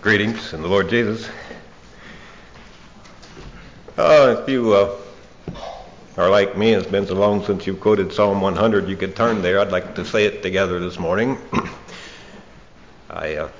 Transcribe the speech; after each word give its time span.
Greetings 0.00 0.54
in 0.54 0.62
the 0.62 0.68
Lord 0.68 0.88
Jesus. 0.88 1.28
Uh, 3.96 4.36
if 4.38 4.48
you 4.48 4.72
uh, 4.72 4.96
are 6.16 6.30
like 6.30 6.56
me, 6.56 6.72
it's 6.72 6.86
been 6.86 7.04
so 7.04 7.16
long 7.16 7.44
since 7.44 7.66
you've 7.66 7.80
quoted 7.80 8.12
Psalm 8.12 8.40
100, 8.40 8.88
you 8.88 8.96
could 8.96 9.16
turn 9.16 9.42
there. 9.42 9.58
I'd 9.58 9.72
like 9.72 9.96
to 9.96 10.04
say 10.04 10.24
it 10.24 10.40
together 10.40 10.78
this 10.78 11.00
morning. 11.00 11.36
I 13.10 13.34
uh, 13.34 13.50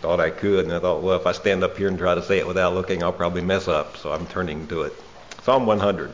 thought 0.00 0.18
I 0.18 0.30
could, 0.30 0.64
and 0.64 0.74
I 0.74 0.80
thought, 0.80 1.04
well, 1.04 1.20
if 1.20 1.24
I 1.24 1.30
stand 1.30 1.62
up 1.62 1.78
here 1.78 1.86
and 1.86 1.96
try 1.96 2.16
to 2.16 2.22
say 2.22 2.38
it 2.38 2.46
without 2.48 2.74
looking, 2.74 3.04
I'll 3.04 3.12
probably 3.12 3.42
mess 3.42 3.68
up. 3.68 3.96
So 3.96 4.10
I'm 4.10 4.26
turning 4.26 4.66
to 4.66 4.82
it. 4.82 4.92
Psalm 5.44 5.66
100. 5.66 6.12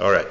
All 0.00 0.10
right. 0.10 0.26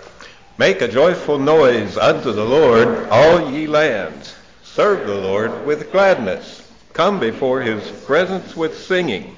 Make 0.64 0.82
a 0.82 0.88
joyful 0.88 1.39
noise 1.39 1.98
unto 1.98 2.32
the 2.32 2.46
Lord, 2.46 3.10
all 3.10 3.51
ye 3.51 3.68
lands. 3.68 4.33
Serve 4.64 5.06
the 5.06 5.14
Lord 5.14 5.65
with 5.65 5.92
gladness. 5.92 6.65
Come 6.93 7.20
before 7.20 7.60
his 7.60 7.86
presence 8.06 8.56
with 8.56 8.79
singing. 8.79 9.36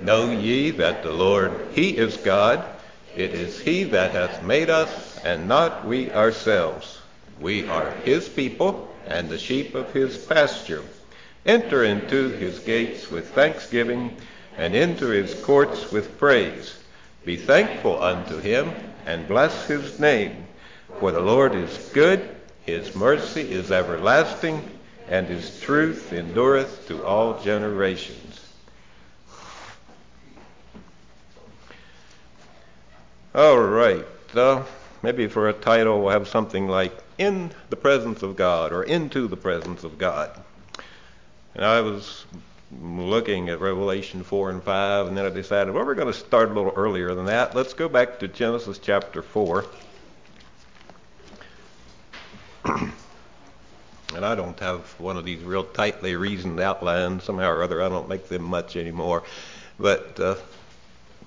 Know 0.00 0.30
ye 0.30 0.70
that 0.70 1.02
the 1.02 1.10
Lord, 1.10 1.50
he 1.72 1.96
is 1.96 2.16
God. 2.18 2.64
It 3.16 3.34
is 3.34 3.58
he 3.58 3.82
that 3.82 4.12
hath 4.12 4.44
made 4.44 4.70
us, 4.70 5.18
and 5.24 5.48
not 5.48 5.84
we 5.84 6.12
ourselves. 6.12 7.00
We 7.40 7.66
are 7.66 7.90
his 8.04 8.28
people, 8.28 8.88
and 9.08 9.28
the 9.28 9.38
sheep 9.40 9.74
of 9.74 9.92
his 9.92 10.18
pasture. 10.18 10.84
Enter 11.44 11.82
into 11.82 12.28
his 12.28 12.60
gates 12.60 13.10
with 13.10 13.30
thanksgiving, 13.30 14.16
and 14.56 14.76
into 14.76 15.08
his 15.08 15.34
courts 15.34 15.90
with 15.90 16.16
praise. 16.16 16.78
Be 17.24 17.34
thankful 17.34 18.00
unto 18.00 18.38
him, 18.38 18.70
and 19.04 19.26
bless 19.26 19.66
his 19.66 19.98
name. 19.98 20.46
For 20.98 21.12
the 21.12 21.20
Lord 21.20 21.54
is 21.54 21.90
good, 21.92 22.36
his 22.66 22.94
mercy 22.94 23.52
is 23.52 23.70
everlasting, 23.70 24.68
and 25.08 25.26
his 25.26 25.60
truth 25.60 26.12
endureth 26.12 26.86
to 26.88 27.04
all 27.04 27.40
generations. 27.42 28.40
All 33.34 33.58
right. 33.58 34.04
Uh, 34.34 34.64
maybe 35.02 35.28
for 35.28 35.48
a 35.48 35.52
title, 35.52 36.00
we'll 36.00 36.10
have 36.10 36.28
something 36.28 36.66
like 36.66 36.92
In 37.16 37.52
the 37.70 37.76
Presence 37.76 38.22
of 38.22 38.36
God 38.36 38.72
or 38.72 38.82
Into 38.82 39.28
the 39.28 39.36
Presence 39.36 39.84
of 39.84 39.98
God. 39.98 40.30
And 41.54 41.64
I 41.64 41.80
was 41.80 42.24
looking 42.82 43.48
at 43.48 43.60
Revelation 43.60 44.22
4 44.22 44.50
and 44.50 44.62
5, 44.62 45.08
and 45.08 45.16
then 45.16 45.26
I 45.26 45.30
decided, 45.30 45.74
well, 45.74 45.84
we're 45.84 45.94
going 45.94 46.12
to 46.12 46.18
start 46.18 46.50
a 46.50 46.54
little 46.54 46.72
earlier 46.76 47.14
than 47.14 47.26
that. 47.26 47.54
Let's 47.54 47.74
go 47.74 47.88
back 47.88 48.18
to 48.20 48.28
Genesis 48.28 48.78
chapter 48.78 49.22
4. 49.22 49.64
and 54.14 54.24
I 54.24 54.34
don't 54.34 54.58
have 54.60 54.80
one 55.00 55.16
of 55.16 55.24
these 55.24 55.42
real 55.42 55.64
tightly 55.64 56.14
reasoned 56.16 56.60
outlines. 56.60 57.24
Somehow 57.24 57.50
or 57.50 57.62
other, 57.62 57.82
I 57.82 57.88
don't 57.88 58.08
make 58.08 58.28
them 58.28 58.42
much 58.42 58.76
anymore. 58.76 59.22
But 59.78 60.20
uh, 60.20 60.36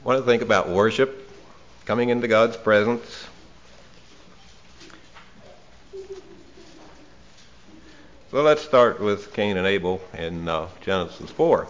want 0.03 0.19
to 0.19 0.25
think 0.25 0.41
about 0.41 0.69
worship, 0.69 1.29
coming 1.85 2.09
into 2.09 2.27
God's 2.27 2.57
presence. 2.57 3.27
So 8.31 8.41
let's 8.41 8.61
start 8.61 8.99
with 8.99 9.33
Cain 9.33 9.57
and 9.57 9.67
Abel 9.67 10.01
in 10.17 10.49
uh, 10.49 10.67
Genesis 10.81 11.29
4. 11.29 11.67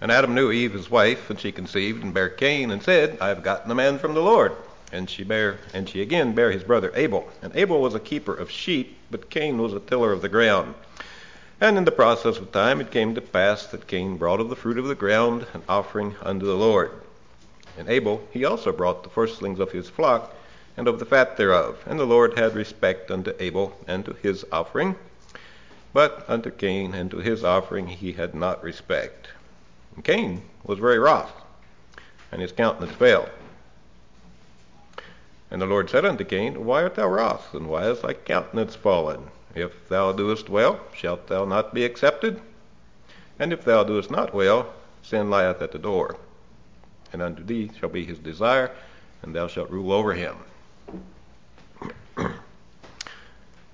And 0.00 0.12
Adam 0.12 0.34
knew 0.34 0.52
Eve 0.52 0.74
his 0.74 0.90
wife, 0.90 1.30
and 1.30 1.40
she 1.40 1.50
conceived 1.50 2.04
and 2.04 2.14
bare 2.14 2.28
Cain, 2.28 2.70
and 2.70 2.82
said, 2.82 3.18
I 3.20 3.28
have 3.28 3.42
gotten 3.42 3.70
a 3.70 3.74
man 3.74 3.98
from 3.98 4.14
the 4.14 4.22
Lord. 4.22 4.52
And 4.92 5.10
she 5.10 5.24
bare, 5.24 5.58
and 5.74 5.88
she 5.88 6.00
again 6.00 6.34
bare 6.34 6.52
his 6.52 6.64
brother 6.64 6.92
Abel. 6.94 7.28
And 7.42 7.54
Abel 7.56 7.80
was 7.80 7.94
a 7.94 8.00
keeper 8.00 8.34
of 8.34 8.50
sheep, 8.50 8.96
but 9.10 9.30
Cain 9.30 9.58
was 9.58 9.72
a 9.72 9.80
tiller 9.80 10.12
of 10.12 10.22
the 10.22 10.28
ground. 10.28 10.74
And 11.60 11.78
in 11.78 11.84
the 11.84 11.90
process 11.90 12.36
of 12.36 12.52
time 12.52 12.80
it 12.80 12.90
came 12.90 13.14
to 13.14 13.20
pass 13.20 13.66
that 13.66 13.86
Cain 13.86 14.16
brought 14.16 14.40
of 14.40 14.48
the 14.48 14.56
fruit 14.56 14.78
of 14.78 14.86
the 14.86 14.94
ground 14.94 15.46
an 15.54 15.62
offering 15.68 16.14
unto 16.22 16.44
the 16.46 16.56
Lord. 16.56 16.90
And 17.78 17.88
Abel 17.88 18.26
he 18.30 18.44
also 18.44 18.72
brought 18.72 19.02
the 19.02 19.10
firstlings 19.10 19.58
of 19.58 19.72
his 19.72 19.88
flock 19.88 20.34
and 20.76 20.86
of 20.86 20.98
the 20.98 21.06
fat 21.06 21.36
thereof. 21.36 21.82
And 21.86 21.98
the 21.98 22.04
Lord 22.04 22.38
had 22.38 22.54
respect 22.54 23.10
unto 23.10 23.32
Abel 23.40 23.76
and 23.88 24.04
to 24.04 24.12
his 24.12 24.44
offering, 24.52 24.96
but 25.92 26.24
unto 26.28 26.50
Cain 26.50 26.94
and 26.94 27.10
to 27.10 27.18
his 27.18 27.42
offering 27.42 27.88
he 27.88 28.12
had 28.12 28.34
not 28.34 28.62
respect. 28.62 29.28
And 29.94 30.04
Cain 30.04 30.42
was 30.62 30.78
very 30.78 30.98
wroth, 30.98 31.32
and 32.30 32.42
his 32.42 32.52
countenance 32.52 32.92
fell. 32.92 33.28
And 35.50 35.62
the 35.62 35.66
Lord 35.66 35.88
said 35.88 36.04
unto 36.04 36.24
Cain, 36.24 36.64
Why 36.64 36.82
art 36.82 36.96
thou 36.96 37.08
wroth, 37.08 37.54
and 37.54 37.68
why 37.68 37.88
is 37.88 38.00
thy 38.00 38.14
countenance 38.14 38.74
fallen? 38.74 39.30
If 39.54 39.88
thou 39.88 40.12
doest 40.12 40.48
well, 40.48 40.80
shalt 40.94 41.28
thou 41.28 41.44
not 41.44 41.72
be 41.72 41.84
accepted? 41.84 42.40
And 43.38 43.52
if 43.52 43.64
thou 43.64 43.84
doest 43.84 44.10
not 44.10 44.34
well, 44.34 44.72
sin 45.02 45.30
lieth 45.30 45.62
at 45.62 45.72
the 45.72 45.78
door. 45.78 46.16
And 47.12 47.22
unto 47.22 47.44
thee 47.44 47.70
shall 47.78 47.88
be 47.88 48.04
his 48.04 48.18
desire, 48.18 48.72
and 49.22 49.34
thou 49.34 49.46
shalt 49.46 49.70
rule 49.70 49.92
over 49.92 50.14
him. 50.14 50.36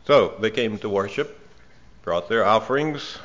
so 0.06 0.34
they 0.41 0.50
came 0.50 0.78
to 0.78 0.88
worship, 0.88 1.41
brought 2.03 2.28
their 2.28 2.44
offerings. 2.44 3.19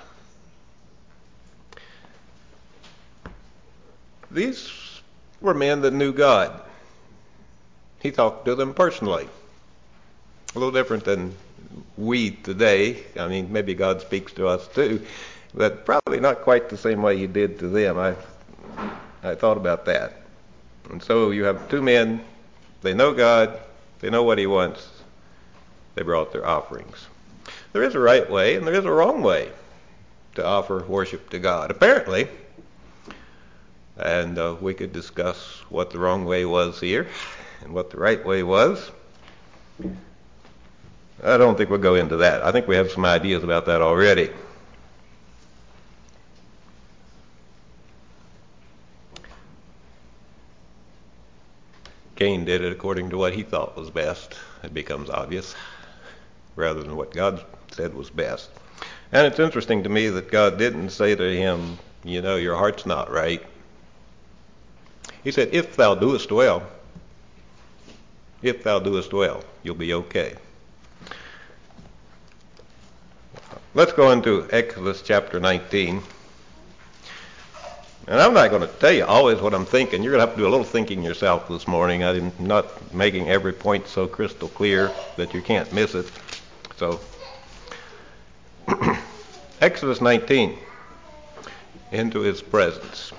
These 4.31 5.01
were 5.41 5.53
men 5.53 5.81
that 5.81 5.93
knew 5.93 6.13
God. 6.13 6.61
He 7.99 8.11
talked 8.11 8.45
to 8.45 8.55
them 8.55 8.73
personally. 8.73 9.27
A 10.55 10.59
little 10.59 10.71
different 10.71 11.03
than 11.03 11.33
we 11.97 12.31
today. 12.31 13.03
I 13.19 13.27
mean, 13.27 13.51
maybe 13.51 13.73
God 13.73 14.01
speaks 14.01 14.31
to 14.33 14.47
us 14.47 14.67
too, 14.67 15.01
but 15.53 15.85
probably 15.85 16.19
not 16.19 16.41
quite 16.41 16.69
the 16.69 16.77
same 16.77 17.01
way 17.01 17.17
He 17.17 17.27
did 17.27 17.59
to 17.59 17.67
them. 17.67 17.97
I, 17.97 18.15
I 19.23 19.35
thought 19.35 19.57
about 19.57 19.85
that. 19.85 20.21
And 20.89 21.01
so 21.01 21.31
you 21.31 21.43
have 21.43 21.69
two 21.69 21.81
men, 21.81 22.23
they 22.81 22.93
know 22.93 23.13
God, 23.13 23.59
they 23.99 24.09
know 24.09 24.23
what 24.23 24.37
He 24.37 24.47
wants, 24.47 24.87
they 25.95 26.03
brought 26.03 26.31
their 26.31 26.45
offerings. 26.45 27.07
There 27.73 27.83
is 27.83 27.95
a 27.95 27.99
right 27.99 28.29
way 28.29 28.55
and 28.55 28.65
there 28.65 28.75
is 28.75 28.85
a 28.85 28.91
wrong 28.91 29.21
way 29.21 29.51
to 30.35 30.45
offer 30.45 30.83
worship 30.85 31.29
to 31.31 31.39
God, 31.39 31.71
apparently. 31.71 32.27
And 33.97 34.37
uh, 34.37 34.55
we 34.61 34.75
could 34.75 34.93
discuss 34.93 35.63
what 35.69 35.89
the 35.89 35.97
wrong 35.97 36.23
way 36.25 36.45
was 36.45 36.79
here 36.79 37.07
and 37.61 37.73
what 37.73 37.89
the 37.89 37.97
right 37.97 38.23
way 38.25 38.43
was. 38.43 38.91
I 41.23 41.37
don't 41.37 41.57
think 41.57 41.69
we'll 41.69 41.79
go 41.79 41.95
into 41.95 42.17
that. 42.17 42.43
I 42.43 42.51
think 42.51 42.67
we 42.67 42.75
have 42.75 42.91
some 42.91 43.05
ideas 43.05 43.43
about 43.43 43.65
that 43.65 43.81
already. 43.81 44.29
Cain 52.15 52.45
did 52.45 52.63
it 52.63 52.71
according 52.71 53.11
to 53.11 53.17
what 53.17 53.33
he 53.33 53.43
thought 53.43 53.77
was 53.77 53.91
best. 53.91 54.35
It 54.63 54.73
becomes 54.73 55.09
obvious, 55.09 55.55
rather 56.55 56.81
than 56.81 56.95
what 56.95 57.11
God 57.11 57.45
said 57.71 57.93
was 57.93 58.09
best. 58.09 58.49
And 59.11 59.27
it's 59.27 59.39
interesting 59.39 59.83
to 59.83 59.89
me 59.89 60.09
that 60.09 60.31
God 60.31 60.57
didn't 60.57 60.89
say 60.89 61.15
to 61.15 61.35
him, 61.35 61.77
You 62.03 62.21
know, 62.21 62.35
your 62.35 62.57
heart's 62.57 62.85
not 62.85 63.11
right. 63.11 63.45
He 65.23 65.31
said, 65.31 65.49
If 65.51 65.75
thou 65.75 65.93
doest 65.93 66.31
well, 66.31 66.63
if 68.41 68.63
thou 68.63 68.79
doest 68.79 69.13
well, 69.13 69.43
you'll 69.63 69.75
be 69.75 69.93
okay. 69.93 70.35
Let's 73.73 73.93
go 73.93 74.11
into 74.11 74.47
Exodus 74.51 75.01
chapter 75.01 75.39
19. 75.39 76.01
And 78.07 78.21
I'm 78.21 78.33
not 78.33 78.49
going 78.49 78.61
to 78.61 78.67
tell 78.67 78.91
you 78.91 79.05
always 79.05 79.39
what 79.41 79.53
I'm 79.53 79.65
thinking. 79.65 80.01
You're 80.01 80.13
going 80.13 80.21
to 80.21 80.27
have 80.27 80.35
to 80.35 80.41
do 80.41 80.47
a 80.47 80.49
little 80.49 80.65
thinking 80.65 81.03
yourself 81.03 81.49
this 81.49 81.67
morning. 81.67 82.03
I'm 82.03 82.31
not 82.39 82.93
making 82.93 83.29
every 83.29 83.51
point 83.51 83.87
so 83.87 84.07
crystal 84.07 84.47
clear 84.47 84.91
that 85.17 85.33
you 85.33 85.41
can't 85.41 85.71
miss 85.73 85.93
it. 85.93 86.09
So, 86.77 87.01
Exodus 89.61 89.99
19, 89.99 90.57
into 91.91 92.21
his 92.21 92.41
presence. 92.41 93.11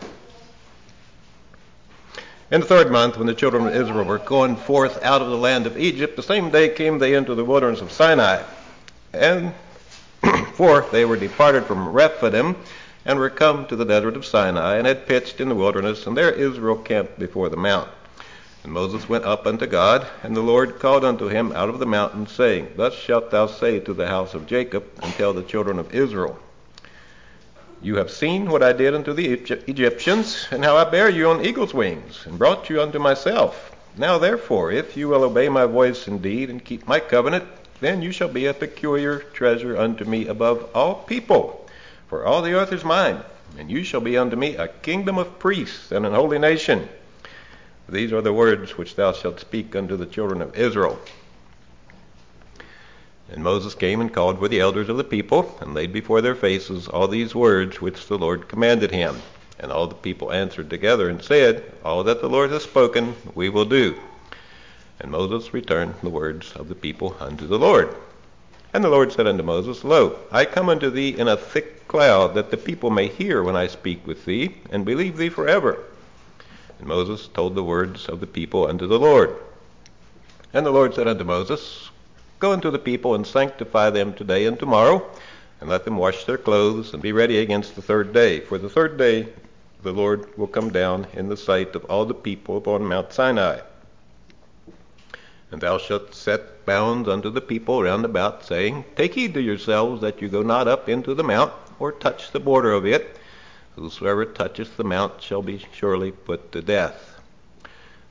In 2.50 2.62
the 2.62 2.66
third 2.66 2.90
month, 2.90 3.18
when 3.18 3.26
the 3.26 3.34
children 3.34 3.66
of 3.66 3.74
Israel 3.74 4.06
were 4.06 4.18
going 4.18 4.56
forth 4.56 5.02
out 5.02 5.20
of 5.20 5.28
the 5.28 5.36
land 5.36 5.66
of 5.66 5.76
Egypt, 5.76 6.16
the 6.16 6.22
same 6.22 6.48
day 6.48 6.70
came 6.70 6.98
they 6.98 7.12
into 7.12 7.34
the 7.34 7.44
wilderness 7.44 7.82
of 7.82 7.92
Sinai. 7.92 8.42
And 9.12 9.52
forth 10.54 10.90
they 10.90 11.04
were 11.04 11.18
departed 11.18 11.66
from 11.66 11.90
Rephidim, 11.90 12.56
and 13.04 13.18
were 13.18 13.28
come 13.28 13.66
to 13.66 13.76
the 13.76 13.84
desert 13.84 14.16
of 14.16 14.24
Sinai, 14.24 14.76
and 14.76 14.86
had 14.86 15.06
pitched 15.06 15.42
in 15.42 15.50
the 15.50 15.54
wilderness, 15.54 16.06
and 16.06 16.16
there 16.16 16.32
Israel 16.32 16.76
camped 16.76 17.18
before 17.18 17.50
the 17.50 17.56
mount. 17.58 17.90
And 18.64 18.72
Moses 18.72 19.10
went 19.10 19.26
up 19.26 19.46
unto 19.46 19.66
God, 19.66 20.06
and 20.22 20.34
the 20.34 20.40
Lord 20.40 20.78
called 20.78 21.04
unto 21.04 21.28
him 21.28 21.52
out 21.52 21.68
of 21.68 21.78
the 21.78 21.86
mountain, 21.86 22.26
saying, 22.26 22.72
Thus 22.76 22.94
shalt 22.94 23.30
thou 23.30 23.46
say 23.46 23.78
to 23.80 23.92
the 23.92 24.08
house 24.08 24.32
of 24.32 24.46
Jacob, 24.46 24.84
and 25.02 25.12
tell 25.12 25.34
the 25.34 25.42
children 25.42 25.78
of 25.78 25.94
Israel, 25.94 26.38
you 27.80 27.96
have 27.96 28.10
seen 28.10 28.50
what 28.50 28.62
I 28.62 28.72
did 28.72 28.94
unto 28.94 29.12
the 29.12 29.28
Egyptians, 29.28 30.48
and 30.50 30.64
how 30.64 30.76
I 30.76 30.84
bare 30.84 31.08
you 31.08 31.28
on 31.30 31.44
eagle's 31.44 31.72
wings, 31.72 32.24
and 32.26 32.38
brought 32.38 32.68
you 32.68 32.82
unto 32.82 32.98
myself. 32.98 33.74
Now 33.96 34.18
therefore, 34.18 34.72
if 34.72 34.96
you 34.96 35.08
will 35.08 35.24
obey 35.24 35.48
my 35.48 35.66
voice 35.66 36.08
indeed, 36.08 36.50
and 36.50 36.64
keep 36.64 36.86
my 36.86 37.00
covenant, 37.00 37.44
then 37.80 38.02
you 38.02 38.10
shall 38.10 38.28
be 38.28 38.46
a 38.46 38.54
peculiar 38.54 39.18
treasure 39.18 39.76
unto 39.76 40.04
me 40.04 40.26
above 40.26 40.68
all 40.74 40.96
people. 40.96 41.68
For 42.08 42.24
all 42.24 42.42
the 42.42 42.54
earth 42.54 42.72
is 42.72 42.84
mine, 42.84 43.22
and 43.58 43.70
you 43.70 43.84
shall 43.84 44.00
be 44.00 44.18
unto 44.18 44.36
me 44.36 44.56
a 44.56 44.68
kingdom 44.68 45.18
of 45.18 45.38
priests 45.38 45.92
and 45.92 46.04
an 46.04 46.14
holy 46.14 46.38
nation. 46.38 46.88
These 47.88 48.12
are 48.12 48.20
the 48.20 48.32
words 48.32 48.76
which 48.76 48.96
thou 48.96 49.12
shalt 49.12 49.40
speak 49.40 49.74
unto 49.76 49.96
the 49.96 50.06
children 50.06 50.42
of 50.42 50.56
Israel. 50.58 50.98
And 53.30 53.44
Moses 53.44 53.74
came 53.74 54.00
and 54.00 54.12
called 54.12 54.38
for 54.38 54.48
the 54.48 54.60
elders 54.60 54.88
of 54.88 54.96
the 54.96 55.04
people, 55.04 55.58
and 55.60 55.74
laid 55.74 55.92
before 55.92 56.20
their 56.20 56.34
faces 56.34 56.88
all 56.88 57.08
these 57.08 57.34
words 57.34 57.80
which 57.80 58.06
the 58.06 58.16
Lord 58.16 58.48
commanded 58.48 58.90
him. 58.90 59.20
And 59.58 59.70
all 59.70 59.86
the 59.86 59.94
people 59.94 60.32
answered 60.32 60.70
together 60.70 61.08
and 61.08 61.22
said, 61.22 61.64
All 61.84 62.04
that 62.04 62.20
the 62.20 62.28
Lord 62.28 62.50
has 62.50 62.62
spoken, 62.62 63.14
we 63.34 63.48
will 63.48 63.64
do. 63.64 63.96
And 65.00 65.10
Moses 65.10 65.52
returned 65.52 65.94
the 66.02 66.10
words 66.10 66.52
of 66.52 66.68
the 66.68 66.74
people 66.74 67.16
unto 67.20 67.46
the 67.46 67.58
Lord. 67.58 67.94
And 68.72 68.84
the 68.84 68.88
Lord 68.88 69.12
said 69.12 69.26
unto 69.26 69.42
Moses, 69.42 69.84
Lo, 69.84 70.16
I 70.30 70.44
come 70.44 70.68
unto 70.68 70.90
thee 70.90 71.10
in 71.16 71.28
a 71.28 71.36
thick 71.36 71.86
cloud, 71.88 72.34
that 72.34 72.50
the 72.50 72.56
people 72.56 72.90
may 72.90 73.08
hear 73.08 73.42
when 73.42 73.56
I 73.56 73.66
speak 73.66 74.06
with 74.06 74.24
thee, 74.24 74.56
and 74.70 74.84
believe 74.84 75.16
thee 75.16 75.28
forever. 75.28 75.84
And 76.78 76.86
Moses 76.86 77.28
told 77.28 77.54
the 77.54 77.64
words 77.64 78.08
of 78.08 78.20
the 78.20 78.26
people 78.26 78.66
unto 78.66 78.86
the 78.86 78.98
Lord. 78.98 79.34
And 80.52 80.64
the 80.64 80.70
Lord 80.70 80.94
said 80.94 81.08
unto 81.08 81.24
Moses, 81.24 81.90
Go 82.38 82.52
unto 82.52 82.70
the 82.70 82.78
people 82.78 83.14
and 83.16 83.26
sanctify 83.26 83.90
them 83.90 84.14
today 84.14 84.46
and 84.46 84.56
tomorrow, 84.56 85.10
and 85.60 85.68
let 85.68 85.84
them 85.84 85.96
wash 85.96 86.24
their 86.24 86.38
clothes 86.38 86.92
and 86.92 87.02
be 87.02 87.10
ready 87.10 87.38
against 87.38 87.74
the 87.74 87.82
third 87.82 88.12
day. 88.12 88.40
For 88.40 88.58
the 88.58 88.68
third 88.68 88.96
day 88.96 89.28
the 89.82 89.92
Lord 89.92 90.36
will 90.38 90.46
come 90.46 90.70
down 90.70 91.08
in 91.14 91.28
the 91.28 91.36
sight 91.36 91.74
of 91.74 91.84
all 91.86 92.04
the 92.04 92.14
people 92.14 92.56
upon 92.56 92.84
Mount 92.84 93.12
Sinai. 93.12 93.60
And 95.50 95.60
thou 95.60 95.78
shalt 95.78 96.14
set 96.14 96.64
bounds 96.64 97.08
unto 97.08 97.30
the 97.30 97.40
people 97.40 97.82
round 97.82 98.04
about, 98.04 98.44
saying, 98.44 98.84
Take 98.94 99.14
heed 99.14 99.34
to 99.34 99.40
yourselves 99.40 100.00
that 100.02 100.20
you 100.20 100.28
go 100.28 100.42
not 100.42 100.68
up 100.68 100.88
into 100.88 101.14
the 101.14 101.24
mount, 101.24 101.52
or 101.80 101.90
touch 101.90 102.30
the 102.30 102.40
border 102.40 102.72
of 102.72 102.86
it. 102.86 103.16
Whosoever 103.74 104.24
toucheth 104.24 104.76
the 104.76 104.84
mount 104.84 105.22
shall 105.22 105.42
be 105.42 105.64
surely 105.72 106.12
put 106.12 106.52
to 106.52 106.60
death. 106.60 107.07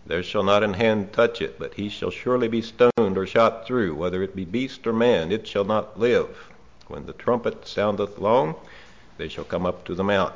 There 0.07 0.23
shall 0.23 0.43
not 0.43 0.63
an 0.63 0.75
hand 0.75 1.11
touch 1.11 1.41
it, 1.41 1.59
but 1.59 1.73
he 1.73 1.89
shall 1.89 2.11
surely 2.11 2.47
be 2.47 2.61
stoned 2.61 3.17
or 3.17 3.27
shot 3.27 3.67
through, 3.67 3.93
whether 3.95 4.23
it 4.23 4.37
be 4.37 4.45
beast 4.45 4.87
or 4.87 4.93
man, 4.93 5.33
it 5.33 5.45
shall 5.45 5.65
not 5.65 5.99
live. 5.99 6.49
When 6.87 7.05
the 7.05 7.11
trumpet 7.11 7.67
soundeth 7.67 8.17
long, 8.17 8.55
they 9.17 9.27
shall 9.27 9.43
come 9.43 9.65
up 9.65 9.83
to 9.83 9.95
the 9.95 10.05
mount. 10.05 10.33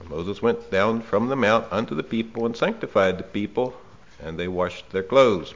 And 0.00 0.10
Moses 0.10 0.42
went 0.42 0.72
down 0.72 1.02
from 1.02 1.28
the 1.28 1.36
mount 1.36 1.66
unto 1.70 1.94
the 1.94 2.02
people, 2.02 2.44
and 2.44 2.56
sanctified 2.56 3.16
the 3.16 3.22
people, 3.22 3.76
and 4.20 4.36
they 4.36 4.48
washed 4.48 4.90
their 4.90 5.04
clothes. 5.04 5.54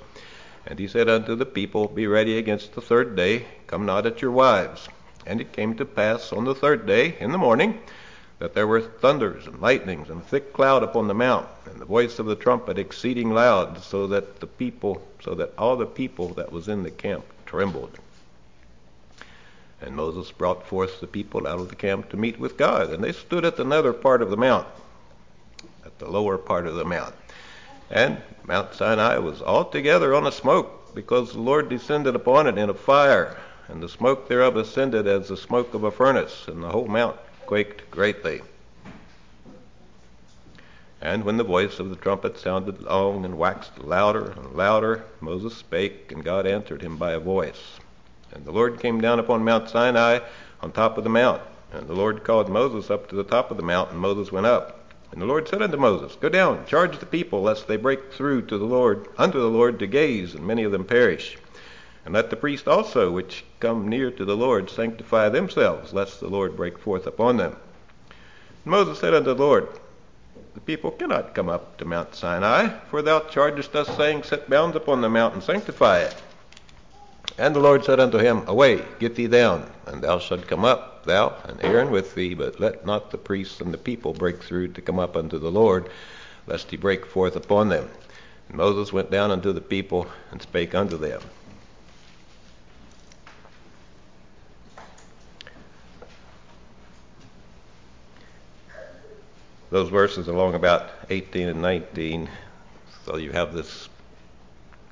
And 0.65 0.79
he 0.79 0.87
said 0.87 1.09
unto 1.09 1.35
the 1.35 1.45
people, 1.45 1.89
Be 1.89 2.07
ready 2.07 2.39
against 2.39 2.75
the 2.75 2.81
third 2.81 3.17
day, 3.17 3.47
come 3.67 3.85
not 3.85 4.07
at 4.07 4.23
your 4.23 4.31
wives. 4.31 4.89
And 5.27 5.41
it 5.41 5.53
came 5.53 5.75
to 5.75 5.85
pass 5.85 6.33
on 6.33 6.45
the 6.45 6.55
third 6.55 6.87
day, 6.87 7.17
in 7.19 7.33
the 7.33 7.39
morning, 7.39 7.81
that 8.39 8.55
there 8.55 8.67
were 8.67 8.81
thunders 8.81 9.47
and 9.47 9.61
lightnings 9.61 10.11
and 10.11 10.21
a 10.21 10.25
thick 10.25 10.53
cloud 10.53 10.83
upon 10.83 11.09
the 11.09 11.15
mount, 11.15 11.49
and 11.65 11.81
the 11.81 11.87
voice 11.87 12.19
of 12.19 12.27
the 12.27 12.37
trumpet 12.37 12.79
exceeding 12.79 13.31
loud, 13.31 13.83
so 13.83 14.07
that 14.07 14.41
the 14.41 14.47
people, 14.47 15.01
so 15.23 15.35
that 15.35 15.55
all 15.57 15.77
the 15.77 15.87
people 15.87 16.29
that 16.35 16.53
was 16.53 16.69
in 16.69 16.83
the 16.83 16.91
camp 16.91 17.25
trembled. 17.47 17.99
And 19.81 19.97
Moses 19.97 20.31
brought 20.33 20.67
forth 20.67 21.01
the 21.01 21.07
people 21.07 21.47
out 21.47 21.61
of 21.61 21.71
the 21.71 21.77
camp 21.77 22.11
to 22.11 22.17
meet 22.17 22.39
with 22.39 22.59
God, 22.59 22.91
and 22.91 23.03
they 23.03 23.13
stood 23.13 23.45
at 23.45 23.57
the 23.57 23.65
nether 23.65 23.93
part 23.93 24.21
of 24.21 24.31
the 24.31 24.37
mount, 24.37 24.67
at 25.85 25.99
the 25.99 26.11
lower 26.11 26.37
part 26.37 26.67
of 26.67 26.75
the 26.75 26.85
mount. 26.85 27.15
And 27.91 28.19
Mount 28.45 28.75
Sinai 28.75 29.17
was 29.19 29.41
altogether 29.41 30.15
on 30.15 30.27
a 30.27 30.33
smoke, 30.33 30.95
because 30.95 31.33
the 31.33 31.41
Lord 31.41 31.71
descended 31.71 32.15
upon 32.15 32.47
it 32.47 32.59
in 32.59 32.69
a 32.69 32.75
fire, 32.75 33.37
and 33.69 33.83
the 33.83 33.89
smoke 33.89 34.29
thereof 34.29 34.57
ascended 34.57 35.07
as 35.07 35.29
the 35.29 35.37
smoke 35.37 35.73
of 35.73 35.85
a 35.85 35.91
furnace, 35.91 36.49
and 36.49 36.63
the 36.63 36.69
whole 36.69 36.87
mount 36.87 37.17
quaked 37.47 37.91
greatly. 37.91 38.43
And 41.01 41.25
when 41.25 41.37
the 41.37 41.45
voice 41.45 41.79
of 41.79 41.91
the 41.91 41.97
trumpet 41.97 42.39
sounded 42.39 42.83
long 42.83 43.25
and 43.25 43.39
waxed 43.39 43.79
louder 43.79 44.33
and 44.33 44.55
louder, 44.55 45.05
Moses 45.21 45.55
spake, 45.55 46.11
and 46.11 46.25
God 46.25 46.47
answered 46.47 46.83
him 46.83 46.97
by 46.97 47.13
a 47.13 47.21
voice. 47.21 47.79
And 48.33 48.45
the 48.45 48.53
Lord 48.53 48.81
came 48.81 49.01
down 49.01 49.19
upon 49.19 49.45
Mount 49.45 49.69
Sinai 49.69 50.21
on 50.61 50.73
top 50.73 50.99
of 50.99 51.05
the 51.05 51.11
mount. 51.11 51.43
And 51.73 51.87
the 51.87 51.95
Lord 51.95 52.25
called 52.25 52.49
Moses 52.49 52.91
up 52.91 53.09
to 53.09 53.17
the 53.17 53.25
top 53.25 53.51
of 53.51 53.57
the 53.57 53.63
mount, 53.63 53.91
and 53.91 54.01
Moses 54.01 54.33
went 54.33 54.47
up. 54.47 54.81
And 55.13 55.21
the 55.21 55.27
Lord 55.27 55.49
said 55.49 55.63
unto 55.63 55.77
Moses, 55.77 56.17
Go 56.17 56.29
down, 56.29 56.67
charge 56.67 56.99
the 56.99 57.07
people, 57.07 57.43
lest 57.43 57.69
they 57.69 57.77
break 57.77 58.13
through 58.13 58.43
to 58.43 58.59
the 58.59 58.65
Lord, 58.65 59.09
unto 59.17 59.39
the 59.39 59.51
Lord 59.51 59.79
to 59.79 59.87
gaze, 59.87 60.35
and 60.35 60.47
many 60.47 60.65
of 60.65 60.73
them 60.73 60.85
perish. 60.85 61.39
And 62.07 62.15
let 62.15 62.31
the 62.31 62.37
priests 62.37 62.69
also, 62.69 63.11
which 63.11 63.45
come 63.59 63.89
near 63.89 64.13
to 64.13 64.25
the 64.25 64.37
Lord, 64.37 64.71
sanctify 64.71 65.29
themselves, 65.29 65.93
lest 65.93 66.21
the 66.21 66.29
Lord 66.29 66.55
break 66.55 66.79
forth 66.79 67.05
upon 67.05 67.37
them. 67.37 67.57
And 68.65 68.71
Moses 68.71 69.01
said 69.01 69.13
unto 69.13 69.35
the 69.35 69.43
Lord, 69.43 69.67
The 70.55 70.61
people 70.61 70.93
cannot 70.93 71.35
come 71.35 71.49
up 71.49 71.77
to 71.79 71.85
Mount 71.85 72.15
Sinai, 72.15 72.69
for 72.91 73.03
thou 73.03 73.19
chargest 73.19 73.75
us, 73.75 73.89
saying, 73.97 74.23
Set 74.23 74.49
bounds 74.49 74.77
upon 74.77 75.01
the 75.01 75.09
mount 75.09 75.35
and 75.35 75.43
sanctify 75.43 75.99
it. 75.99 76.15
And 77.39 77.57
the 77.57 77.61
Lord 77.61 77.85
said 77.85 77.99
unto 77.99 78.19
him, 78.19 78.45
Away, 78.47 78.85
get 79.01 79.17
thee 79.17 79.27
down, 79.27 79.69
and 79.85 80.01
thou 80.01 80.21
shalt 80.21 80.47
come 80.47 80.65
up, 80.65 81.07
thou 81.07 81.35
and 81.43 81.61
Aaron 81.65 81.91
with 81.91 82.15
thee, 82.15 82.35
but 82.35 82.61
let 82.61 82.87
not 82.87 83.11
the 83.11 83.19
priests 83.19 83.61
and 83.61 83.75
the 83.75 83.79
people 83.79 84.13
break 84.13 84.45
through 84.45 84.69
to 84.69 84.81
come 84.81 85.01
up 85.01 85.17
unto 85.17 85.41
the 85.41 85.51
Lord, 85.51 85.91
lest 86.47 86.71
he 86.71 86.77
break 86.77 87.05
forth 87.05 87.35
upon 87.35 87.69
them. 87.69 87.91
And 88.49 88.59
Moses 88.59 88.93
went 88.93 89.11
down 89.11 89.33
unto 89.33 89.53
the 89.53 89.61
people 89.61 90.07
and 90.31 90.41
spake 90.41 90.73
unto 90.73 90.97
them. 90.97 91.21
Those 99.69 99.89
verses 99.89 100.29
along 100.29 100.55
about 100.55 100.91
18 101.11 101.49
and 101.49 101.61
19, 101.61 102.29
so 103.05 103.17
you 103.17 103.33
have 103.33 103.53
this 103.53 103.89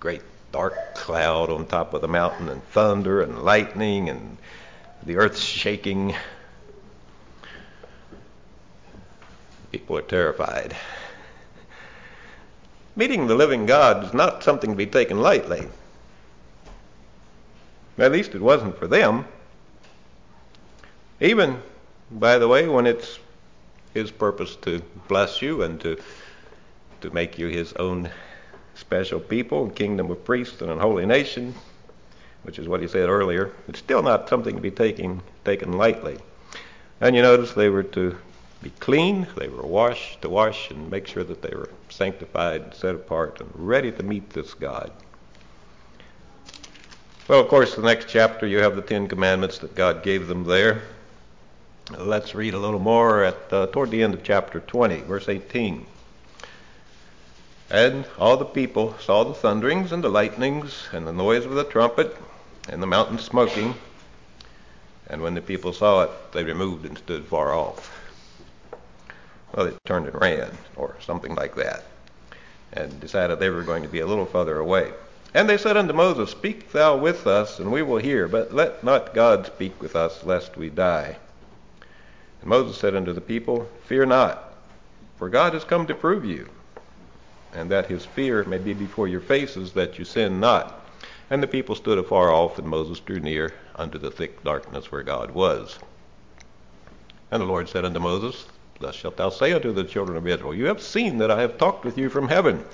great 0.01 0.23
dark 0.51 0.97
cloud 0.97 1.49
on 1.49 1.67
top 1.67 1.95
of 1.95 2.01
the 2.01 2.09
mountain, 2.09 2.49
and 2.49 2.63
thunder 2.71 3.23
and 3.23 3.43
lightning, 3.45 4.09
and 4.09 4.37
the 5.05 5.17
earth 5.17 5.39
shaking. 5.39 6.15
People 9.71 9.97
are 9.97 10.03
terrified. 10.03 10.77
Meeting 12.97 13.29
the 13.29 13.35
living 13.35 13.67
God 13.67 14.05
is 14.05 14.15
not 14.15 14.43
something 14.43 14.71
to 14.71 14.77
be 14.77 14.87
taken 14.87 15.21
lightly. 15.21 15.69
At 17.97 18.11
least 18.11 18.35
it 18.35 18.41
wasn't 18.41 18.79
for 18.79 18.89
them. 18.89 19.27
Even, 21.21 21.63
by 22.11 22.39
the 22.39 22.49
way, 22.49 22.67
when 22.67 22.87
it's 22.87 23.19
His 23.95 24.11
purpose 24.11 24.57
to 24.57 24.83
bless 25.09 25.41
you 25.41 25.63
and 25.63 25.81
to 25.81 25.97
to 27.01 27.11
make 27.11 27.39
you 27.39 27.49
His 27.49 27.73
own 27.75 28.11
special 28.75 29.21
people, 29.21 29.71
kingdom 29.71 30.11
of 30.11 30.25
priests, 30.25 30.61
and 30.61 30.71
a 30.71 30.79
holy 30.79 31.07
nation, 31.07 31.55
which 32.43 32.59
is 32.59 32.69
what 32.69 32.81
he 32.81 32.89
said 32.89 33.09
earlier. 33.09 33.53
It's 33.69 33.79
still 33.79 34.03
not 34.03 34.29
something 34.29 34.57
to 34.57 34.61
be 34.61 34.71
taken 34.71 35.23
taken 35.45 35.73
lightly. 35.73 36.19
And 37.01 37.15
you 37.15 37.23
notice 37.23 37.53
they 37.53 37.69
were 37.69 37.83
to 37.83 38.17
be 38.63 38.71
clean, 38.81 39.27
they 39.37 39.49
were 39.49 39.67
washed 39.67 40.23
to 40.23 40.29
wash 40.29 40.71
and 40.71 40.91
make 40.91 41.07
sure 41.07 41.23
that 41.25 41.43
they 41.43 41.55
were 41.55 41.69
sanctified, 41.91 42.75
set 42.75 42.95
apart, 42.95 43.41
and 43.41 43.51
ready 43.55 43.93
to 43.93 44.03
meet 44.03 44.31
this 44.31 44.55
God. 44.55 44.91
Well, 47.29 47.41
of 47.41 47.49
course, 47.49 47.75
the 47.75 47.83
next 47.83 48.09
chapter 48.09 48.47
you 48.47 48.59
have 48.59 48.75
the 48.75 48.83
Ten 48.83 49.07
Commandments 49.07 49.59
that 49.59 49.75
God 49.75 50.03
gave 50.03 50.29
them 50.29 50.45
there. 50.45 50.83
Let's 51.91 52.35
read 52.35 52.55
a 52.55 52.59
little 52.59 52.81
more 52.81 53.25
at 53.25 53.53
uh, 53.53 53.67
toward 53.67 53.91
the 53.91 54.03
end 54.03 54.15
of 54.15 54.23
chapter 54.23 54.61
20, 54.61 55.03
verse 55.03 55.29
18. 55.29 55.85
And 57.71 58.07
all 58.19 58.39
the 58.39 58.47
people 58.47 58.97
saw 58.99 59.23
the 59.23 59.35
thunderings 59.35 59.93
and 59.93 60.03
the 60.03 60.09
lightnings 60.09 60.89
and 60.93 61.07
the 61.07 61.13
noise 61.13 61.45
of 61.45 61.53
the 61.53 61.65
trumpet 61.65 62.17
and 62.71 62.83
the 62.83 62.87
mountain 62.87 63.19
smoking. 63.19 63.75
And 65.09 65.21
when 65.21 65.35
the 65.35 65.43
people 65.43 65.75
saw 65.75 66.05
it, 66.05 66.33
they 66.33 66.43
removed 66.43 66.87
and 66.87 66.97
stood 66.97 67.27
far 67.27 67.53
off. 67.53 67.93
Well, 69.55 69.67
they 69.67 69.73
turned 69.85 70.07
and 70.07 70.19
ran, 70.19 70.57
or 70.77 70.97
something 71.01 71.35
like 71.35 71.55
that, 71.57 71.85
and 72.73 72.99
decided 72.99 73.39
they 73.39 73.51
were 73.51 73.63
going 73.63 73.83
to 73.83 73.89
be 73.91 74.01
a 74.01 74.07
little 74.07 74.25
further 74.25 74.59
away. 74.59 74.93
And 75.35 75.49
they 75.51 75.59
said 75.59 75.77
unto 75.77 75.93
Moses, 75.93 76.31
Speak 76.31 76.73
thou 76.73 76.97
with 76.97 77.27
us, 77.27 77.59
and 77.59 77.71
we 77.71 77.83
will 77.83 77.99
hear, 77.99 78.27
but 78.27 78.55
let 78.55 78.83
not 78.83 79.13
God 79.13 79.45
speak 79.45 79.83
with 79.83 79.95
us, 79.95 80.25
lest 80.25 80.57
we 80.57 80.71
die. 80.71 81.19
And 82.45 82.51
Moses 82.51 82.77
said 82.77 82.95
unto 82.95 83.15
the 83.15 83.23
people, 83.23 83.67
Fear 83.87 84.05
not, 84.05 84.53
for 85.17 85.31
God 85.31 85.55
has 85.55 85.65
come 85.65 85.87
to 85.87 85.95
prove 85.95 86.27
you 86.27 86.47
and 87.55 87.71
that 87.71 87.87
his 87.87 88.05
fear 88.05 88.45
may 88.45 88.59
be 88.59 88.75
before 88.75 89.09
your 89.09 89.21
faces, 89.21 89.73
that 89.73 89.99
you 89.99 90.05
sin 90.05 90.41
not. 90.41 90.81
And 91.31 91.43
the 91.43 91.47
people 91.47 91.75
stood 91.75 91.99
afar 91.99 92.31
off, 92.31 92.59
and 92.59 92.69
Moses 92.69 93.01
drew 93.01 93.21
near 93.21 93.55
unto 93.77 93.97
the 93.97 94.11
thick 94.11 94.43
darkness 94.45 94.91
where 94.91 95.03
God 95.03 95.31
was. 95.31 95.79
And 97.31 97.41
the 97.41 97.47
Lord 97.47 97.69
said 97.69 97.85
unto 97.85 98.01
Moses, 98.01 98.47
Thus 98.81 98.95
shalt 98.95 99.17
thou 99.17 99.31
say 99.31 99.53
unto 99.53 99.73
the 99.73 99.85
children 99.85 100.19
of 100.19 100.27
Israel, 100.27 100.55
You 100.55 100.67
have 100.67 100.83
seen 100.83 101.19
that 101.19 101.31
I 101.31 101.41
have 101.41 101.57
talked 101.57 101.85
with 101.85 101.97
you 101.97 102.11
from 102.11 102.29
heaven. 102.29 102.65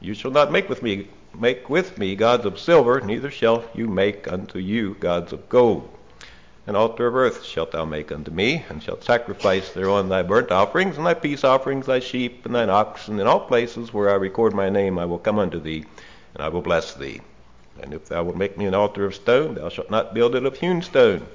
You 0.00 0.14
shall 0.14 0.30
not 0.30 0.52
make 0.52 0.68
with 0.68 0.82
me 0.82 1.08
make 1.38 1.68
with 1.68 1.98
me 1.98 2.14
gods 2.14 2.46
of 2.46 2.58
silver, 2.58 3.00
neither 3.00 3.30
shall 3.30 3.64
you 3.74 3.88
make 3.88 4.30
unto 4.30 4.58
you 4.58 4.94
gods 5.00 5.32
of 5.32 5.48
gold. 5.48 5.90
An 6.68 6.74
altar 6.74 7.06
of 7.06 7.14
earth 7.14 7.44
shalt 7.44 7.70
thou 7.70 7.84
make 7.84 8.10
unto 8.10 8.32
me, 8.32 8.64
and 8.68 8.82
shalt 8.82 9.04
sacrifice 9.04 9.70
thereon 9.70 10.08
thy 10.08 10.22
burnt 10.22 10.50
offerings, 10.50 10.96
and 10.96 11.06
thy 11.06 11.14
peace 11.14 11.44
offerings, 11.44 11.86
thy 11.86 12.00
sheep, 12.00 12.44
and 12.44 12.56
thine 12.56 12.70
oxen. 12.70 13.20
In 13.20 13.28
all 13.28 13.38
places 13.38 13.94
where 13.94 14.10
I 14.10 14.14
record 14.14 14.52
my 14.52 14.68
name 14.68 14.98
I 14.98 15.04
will 15.04 15.20
come 15.20 15.38
unto 15.38 15.60
thee, 15.60 15.84
and 16.34 16.42
I 16.42 16.48
will 16.48 16.62
bless 16.62 16.92
thee. 16.92 17.20
And 17.80 17.94
if 17.94 18.08
thou 18.08 18.24
wilt 18.24 18.36
make 18.36 18.58
me 18.58 18.66
an 18.66 18.74
altar 18.74 19.04
of 19.04 19.14
stone, 19.14 19.54
thou 19.54 19.68
shalt 19.68 19.92
not 19.92 20.12
build 20.12 20.34
it 20.34 20.44
of 20.44 20.56
hewn 20.56 20.82
stone. 20.82 21.28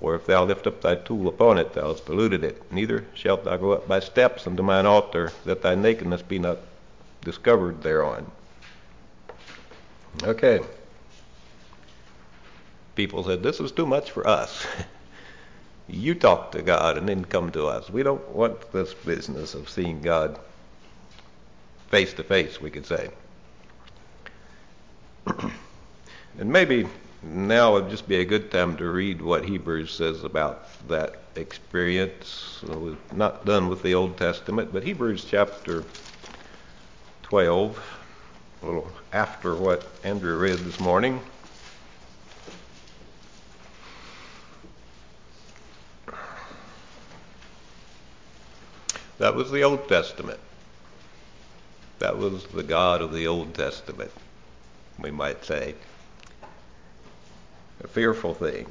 For 0.00 0.16
if 0.16 0.26
thou 0.26 0.44
lift 0.44 0.66
up 0.66 0.80
thy 0.80 0.96
tool 0.96 1.28
upon 1.28 1.58
it, 1.58 1.74
thou 1.74 1.92
hast 1.92 2.04
polluted 2.04 2.42
it. 2.42 2.60
Neither 2.72 3.04
shalt 3.14 3.44
thou 3.44 3.56
go 3.58 3.70
up 3.70 3.86
by 3.86 4.00
steps 4.00 4.48
unto 4.48 4.64
mine 4.64 4.86
altar, 4.86 5.30
that 5.44 5.62
thy 5.62 5.76
nakedness 5.76 6.22
be 6.22 6.40
not 6.40 6.58
discovered 7.22 7.84
thereon. 7.84 8.32
Okay 10.24 10.58
people 12.94 13.24
said, 13.24 13.42
This 13.42 13.60
is 13.60 13.72
too 13.72 13.86
much 13.86 14.10
for 14.10 14.26
us. 14.26 14.66
you 15.88 16.14
talk 16.14 16.52
to 16.52 16.62
God 16.62 16.96
and 16.96 17.08
then 17.08 17.24
come 17.24 17.50
to 17.52 17.66
us. 17.66 17.90
We 17.90 18.02
don't 18.02 18.26
want 18.30 18.72
this 18.72 18.94
business 18.94 19.54
of 19.54 19.68
seeing 19.68 20.00
God 20.00 20.38
face 21.88 22.14
to 22.14 22.24
face, 22.24 22.60
we 22.60 22.70
could 22.70 22.86
say. 22.86 23.10
and 25.26 26.50
maybe 26.50 26.86
now 27.22 27.74
would 27.74 27.88
just 27.88 28.08
be 28.08 28.16
a 28.16 28.24
good 28.24 28.50
time 28.50 28.76
to 28.76 28.90
read 28.90 29.22
what 29.22 29.44
Hebrews 29.44 29.92
says 29.92 30.24
about 30.24 30.66
that 30.88 31.16
experience. 31.36 32.62
we're 32.66 32.96
not 33.12 33.44
done 33.44 33.68
with 33.68 33.82
the 33.82 33.94
Old 33.94 34.16
Testament, 34.16 34.72
but 34.72 34.82
Hebrews 34.82 35.24
chapter 35.24 35.84
12, 37.24 37.98
a 38.62 38.66
little 38.66 38.92
after 39.12 39.54
what 39.54 39.86
Andrew 40.02 40.36
read 40.36 40.58
this 40.58 40.80
morning. 40.80 41.20
That 49.22 49.36
was 49.36 49.52
the 49.52 49.62
Old 49.62 49.86
Testament. 49.86 50.40
That 52.00 52.18
was 52.18 52.44
the 52.46 52.64
God 52.64 53.00
of 53.00 53.12
the 53.12 53.28
Old 53.28 53.54
Testament, 53.54 54.10
we 54.98 55.12
might 55.12 55.44
say. 55.44 55.76
A 57.84 57.86
fearful 57.86 58.34
thing. 58.34 58.66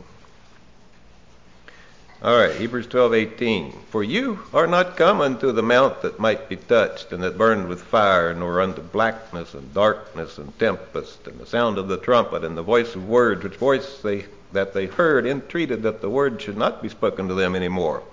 All 2.22 2.36
right, 2.36 2.53
Hebrews 2.53 2.88
12:18. 2.88 3.72
For 3.91 4.03
you 4.03 4.39
are 4.53 4.67
not 4.67 4.98
come 4.98 5.22
unto 5.22 5.53
the 5.53 5.63
mount 5.63 6.01
that 6.01 6.20
might 6.20 6.50
be 6.50 6.58
touched, 6.58 7.13
and 7.13 7.24
that 7.24 7.38
burned 7.38 7.70
with 7.70 7.81
fire, 7.81 8.34
nor 8.34 8.60
unto 8.60 8.81
blackness 8.81 9.53
and 9.53 9.74
darkness 9.74 10.38
and 10.38 10.60
tempest, 10.60 11.27
and 11.27 11.39
the 11.39 11.46
sound 11.46 11.77
of 11.77 11.88
the 11.88 11.96
trumpet, 11.96 12.43
and 12.43 12.58
the 12.58 12.62
voice 12.62 12.93
of 12.93 13.08
words, 13.08 13.41
which 13.41 13.55
voice 13.55 14.00
they 14.00 14.25
that 14.51 14.74
they 14.74 14.88
heard 14.88 15.25
entreated 15.25 15.84
that 15.84 16.01
the 16.01 16.10
word 16.10 16.41
should 16.41 16.58
not 16.58 16.81
be 16.81 16.89
spoken 16.89 17.29
to 17.29 17.36
them 17.36 17.55
any 17.55 17.70
more. 17.70 18.03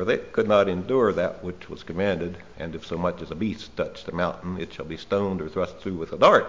For 0.00 0.06
they 0.06 0.16
could 0.16 0.48
not 0.48 0.66
endure 0.66 1.12
that 1.12 1.44
which 1.44 1.68
was 1.68 1.82
commanded, 1.82 2.38
and 2.58 2.74
if 2.74 2.86
so 2.86 2.96
much 2.96 3.20
as 3.20 3.30
a 3.30 3.34
beast 3.34 3.76
touch 3.76 4.04
the 4.04 4.12
mountain, 4.12 4.56
it 4.58 4.72
shall 4.72 4.86
be 4.86 4.96
stoned 4.96 5.42
or 5.42 5.48
thrust 5.50 5.76
through 5.76 5.96
with 5.96 6.14
a 6.14 6.16
dart. 6.16 6.46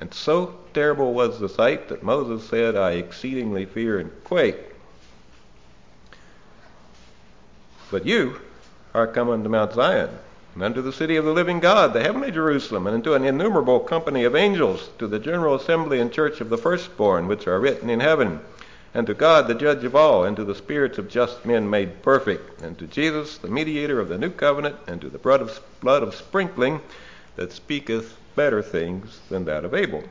And 0.00 0.14
so 0.14 0.54
terrible 0.72 1.12
was 1.12 1.38
the 1.38 1.48
sight 1.50 1.90
that 1.90 2.02
Moses 2.02 2.48
said, 2.48 2.76
I 2.76 2.92
exceedingly 2.92 3.66
fear 3.66 3.98
and 3.98 4.10
quake. 4.24 4.56
But 7.90 8.06
you 8.06 8.40
are 8.94 9.06
come 9.06 9.28
unto 9.28 9.50
Mount 9.50 9.74
Zion, 9.74 10.08
and 10.54 10.62
unto 10.62 10.80
the 10.80 10.90
city 10.90 11.16
of 11.16 11.26
the 11.26 11.34
living 11.34 11.60
God, 11.60 11.92
the 11.92 12.00
heavenly 12.00 12.30
Jerusalem, 12.30 12.86
and 12.86 12.94
unto 12.94 13.12
an 13.12 13.26
innumerable 13.26 13.80
company 13.80 14.24
of 14.24 14.34
angels, 14.34 14.88
to 14.98 15.06
the 15.06 15.18
general 15.18 15.54
assembly 15.54 16.00
and 16.00 16.10
church 16.10 16.40
of 16.40 16.48
the 16.48 16.56
firstborn, 16.56 17.28
which 17.28 17.46
are 17.46 17.60
written 17.60 17.90
in 17.90 18.00
heaven 18.00 18.40
and 18.92 19.06
to 19.06 19.14
God, 19.14 19.46
the 19.46 19.54
judge 19.54 19.84
of 19.84 19.94
all, 19.94 20.24
and 20.24 20.36
to 20.36 20.44
the 20.44 20.54
spirits 20.54 20.98
of 20.98 21.08
just 21.08 21.46
men 21.46 21.70
made 21.70 22.02
perfect, 22.02 22.60
and 22.60 22.76
to 22.78 22.86
Jesus, 22.86 23.38
the 23.38 23.48
mediator 23.48 24.00
of 24.00 24.08
the 24.08 24.18
new 24.18 24.30
covenant, 24.30 24.76
and 24.86 25.00
to 25.00 25.08
the 25.08 25.18
blood 25.18 25.40
of, 25.40 25.60
blood 25.80 26.02
of 26.02 26.14
sprinkling 26.14 26.80
that 27.36 27.52
speaketh 27.52 28.16
better 28.34 28.62
things 28.62 29.20
than 29.28 29.44
that 29.44 29.64
of 29.64 29.74
Abel. 29.74 30.02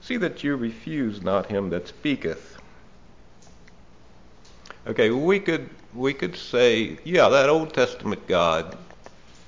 See 0.00 0.16
that 0.18 0.44
you 0.44 0.54
refuse 0.54 1.22
not 1.22 1.46
him 1.46 1.70
that 1.70 1.88
speaketh. 1.88 2.58
Okay, 4.86 5.10
we 5.10 5.40
could 5.40 5.68
we 5.92 6.14
could 6.14 6.36
say, 6.36 6.98
yeah, 7.04 7.28
that 7.28 7.48
Old 7.48 7.72
Testament 7.72 8.26
God, 8.28 8.76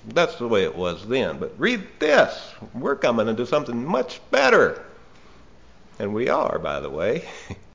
that's 0.07 0.37
the 0.37 0.49
way 0.49 0.65
it 0.65 0.75
was 0.75 1.07
then. 1.07 1.39
But 1.39 1.55
read 1.59 1.87
this. 1.99 2.55
We're 2.75 2.97
coming 2.97 3.29
into 3.29 3.47
something 3.47 3.85
much 3.85 4.21
better. 4.31 4.83
And 5.99 6.15
we 6.15 6.29
are, 6.29 6.59
by 6.59 6.81
the 6.81 6.91
way. 6.91 7.29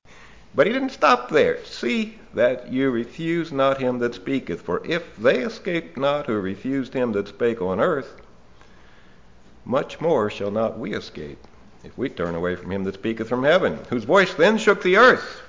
But 0.55 0.67
he 0.67 0.73
didn't 0.73 0.91
stop 0.91 1.29
there. 1.29 1.63
See 1.65 2.19
that 2.35 2.71
you 2.71 2.91
refuse 2.91 3.51
not 3.51 3.79
him 3.79 3.97
that 3.99 4.13
speaketh. 4.13 4.61
For 4.61 4.85
if 4.85 5.17
they 5.17 5.39
escaped 5.39 5.97
not 5.97 6.27
who 6.27 6.39
refused 6.39 6.93
him 6.93 7.11
that 7.13 7.27
spake 7.27 7.61
on 7.61 7.79
earth, 7.79 8.21
much 9.65 9.99
more 9.99 10.29
shall 10.29 10.51
not 10.51 10.77
we 10.77 10.93
escape 10.93 11.39
if 11.83 11.97
we 11.97 12.07
turn 12.07 12.35
away 12.35 12.55
from 12.55 12.71
him 12.71 12.83
that 12.83 12.93
speaketh 12.93 13.27
from 13.27 13.43
heaven, 13.43 13.79
whose 13.89 14.03
voice 14.03 14.33
then 14.35 14.57
shook 14.57 14.83
the 14.83 14.97
earth. 14.97 15.41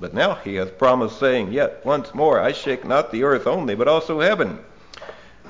But 0.00 0.14
now 0.14 0.36
he 0.36 0.56
hath 0.56 0.78
promised, 0.78 1.18
saying, 1.18 1.52
Yet 1.52 1.84
once 1.84 2.14
more 2.14 2.40
I 2.40 2.52
shake 2.52 2.84
not 2.84 3.12
the 3.12 3.24
earth 3.24 3.46
only, 3.46 3.74
but 3.74 3.88
also 3.88 4.20
heaven. 4.20 4.58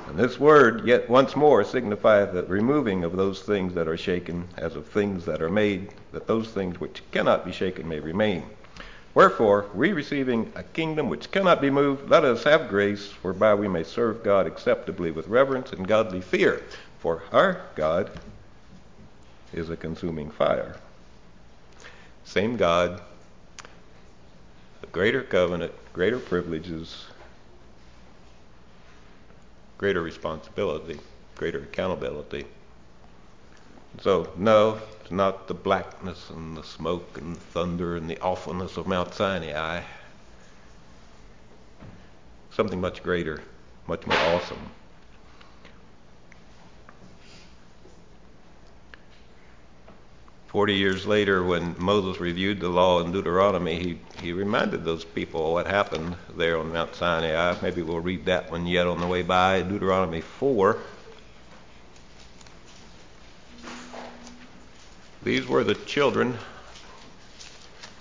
And 0.09 0.19
this 0.19 0.39
word, 0.39 0.87
yet 0.87 1.09
once 1.09 1.35
more, 1.35 1.65
signifieth 1.65 2.33
the 2.33 2.43
removing 2.43 3.05
of 3.05 3.17
those 3.17 3.41
things 3.41 3.73
that 3.75 3.89
are 3.89 3.97
shaken, 3.97 4.49
as 4.57 4.77
of 4.77 4.87
things 4.87 5.25
that 5.25 5.41
are 5.41 5.49
made, 5.49 5.95
that 6.13 6.27
those 6.27 6.49
things 6.49 6.79
which 6.79 7.03
cannot 7.11 7.47
be 7.47 7.53
shaken 7.53 7.89
may 7.89 8.01
remain. 8.01 8.45
Wherefore, 9.15 9.67
we 9.75 9.93
receiving 9.93 10.53
a 10.57 10.65
kingdom 10.65 11.09
which 11.09 11.31
cannot 11.31 11.61
be 11.61 11.71
moved, 11.71 12.11
let 12.11 12.25
us 12.25 12.43
have 12.45 12.69
grace 12.69 13.13
whereby 13.23 13.55
we 13.55 13.69
may 13.69 13.85
serve 13.85 14.25
God 14.25 14.47
acceptably 14.47 15.13
with 15.13 15.29
reverence 15.29 15.73
and 15.73 15.87
godly 15.87 16.21
fear. 16.21 16.63
For 16.99 17.23
our 17.31 17.61
God 17.77 18.11
is 19.53 19.71
a 19.71 19.77
consuming 19.77 20.31
fire. 20.31 20.77
Same 22.25 22.57
God, 22.57 23.03
a 24.83 24.87
greater 24.87 25.23
covenant, 25.23 25.73
greater 25.93 26.19
privileges, 26.19 27.07
greater 29.79 30.03
responsibility, 30.03 30.99
greater 31.37 31.61
accountability. 31.61 32.47
So, 34.01 34.33
no, 34.37 34.81
not 35.11 35.49
the 35.49 35.55
blackness 35.55 36.31
and 36.31 36.57
the 36.57 36.63
smoke 36.63 37.19
and 37.19 37.37
the 37.37 37.41
thunder 37.41 37.97
and 37.97 38.09
the 38.09 38.21
awfulness 38.21 38.77
of 38.77 38.87
Mount 38.87 39.15
Sinai. 39.15 39.83
Something 42.51 42.81
much 42.81 43.03
greater, 43.03 43.43
much 43.87 44.07
more 44.07 44.17
awesome. 44.17 44.71
Forty 50.47 50.75
years 50.75 51.05
later, 51.05 51.43
when 51.43 51.75
Moses 51.81 52.21
reviewed 52.21 52.61
the 52.61 52.69
law 52.69 53.01
in 53.01 53.11
Deuteronomy, 53.11 53.77
he, 53.77 53.99
he 54.23 54.33
reminded 54.33 54.85
those 54.85 55.05
people 55.05 55.53
what 55.53 55.67
happened 55.67 56.15
there 56.37 56.59
on 56.59 56.73
Mount 56.73 56.95
Sinai. 56.95 57.57
Maybe 57.61 57.83
we'll 57.83 57.99
read 57.99 58.27
that 58.27 58.53
one 58.53 58.65
yet 58.65 58.87
on 58.87 59.01
the 59.01 59.07
way 59.09 59.23
by. 59.23 59.63
Deuteronomy 59.63 60.21
4. 60.21 60.79
These 65.25 65.49
were 65.49 65.65
the 65.65 65.75
children. 65.75 66.37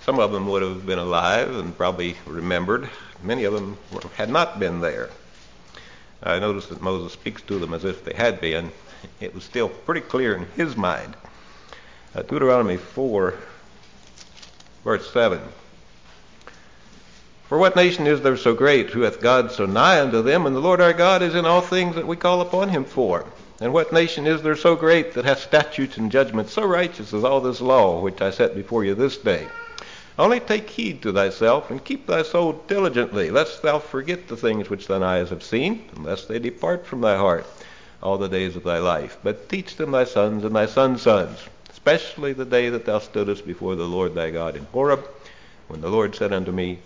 Some 0.02 0.18
of 0.18 0.30
them 0.30 0.46
would 0.48 0.60
have 0.60 0.84
been 0.84 0.98
alive 0.98 1.56
and 1.56 1.74
probably 1.74 2.16
remembered. 2.26 2.90
Many 3.22 3.44
of 3.44 3.54
them 3.54 3.78
had 4.16 4.28
not 4.28 4.60
been 4.60 4.80
there. 4.80 5.08
I 6.22 6.38
noticed 6.38 6.68
that 6.68 6.82
Moses 6.82 7.14
speaks 7.14 7.40
to 7.42 7.58
them 7.58 7.72
as 7.72 7.86
if 7.86 8.04
they 8.04 8.12
had 8.12 8.42
been. 8.42 8.70
It 9.20 9.34
was 9.34 9.42
still 9.42 9.70
pretty 9.70 10.02
clear 10.02 10.34
in 10.34 10.46
his 10.54 10.76
mind. 10.76 11.16
Uh, 12.14 12.20
Deuteronomy 12.20 12.76
4, 12.76 13.34
verse 14.84 15.10
7. 15.10 15.40
For 17.48 17.56
what 17.56 17.74
nation 17.74 18.06
is 18.06 18.20
there 18.20 18.36
so 18.36 18.52
great, 18.52 18.90
who 18.90 19.00
hath 19.00 19.22
God 19.22 19.50
so 19.50 19.64
nigh 19.64 20.00
unto 20.00 20.20
them, 20.20 20.44
and 20.44 20.54
the 20.54 20.60
Lord 20.60 20.82
our 20.82 20.92
God 20.92 21.22
is 21.22 21.34
in 21.34 21.46
all 21.46 21.62
things 21.62 21.94
that 21.94 22.06
we 22.06 22.16
call 22.16 22.42
upon 22.42 22.68
him 22.68 22.84
for? 22.84 23.24
And 23.60 23.72
what 23.72 23.92
nation 23.92 24.26
is 24.26 24.42
there 24.42 24.56
so 24.56 24.74
great 24.74 25.12
that 25.14 25.24
hath 25.24 25.38
statutes 25.38 25.96
and 25.96 26.10
judgments 26.10 26.52
so 26.54 26.64
righteous 26.64 27.14
as 27.14 27.22
all 27.22 27.40
this 27.40 27.60
law 27.60 28.00
which 28.00 28.20
I 28.20 28.30
set 28.30 28.54
before 28.54 28.84
you 28.84 28.96
this 28.96 29.16
day? 29.16 29.46
Only 30.18 30.40
take 30.40 30.70
heed 30.70 31.02
to 31.02 31.12
thyself, 31.12 31.70
and 31.70 31.84
keep 31.84 32.06
thy 32.06 32.22
soul 32.22 32.64
diligently, 32.66 33.30
lest 33.30 33.62
thou 33.62 33.78
forget 33.78 34.26
the 34.26 34.36
things 34.36 34.68
which 34.68 34.88
thine 34.88 35.04
eyes 35.04 35.30
have 35.30 35.44
seen, 35.44 35.84
and 35.94 36.04
lest 36.04 36.26
they 36.28 36.40
depart 36.40 36.84
from 36.84 37.00
thy 37.00 37.16
heart 37.16 37.46
all 38.02 38.18
the 38.18 38.28
days 38.28 38.56
of 38.56 38.64
thy 38.64 38.78
life. 38.78 39.18
But 39.22 39.48
teach 39.48 39.76
them 39.76 39.92
thy 39.92 40.04
sons 40.04 40.44
and 40.44 40.54
thy 40.54 40.66
sons' 40.66 41.02
sons, 41.02 41.38
especially 41.70 42.32
the 42.32 42.44
day 42.44 42.70
that 42.70 42.86
thou 42.86 42.98
stoodest 42.98 43.46
before 43.46 43.76
the 43.76 43.86
Lord 43.86 44.14
thy 44.16 44.30
God 44.30 44.56
in 44.56 44.66
Horeb, 44.72 45.04
when 45.68 45.80
the 45.80 45.90
Lord 45.90 46.16
said 46.16 46.32
unto 46.32 46.50
me, 46.50 46.80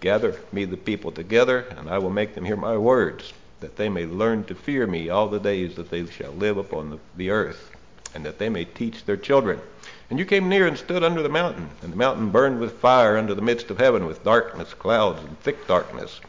Gather 0.00 0.40
me 0.50 0.64
the 0.64 0.78
people 0.78 1.12
together, 1.12 1.66
and 1.76 1.90
I 1.90 1.98
will 1.98 2.10
make 2.10 2.34
them 2.34 2.46
hear 2.46 2.56
my 2.56 2.76
words 2.78 3.34
that 3.60 3.76
they 3.76 3.88
may 3.88 4.06
learn 4.06 4.44
to 4.44 4.54
fear 4.54 4.86
me 4.86 5.08
all 5.08 5.28
the 5.28 5.38
days 5.38 5.76
that 5.76 5.90
they 5.90 6.06
shall 6.06 6.32
live 6.32 6.56
upon 6.56 6.90
the, 6.90 6.98
the 7.16 7.30
earth. 7.30 7.70
and 8.14 8.24
that 8.24 8.38
they 8.38 8.48
may 8.48 8.64
teach 8.64 9.04
their 9.04 9.16
children. 9.16 9.60
And 10.08 10.18
you 10.18 10.24
came 10.24 10.48
near 10.48 10.66
and 10.66 10.76
stood 10.76 11.04
under 11.04 11.22
the 11.22 11.28
mountain, 11.28 11.70
and 11.82 11.92
the 11.92 11.96
mountain 11.96 12.30
burned 12.30 12.58
with 12.58 12.80
fire 12.80 13.16
under 13.16 13.34
the 13.34 13.42
midst 13.42 13.70
of 13.70 13.78
heaven, 13.78 14.06
with 14.06 14.24
darkness, 14.24 14.74
clouds, 14.74 15.20
and 15.20 15.38
thick 15.40 15.68
darkness. 15.68 16.20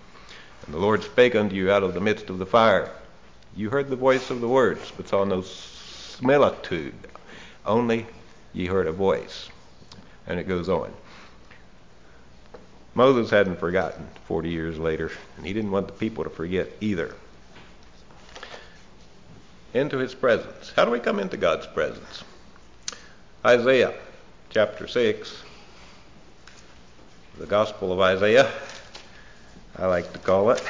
And 0.66 0.76
the 0.76 0.80
Lord 0.80 1.04
spake 1.04 1.34
unto 1.36 1.56
you 1.56 1.72
out 1.72 1.82
of 1.82 1.96
the 1.96 2.00
midst 2.00 2.30
of 2.30 2.38
the 2.38 2.46
fire. 2.46 2.92
You 3.56 3.72
heard 3.72 3.90
the 3.90 3.96
voice 3.96 4.30
of 4.30 4.42
the 4.42 4.48
words, 4.48 4.92
but 4.96 5.08
saw 5.08 5.24
no 5.24 5.42
similitude. 5.42 6.94
Only 7.66 8.06
ye 8.54 8.68
heard 8.68 8.86
a 8.86 8.92
voice. 8.92 9.50
And 10.28 10.40
it 10.40 10.48
goes 10.48 10.70
on. 10.70 10.94
Moses 12.94 13.32
hadn't 13.32 13.60
forgotten 13.60 14.08
40 14.28 14.50
years 14.50 14.78
later, 14.78 15.12
and 15.38 15.46
he 15.46 15.54
didn't 15.54 15.72
want 15.72 15.88
the 15.88 15.94
people 15.94 16.24
to 16.24 16.30
forget 16.30 16.70
either. 16.82 17.16
Into 19.74 19.98
his 19.98 20.14
presence. 20.14 20.74
How 20.76 20.84
do 20.84 20.92
we 20.92 21.00
come 21.00 21.18
into 21.20 21.38
God's 21.38 21.66
presence? 21.66 22.24
Isaiah 23.46 23.94
chapter 24.50 24.86
6, 24.86 25.44
the 27.38 27.46
Gospel 27.46 27.94
of 27.94 28.02
Isaiah, 28.02 28.52
I 29.78 29.86
like 29.86 30.12
to 30.12 30.20
call 30.20 30.52
it. 30.52 30.62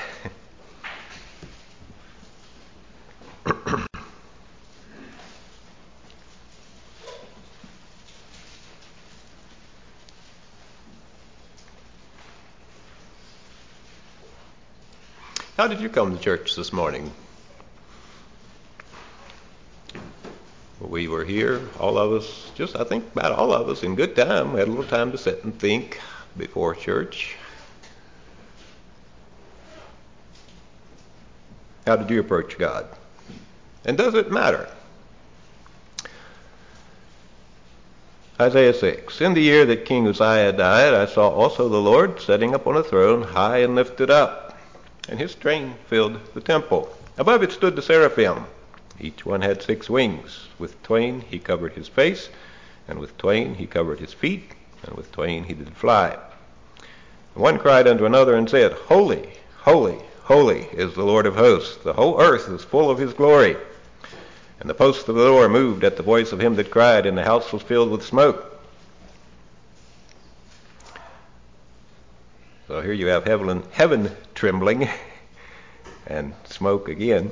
How 15.57 15.67
did 15.67 15.81
you 15.81 15.89
come 15.89 16.15
to 16.15 16.23
church 16.23 16.55
this 16.55 16.71
morning? 16.71 17.11
We 21.01 21.07
were 21.07 21.25
here, 21.25 21.59
all 21.79 21.97
of 21.97 22.11
us, 22.11 22.51
just 22.53 22.75
I 22.75 22.83
think 22.83 23.03
about 23.13 23.31
all 23.31 23.51
of 23.51 23.67
us, 23.69 23.81
in 23.81 23.95
good 23.95 24.15
time. 24.15 24.53
We 24.53 24.59
had 24.59 24.67
a 24.67 24.71
little 24.71 24.85
time 24.85 25.11
to 25.11 25.17
sit 25.17 25.43
and 25.43 25.59
think 25.59 25.99
before 26.37 26.75
church. 26.75 27.37
How 31.87 31.95
did 31.95 32.07
you 32.11 32.19
approach 32.19 32.55
God? 32.59 32.85
And 33.83 33.97
does 33.97 34.13
it 34.13 34.31
matter? 34.31 34.69
Isaiah 38.39 38.71
6. 38.71 39.21
In 39.21 39.33
the 39.33 39.41
year 39.41 39.65
that 39.65 39.85
King 39.85 40.07
Uzziah 40.07 40.53
died, 40.53 40.93
I 40.93 41.07
saw 41.07 41.29
also 41.29 41.67
the 41.67 41.81
Lord 41.81 42.21
setting 42.21 42.53
up 42.53 42.67
on 42.67 42.77
a 42.77 42.83
throne, 42.83 43.23
high 43.23 43.63
and 43.63 43.73
lifted 43.73 44.11
up 44.11 44.55
and 45.09 45.19
his 45.19 45.33
train 45.33 45.73
filled 45.87 46.19
the 46.35 46.41
temple. 46.41 46.95
Above 47.17 47.41
it 47.41 47.51
stood 47.51 47.75
the 47.75 47.81
seraphim. 47.81 48.45
Each 48.99 49.25
one 49.25 49.41
had 49.41 49.61
six 49.61 49.89
wings. 49.89 50.47
With 50.59 50.81
twain 50.83 51.21
he 51.21 51.39
covered 51.39 51.73
his 51.73 51.87
face, 51.87 52.29
and 52.87 52.99
with 52.99 53.17
twain 53.17 53.55
he 53.55 53.65
covered 53.65 53.99
his 53.99 54.13
feet, 54.13 54.51
and 54.83 54.95
with 54.95 55.11
twain 55.11 55.45
he 55.45 55.53
did 55.53 55.75
fly. 55.75 56.17
And 57.33 57.43
one 57.43 57.57
cried 57.57 57.87
unto 57.87 58.05
another 58.05 58.35
and 58.35 58.49
said, 58.49 58.73
Holy, 58.73 59.29
holy, 59.59 59.99
holy 60.23 60.67
is 60.73 60.93
the 60.93 61.03
Lord 61.05 61.25
of 61.25 61.35
hosts. 61.35 61.77
The 61.83 61.93
whole 61.93 62.19
earth 62.19 62.49
is 62.49 62.63
full 62.63 62.89
of 62.89 62.99
his 62.99 63.13
glory. 63.13 63.55
And 64.59 64.69
the 64.69 64.75
posts 64.75 65.07
of 65.07 65.15
the 65.15 65.25
door 65.25 65.49
moved 65.49 65.83
at 65.83 65.97
the 65.97 66.03
voice 66.03 66.31
of 66.31 66.39
him 66.39 66.55
that 66.55 66.69
cried, 66.69 67.05
and 67.05 67.17
the 67.17 67.23
house 67.23 67.51
was 67.51 67.63
filled 67.63 67.89
with 67.89 68.03
smoke. 68.03 68.47
So 72.67 72.81
here 72.81 72.93
you 72.93 73.07
have 73.07 73.25
heaven, 73.25 73.63
heaven 73.71 74.15
trembling 74.35 74.87
and 76.07 76.33
smoke 76.45 76.87
again. 76.87 77.31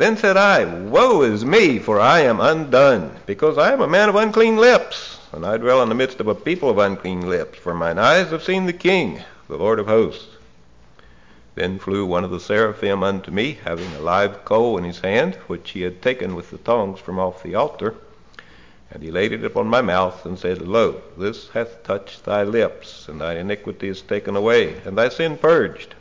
Then 0.00 0.16
said 0.16 0.38
I, 0.38 0.64
Woe 0.64 1.20
is 1.20 1.44
me, 1.44 1.78
for 1.78 2.00
I 2.00 2.20
am 2.20 2.40
undone, 2.40 3.16
because 3.26 3.58
I 3.58 3.70
am 3.70 3.82
a 3.82 3.86
man 3.86 4.08
of 4.08 4.14
unclean 4.14 4.56
lips, 4.56 5.18
and 5.30 5.44
I 5.44 5.58
dwell 5.58 5.82
in 5.82 5.90
the 5.90 5.94
midst 5.94 6.20
of 6.20 6.26
a 6.26 6.34
people 6.34 6.70
of 6.70 6.78
unclean 6.78 7.28
lips, 7.28 7.58
for 7.58 7.74
mine 7.74 7.98
eyes 7.98 8.28
have 8.30 8.42
seen 8.42 8.64
the 8.64 8.72
King, 8.72 9.20
the 9.46 9.58
Lord 9.58 9.78
of 9.78 9.88
hosts. 9.88 10.38
Then 11.54 11.78
flew 11.78 12.06
one 12.06 12.24
of 12.24 12.30
the 12.30 12.40
seraphim 12.40 13.02
unto 13.02 13.30
me, 13.30 13.58
having 13.62 13.92
a 13.94 14.00
live 14.00 14.42
coal 14.46 14.78
in 14.78 14.84
his 14.84 15.00
hand, 15.00 15.34
which 15.48 15.72
he 15.72 15.82
had 15.82 16.00
taken 16.00 16.34
with 16.34 16.50
the 16.50 16.56
tongs 16.56 16.98
from 16.98 17.18
off 17.18 17.42
the 17.42 17.54
altar. 17.54 17.94
And 18.90 19.02
he 19.02 19.10
laid 19.10 19.32
it 19.34 19.44
upon 19.44 19.66
my 19.66 19.82
mouth, 19.82 20.24
and 20.24 20.38
said, 20.38 20.62
Lo, 20.62 21.02
this 21.18 21.50
hath 21.50 21.84
touched 21.84 22.24
thy 22.24 22.42
lips, 22.42 23.06
and 23.06 23.20
thy 23.20 23.34
iniquity 23.34 23.88
is 23.88 24.00
taken 24.00 24.34
away, 24.34 24.80
and 24.86 24.96
thy 24.96 25.10
sin 25.10 25.36
purged. 25.36 25.94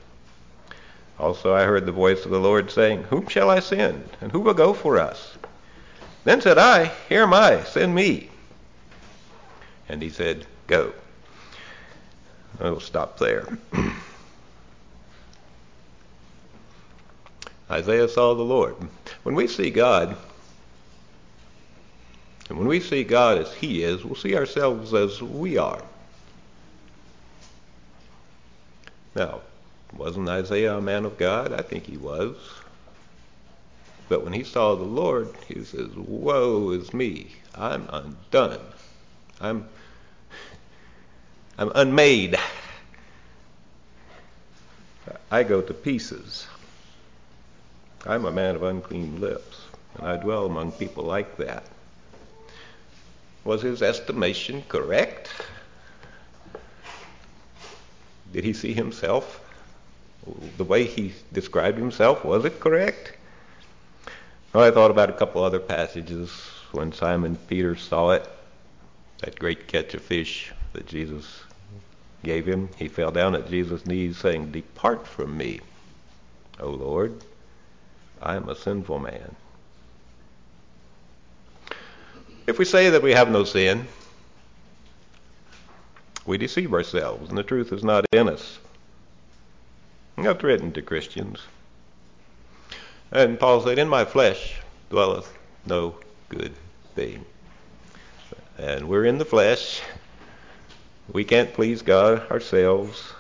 Also 1.20 1.54
I 1.54 1.66
heard 1.66 1.86
the 1.86 1.92
voice 1.92 2.24
of 2.24 2.32
the 2.32 2.40
Lord 2.40 2.72
saying, 2.72 3.04
Whom 3.04 3.28
shall 3.28 3.50
I 3.50 3.60
send, 3.60 4.10
and 4.22 4.32
who 4.32 4.40
will 4.40 4.54
go 4.54 4.74
for 4.74 4.98
us? 4.98 5.38
Then 6.24 6.42
said 6.42 6.58
I, 6.58 6.86
Here 7.10 7.24
am 7.24 7.34
I, 7.34 7.64
send 7.64 7.94
me. 7.94 8.30
And 9.90 10.02
he 10.02 10.10
said, 10.10 10.46
Go. 10.68 10.94
I 12.60 12.70
will 12.70 12.80
stop 12.80 13.20
there. 13.20 13.58
Isaiah 17.70 18.08
saw 18.08 18.34
the 18.34 18.44
Lord. 18.44 18.76
When 19.24 19.36
we 19.36 19.48
see 19.48 19.70
God, 19.70 20.16
and 22.50 22.58
when 22.58 22.68
we 22.68 22.80
see 22.80 23.04
God 23.04 23.38
as 23.38 23.54
He 23.54 23.84
is, 23.84 24.04
we'll 24.04 24.16
see 24.16 24.36
ourselves 24.36 24.94
as 24.94 25.22
we 25.22 25.58
are. 25.58 25.82
Now, 29.16 29.42
wasn't 29.96 30.30
Isaiah 30.30 30.78
a 30.78 30.82
man 30.82 31.06
of 31.06 31.18
God? 31.18 31.54
I 31.54 31.62
think 31.62 31.86
he 31.86 31.98
was. 31.98 32.36
But 34.08 34.24
when 34.24 34.34
he 34.34 34.44
saw 34.44 34.76
the 34.76 34.84
Lord, 34.84 35.30
he 35.48 35.64
says, 35.64 35.90
Woe 35.96 36.72
is 36.72 36.94
me. 36.94 37.32
I'm 37.56 37.88
undone. 37.92 38.62
I'm, 39.40 39.68
I'm 41.58 41.72
unmade. 41.76 42.38
I 45.32 45.44
go 45.44 45.62
to 45.62 45.74
pieces. 45.74 46.48
I'm 48.06 48.26
a 48.26 48.32
man 48.32 48.56
of 48.56 48.64
unclean 48.64 49.20
lips, 49.20 49.62
and 49.96 50.08
I 50.08 50.18
dwell 50.18 50.46
among 50.46 50.72
people 50.74 51.04
like 51.04 51.38
that. 51.38 51.66
Was 53.44 53.62
his 53.62 53.82
estimation 53.82 54.64
correct? 54.68 55.30
Did 58.32 58.44
he 58.44 58.54
see 58.54 58.74
himself 58.74 59.49
the 60.58 60.64
way 60.64 60.86
he 60.86 61.14
described 61.34 61.78
himself? 61.78 62.24
Was 62.26 62.46
it 62.46 62.60
correct? 62.60 63.14
Well, 64.54 64.64
I 64.64 64.72
thought 64.72 64.92
about 64.92 65.10
a 65.10 65.14
couple 65.14 65.44
other 65.44 65.60
passages 65.60 66.32
when 66.72 66.92
Simon 66.92 67.38
Peter 67.48 67.76
saw 67.76 68.12
it, 68.12 68.28
that 69.20 69.38
great 69.38 69.68
catch 69.68 69.94
of 69.94 70.02
fish 70.02 70.52
that 70.74 70.88
Jesus 70.88 71.44
gave 72.24 72.48
him. 72.48 72.70
He 72.78 72.88
fell 72.88 73.12
down 73.12 73.36
at 73.36 73.50
Jesus' 73.50 73.86
knees 73.86 74.18
saying, 74.18 74.52
Depart 74.52 75.08
from 75.08 75.38
me, 75.38 75.62
O 76.60 76.70
Lord, 76.70 77.14
I 78.22 78.36
am 78.36 78.50
a 78.50 78.56
sinful 78.56 79.00
man. 79.00 79.36
If 82.48 82.58
we 82.58 82.66
say 82.66 82.90
that 82.90 83.04
we 83.04 83.12
have 83.12 83.30
no 83.30 83.44
sin, 83.44 83.88
we 86.26 86.38
deceive 86.38 86.74
ourselves, 86.74 87.30
and 87.30 87.38
the 87.38 87.44
truth 87.44 87.72
is 87.72 87.84
not 87.84 88.06
in 88.12 88.28
us. 88.28 88.60
That's 90.24 90.44
written 90.44 90.72
to 90.74 90.82
Christians. 90.82 91.40
And 93.12 93.40
Paul 93.40 93.62
said, 93.62 93.80
In 93.80 93.90
my 93.90 94.06
flesh 94.06 94.60
dwelleth 94.90 95.32
no 95.66 95.96
good 96.30 96.54
thing. 96.96 97.26
And 98.58 98.88
we're 98.88 99.06
in 99.06 99.18
the 99.18 99.26
flesh. 99.26 99.82
We 101.12 101.24
can't 101.24 101.54
please 101.54 101.82
God 101.82 102.30
ourselves. 102.30 103.14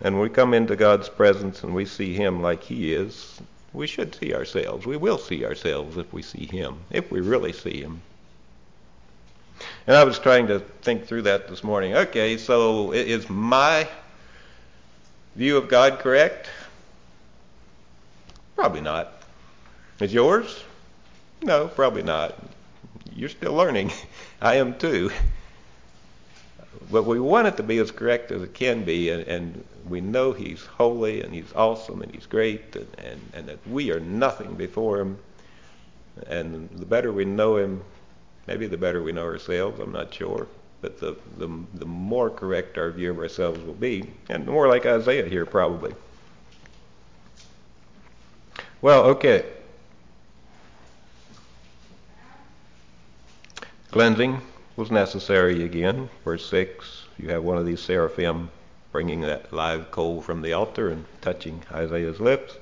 And 0.00 0.14
when 0.14 0.22
we 0.22 0.34
come 0.34 0.54
into 0.54 0.76
God's 0.76 1.08
presence 1.08 1.62
and 1.62 1.74
we 1.74 1.84
see 1.84 2.14
Him 2.14 2.40
like 2.40 2.62
He 2.64 2.92
is, 2.94 3.40
we 3.72 3.86
should 3.86 4.14
see 4.14 4.34
ourselves. 4.34 4.86
We 4.86 4.96
will 4.96 5.18
see 5.18 5.44
ourselves 5.44 5.98
if 5.98 6.12
we 6.12 6.22
see 6.22 6.46
Him, 6.46 6.78
if 6.90 7.10
we 7.10 7.20
really 7.20 7.52
see 7.52 7.80
Him. 7.82 8.00
And 9.86 9.94
I 9.94 10.04
was 10.04 10.18
trying 10.18 10.46
to 10.46 10.60
think 10.82 11.06
through 11.06 11.22
that 11.22 11.48
this 11.48 11.62
morning. 11.62 11.94
Okay, 11.94 12.38
so 12.38 12.92
is 12.92 13.28
my 13.28 13.86
view 15.36 15.56
of 15.56 15.68
God 15.68 15.98
correct? 15.98 16.48
Probably 18.56 18.80
not. 18.80 19.12
Is 20.00 20.12
yours? 20.12 20.64
No, 21.42 21.68
probably 21.68 22.02
not. 22.02 22.38
You're 23.14 23.28
still 23.28 23.54
learning. 23.54 23.92
I 24.42 24.56
am 24.56 24.78
too. 24.78 25.10
But 26.90 27.04
we 27.04 27.20
want 27.20 27.48
it 27.48 27.56
to 27.56 27.62
be 27.62 27.78
as 27.78 27.90
correct 27.90 28.32
as 28.32 28.42
it 28.42 28.54
can 28.54 28.84
be, 28.84 29.10
and, 29.10 29.22
and 29.26 29.64
we 29.88 30.00
know 30.00 30.32
He's 30.32 30.64
holy 30.64 31.22
and 31.22 31.32
He's 31.32 31.52
awesome 31.54 32.02
and 32.02 32.12
He's 32.12 32.26
great, 32.26 32.74
and, 32.74 32.86
and, 32.98 33.20
and 33.32 33.48
that 33.48 33.58
we 33.68 33.90
are 33.92 34.00
nothing 34.00 34.54
before 34.54 35.00
Him. 35.00 35.18
And 36.26 36.68
the 36.70 36.86
better 36.86 37.12
we 37.12 37.24
know 37.24 37.56
Him, 37.56 37.82
maybe 38.46 38.66
the 38.66 38.76
better 38.76 39.02
we 39.02 39.12
know 39.12 39.24
ourselves, 39.24 39.80
I'm 39.80 39.92
not 39.92 40.12
sure. 40.12 40.48
But 40.80 40.98
the, 40.98 41.16
the, 41.36 41.48
the 41.74 41.84
more 41.84 42.30
correct 42.30 42.78
our 42.78 42.90
view 42.90 43.10
of 43.10 43.18
ourselves 43.18 43.60
will 43.60 43.74
be, 43.74 44.10
and 44.28 44.46
more 44.46 44.68
like 44.68 44.86
Isaiah 44.86 45.28
here, 45.28 45.44
probably. 45.44 45.94
Well, 48.80 49.04
okay. 49.04 49.44
Cleansing 53.90 54.40
was 54.76 54.90
necessary 54.90 55.64
again. 55.64 56.08
Verse 56.24 56.48
6, 56.48 57.04
you 57.18 57.28
have 57.28 57.42
one 57.42 57.58
of 57.58 57.66
these 57.66 57.80
seraphim 57.80 58.50
bringing 58.92 59.20
that 59.20 59.52
live 59.52 59.90
coal 59.90 60.22
from 60.22 60.40
the 60.40 60.54
altar 60.54 60.88
and 60.88 61.04
touching 61.20 61.62
Isaiah's 61.70 62.20
lips. 62.20 62.54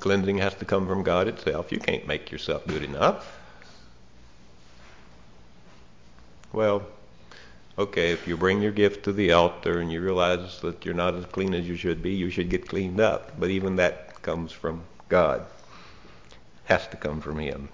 Cleansing 0.00 0.38
has 0.38 0.54
to 0.56 0.64
come 0.64 0.86
from 0.86 1.02
God 1.02 1.28
itself. 1.28 1.72
You 1.72 1.78
can't 1.78 2.06
make 2.06 2.30
yourself 2.30 2.66
good 2.66 2.82
enough. 2.82 3.39
Well, 6.52 6.82
okay, 7.78 8.10
if 8.10 8.26
you 8.26 8.36
bring 8.36 8.60
your 8.60 8.72
gift 8.72 9.04
to 9.04 9.12
the 9.12 9.32
altar 9.32 9.80
and 9.80 9.90
you 9.92 10.00
realize 10.00 10.60
that 10.60 10.84
you're 10.84 10.94
not 10.94 11.14
as 11.14 11.24
clean 11.26 11.54
as 11.54 11.68
you 11.68 11.76
should 11.76 12.02
be, 12.02 12.10
you 12.10 12.28
should 12.28 12.50
get 12.50 12.68
cleaned 12.68 13.00
up. 13.00 13.38
But 13.38 13.50
even 13.50 13.76
that 13.76 14.20
comes 14.22 14.50
from 14.50 14.82
God. 15.08 15.46
Has 16.64 16.86
to 16.88 16.96
come 16.96 17.20
from 17.20 17.38
Him. 17.38 17.68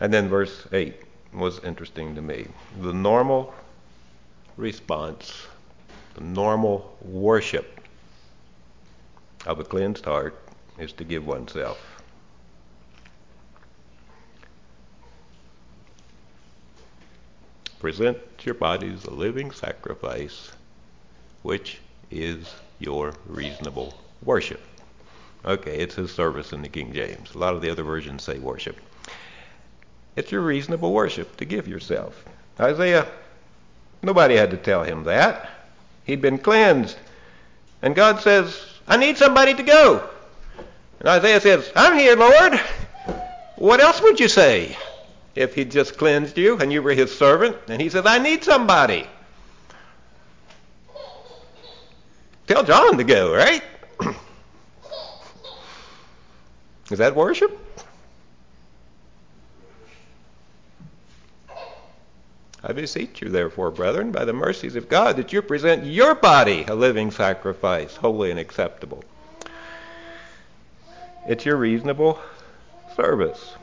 And 0.00 0.14
then 0.14 0.28
verse 0.28 0.66
8 0.72 0.94
was 1.34 1.62
interesting 1.64 2.14
to 2.14 2.22
me. 2.22 2.46
The 2.80 2.92
normal 2.92 3.52
response, 4.56 5.46
the 6.14 6.22
normal 6.22 6.96
worship 7.02 7.80
of 9.44 9.58
a 9.58 9.64
cleansed 9.64 10.04
heart 10.04 10.47
is 10.78 10.92
to 10.94 11.04
give 11.04 11.26
oneself. 11.26 11.78
Present 17.80 18.18
your 18.42 18.54
bodies 18.54 19.04
a 19.04 19.10
living 19.10 19.50
sacrifice, 19.50 20.50
which 21.42 21.78
is 22.10 22.52
your 22.80 23.14
reasonable 23.26 23.94
worship. 24.24 24.60
Okay, 25.44 25.78
it's 25.78 25.94
his 25.94 26.12
service 26.12 26.52
in 26.52 26.62
the 26.62 26.68
King 26.68 26.92
James. 26.92 27.34
A 27.34 27.38
lot 27.38 27.54
of 27.54 27.62
the 27.62 27.70
other 27.70 27.84
versions 27.84 28.24
say 28.24 28.38
worship. 28.38 28.76
It's 30.16 30.32
your 30.32 30.40
reasonable 30.40 30.92
worship 30.92 31.36
to 31.36 31.44
give 31.44 31.68
yourself. 31.68 32.24
Isaiah 32.58 33.06
Nobody 34.02 34.36
had 34.36 34.50
to 34.50 34.56
tell 34.56 34.84
him 34.84 35.04
that. 35.04 35.50
He'd 36.04 36.20
been 36.20 36.38
cleansed. 36.38 36.96
And 37.82 37.94
God 37.94 38.20
says, 38.20 38.60
I 38.86 38.96
need 38.96 39.18
somebody 39.18 39.54
to 39.54 39.62
go. 39.62 40.08
And 41.00 41.08
Isaiah 41.08 41.40
says, 41.40 41.72
I'm 41.76 41.96
here, 41.96 42.16
Lord. 42.16 42.60
What 43.56 43.80
else 43.80 44.00
would 44.02 44.18
you 44.20 44.28
say 44.28 44.76
if 45.34 45.54
he'd 45.54 45.70
just 45.70 45.96
cleansed 45.96 46.36
you 46.38 46.58
and 46.58 46.72
you 46.72 46.82
were 46.82 46.92
his 46.92 47.16
servant? 47.16 47.56
And 47.68 47.80
he 47.80 47.88
says, 47.88 48.06
I 48.06 48.18
need 48.18 48.42
somebody. 48.44 49.06
Tell 52.46 52.64
John 52.64 52.96
to 52.96 53.04
go, 53.04 53.34
right? 53.34 53.62
Is 56.90 56.98
that 56.98 57.14
worship? 57.14 57.56
I 62.62 62.72
beseech 62.72 63.20
you, 63.22 63.28
therefore, 63.28 63.70
brethren, 63.70 64.10
by 64.10 64.24
the 64.24 64.32
mercies 64.32 64.74
of 64.74 64.88
God, 64.88 65.16
that 65.16 65.32
you 65.32 65.42
present 65.42 65.84
your 65.84 66.16
body 66.16 66.64
a 66.66 66.74
living 66.74 67.12
sacrifice, 67.12 67.94
holy 67.94 68.30
and 68.32 68.40
acceptable. 68.40 69.04
It's 71.28 71.44
your 71.44 71.56
reasonable 71.56 72.18
service. 72.96 73.54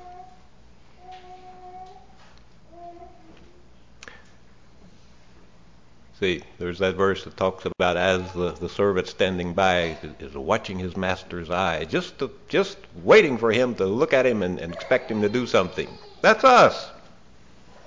See, 6.20 6.44
there's 6.60 6.78
that 6.78 6.94
verse 6.94 7.24
that 7.24 7.36
talks 7.36 7.66
about 7.66 7.98
as 7.98 8.32
the, 8.34 8.52
the 8.52 8.70
servant 8.70 9.08
standing 9.08 9.54
by 9.54 9.98
is, 10.20 10.36
watching 10.36 10.78
his 10.78 10.96
master's 10.96 11.50
eye, 11.50 11.86
just 11.86 12.20
to, 12.20 12.30
just 12.50 12.78
waiting 13.04 13.36
for 13.40 13.52
him 13.52 13.74
to 13.76 13.86
look 13.88 14.14
at 14.14 14.28
him 14.28 14.44
and, 14.44 14.60
and 14.60 14.72
expect 14.72 15.10
him 15.10 15.24
to 15.24 15.30
do 15.30 15.48
something. 15.48 15.90
That's 16.22 16.44
us. 16.44 16.92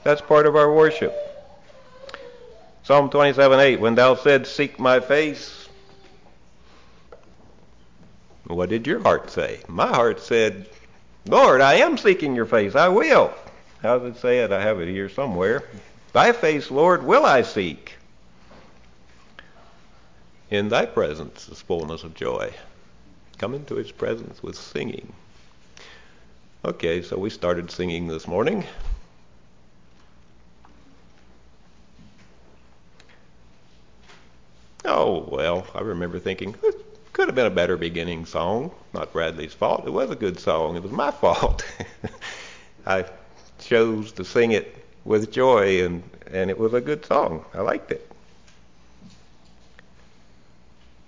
That's 0.02 0.20
part 0.20 0.46
of 0.46 0.56
our 0.56 0.72
worship. 0.74 1.16
Psalm 2.82 3.10
27:8, 3.10 3.78
when 3.78 3.94
thou 3.94 4.16
said, 4.16 4.44
Seek 4.48 4.80
my 4.80 4.98
face, 4.98 5.67
what 8.48 8.70
did 8.70 8.87
your 8.87 9.00
heart 9.00 9.30
say? 9.30 9.61
My 9.68 9.87
heart 9.87 10.20
said, 10.20 10.68
Lord, 11.26 11.61
I 11.61 11.74
am 11.74 11.98
seeking 11.98 12.34
your 12.34 12.46
face. 12.46 12.74
I 12.74 12.88
will. 12.88 13.32
How 13.82 13.98
does 13.98 14.16
it 14.16 14.20
say 14.20 14.40
it? 14.40 14.50
I 14.50 14.62
have 14.62 14.80
it 14.80 14.88
here 14.88 15.08
somewhere. 15.08 15.64
Thy 16.12 16.32
face, 16.32 16.70
Lord, 16.70 17.04
will 17.04 17.26
I 17.26 17.42
seek. 17.42 17.94
In 20.50 20.70
thy 20.70 20.87
presence 20.87 21.48
is 21.48 21.61
fullness 21.61 22.02
of 22.02 22.14
joy. 22.14 22.52
Come 23.37 23.54
into 23.54 23.76
his 23.76 23.92
presence 23.92 24.42
with 24.42 24.56
singing. 24.56 25.12
Okay, 26.64 27.02
so 27.02 27.18
we 27.18 27.30
started 27.30 27.70
singing 27.70 28.08
this 28.08 28.26
morning. 28.26 28.64
Oh, 34.84 35.28
well, 35.30 35.66
I 35.74 35.82
remember 35.82 36.18
thinking, 36.18 36.54
could 37.18 37.26
have 37.26 37.35
been 37.35 37.46
a 37.46 37.50
better 37.50 37.76
beginning 37.76 38.24
song. 38.24 38.70
Not 38.94 39.12
Bradley's 39.12 39.52
fault. 39.52 39.85
It 39.85 39.90
was 39.90 40.09
a 40.09 40.14
good 40.14 40.38
song. 40.38 40.76
It 40.76 40.85
was 40.85 40.92
my 40.92 41.11
fault. 41.11 41.66
I 42.87 43.07
chose 43.59 44.12
to 44.12 44.24
sing 44.24 44.52
it 44.52 44.87
with 45.04 45.33
joy, 45.33 45.85
and, 45.85 46.09
and 46.31 46.48
it 46.48 46.57
was 46.57 46.74
a 46.74 46.81
good 46.81 47.04
song. 47.04 47.44
I 47.52 47.62
liked 47.62 47.90
it. 47.90 48.09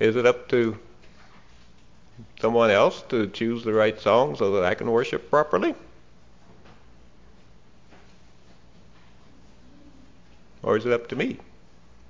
Is 0.00 0.16
it 0.16 0.26
up 0.26 0.48
to 0.48 0.76
someone 2.40 2.70
else 2.70 3.02
to 3.10 3.28
choose 3.28 3.62
the 3.62 3.72
right 3.72 4.00
song 4.00 4.34
so 4.34 4.50
that 4.56 4.64
I 4.64 4.74
can 4.74 4.90
worship 4.90 5.30
properly? 5.30 5.76
Or 10.64 10.76
is 10.76 10.84
it 10.86 10.92
up 10.92 11.06
to 11.10 11.14
me 11.14 11.38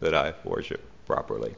that 0.01 0.15
I 0.15 0.33
worship 0.43 0.83
properly. 1.05 1.55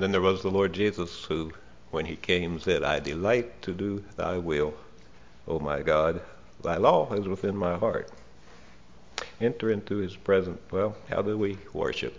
And 0.00 0.04
then 0.04 0.12
there 0.12 0.22
was 0.22 0.40
the 0.40 0.50
Lord 0.50 0.72
Jesus 0.72 1.26
who, 1.26 1.52
when 1.90 2.06
he 2.06 2.16
came, 2.16 2.58
said, 2.58 2.82
I 2.82 3.00
delight 3.00 3.60
to 3.60 3.74
do 3.74 4.02
thy 4.16 4.38
will, 4.38 4.72
O 5.46 5.58
my 5.58 5.82
God. 5.82 6.22
Thy 6.62 6.78
law 6.78 7.12
is 7.12 7.28
within 7.28 7.54
my 7.54 7.76
heart. 7.76 8.10
Enter 9.42 9.70
into 9.70 9.96
his 9.96 10.16
presence. 10.16 10.58
Well, 10.70 10.96
how 11.10 11.20
do 11.20 11.36
we 11.36 11.58
worship? 11.74 12.18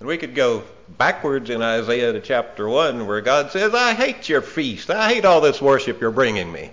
And 0.00 0.08
we 0.08 0.18
could 0.18 0.34
go 0.34 0.64
backwards 0.88 1.50
in 1.50 1.62
Isaiah 1.62 2.12
to 2.12 2.20
chapter 2.20 2.68
1 2.68 3.06
where 3.06 3.20
God 3.20 3.52
says, 3.52 3.74
I 3.74 3.94
hate 3.94 4.28
your 4.28 4.42
feast. 4.42 4.90
I 4.90 5.14
hate 5.14 5.24
all 5.24 5.40
this 5.40 5.62
worship 5.62 6.00
you're 6.00 6.10
bringing 6.10 6.50
me 6.50 6.72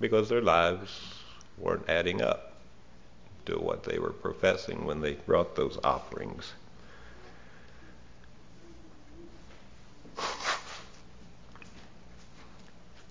because 0.00 0.28
their 0.28 0.42
lives 0.42 1.14
weren't 1.56 1.88
adding 1.88 2.20
up 2.20 2.45
to 3.46 3.54
what 3.54 3.84
they 3.84 3.98
were 3.98 4.10
professing 4.10 4.84
when 4.84 5.00
they 5.00 5.14
brought 5.14 5.56
those 5.56 5.78
offerings. 5.82 6.52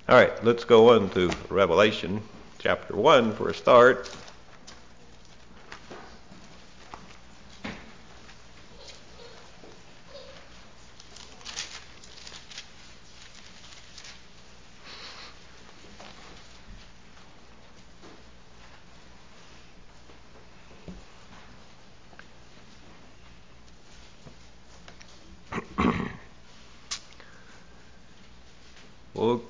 All 0.08 0.15
right, 0.15 0.43
let's 0.43 0.63
go 0.63 0.93
on 0.93 1.10
to 1.12 1.32
Revelation 1.50 2.21
chapter 2.60 2.95
1 2.95 3.34
for 3.34 3.50
a 3.50 3.54
start. 3.56 4.10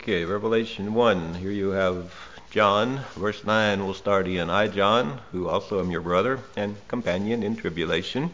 Okay, 0.06 0.24
Revelation 0.56 0.94
1. 0.94 1.34
Here 1.34 1.52
you 1.52 1.72
have 1.72 2.14
John, 2.50 3.02
verse 3.18 3.44
9. 3.44 3.84
We'll 3.84 3.94
start 3.94 4.26
in. 4.26 4.50
I, 4.50 4.70
John, 4.70 5.20
who 5.34 5.50
also 5.50 5.82
am 5.82 5.92
your 5.92 6.00
brother 6.00 6.40
and 6.56 6.78
companion 6.88 7.44
in 7.44 7.58
tribulation. 7.58 8.32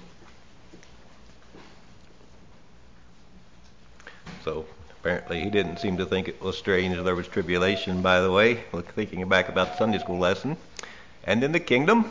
So 4.45 4.67
apparently 4.91 5.41
he 5.41 5.49
didn't 5.49 5.79
seem 5.79 5.97
to 5.97 6.05
think 6.05 6.27
it 6.27 6.39
was 6.39 6.55
strange 6.59 6.95
there 6.95 7.15
was 7.15 7.27
tribulation, 7.27 8.03
by 8.03 8.21
the 8.21 8.31
way, 8.31 8.65
thinking 8.93 9.27
back 9.27 9.49
about 9.49 9.71
the 9.71 9.77
Sunday 9.77 9.97
school 9.97 10.19
lesson. 10.19 10.57
And 11.23 11.43
in 11.43 11.53
the 11.53 11.59
kingdom 11.59 12.05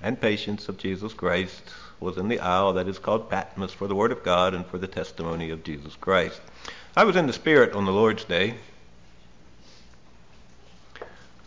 and 0.00 0.20
patience 0.20 0.68
of 0.68 0.78
Jesus 0.78 1.12
Christ 1.12 1.70
was 1.98 2.18
in 2.18 2.28
the 2.28 2.38
isle 2.38 2.74
that 2.74 2.86
is 2.86 3.00
called 3.00 3.28
Patmos 3.28 3.72
for 3.72 3.88
the 3.88 3.96
word 3.96 4.12
of 4.12 4.22
God 4.22 4.54
and 4.54 4.64
for 4.64 4.78
the 4.78 4.86
testimony 4.86 5.50
of 5.50 5.64
Jesus 5.64 5.96
Christ. 5.96 6.40
I 6.94 7.02
was 7.02 7.16
in 7.16 7.26
the 7.26 7.32
Spirit 7.32 7.72
on 7.72 7.84
the 7.84 7.92
Lord's 7.92 8.22
Day, 8.22 8.54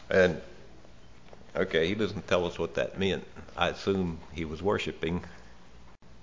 and 0.09 0.41
Okay, 1.57 1.87
he 1.87 1.95
doesn't 1.95 2.27
tell 2.27 2.45
us 2.45 2.59
what 2.59 2.75
that 2.75 2.99
meant. 2.99 3.25
I 3.57 3.69
assume 3.69 4.19
he 4.31 4.45
was 4.45 4.61
worshiping 4.61 5.23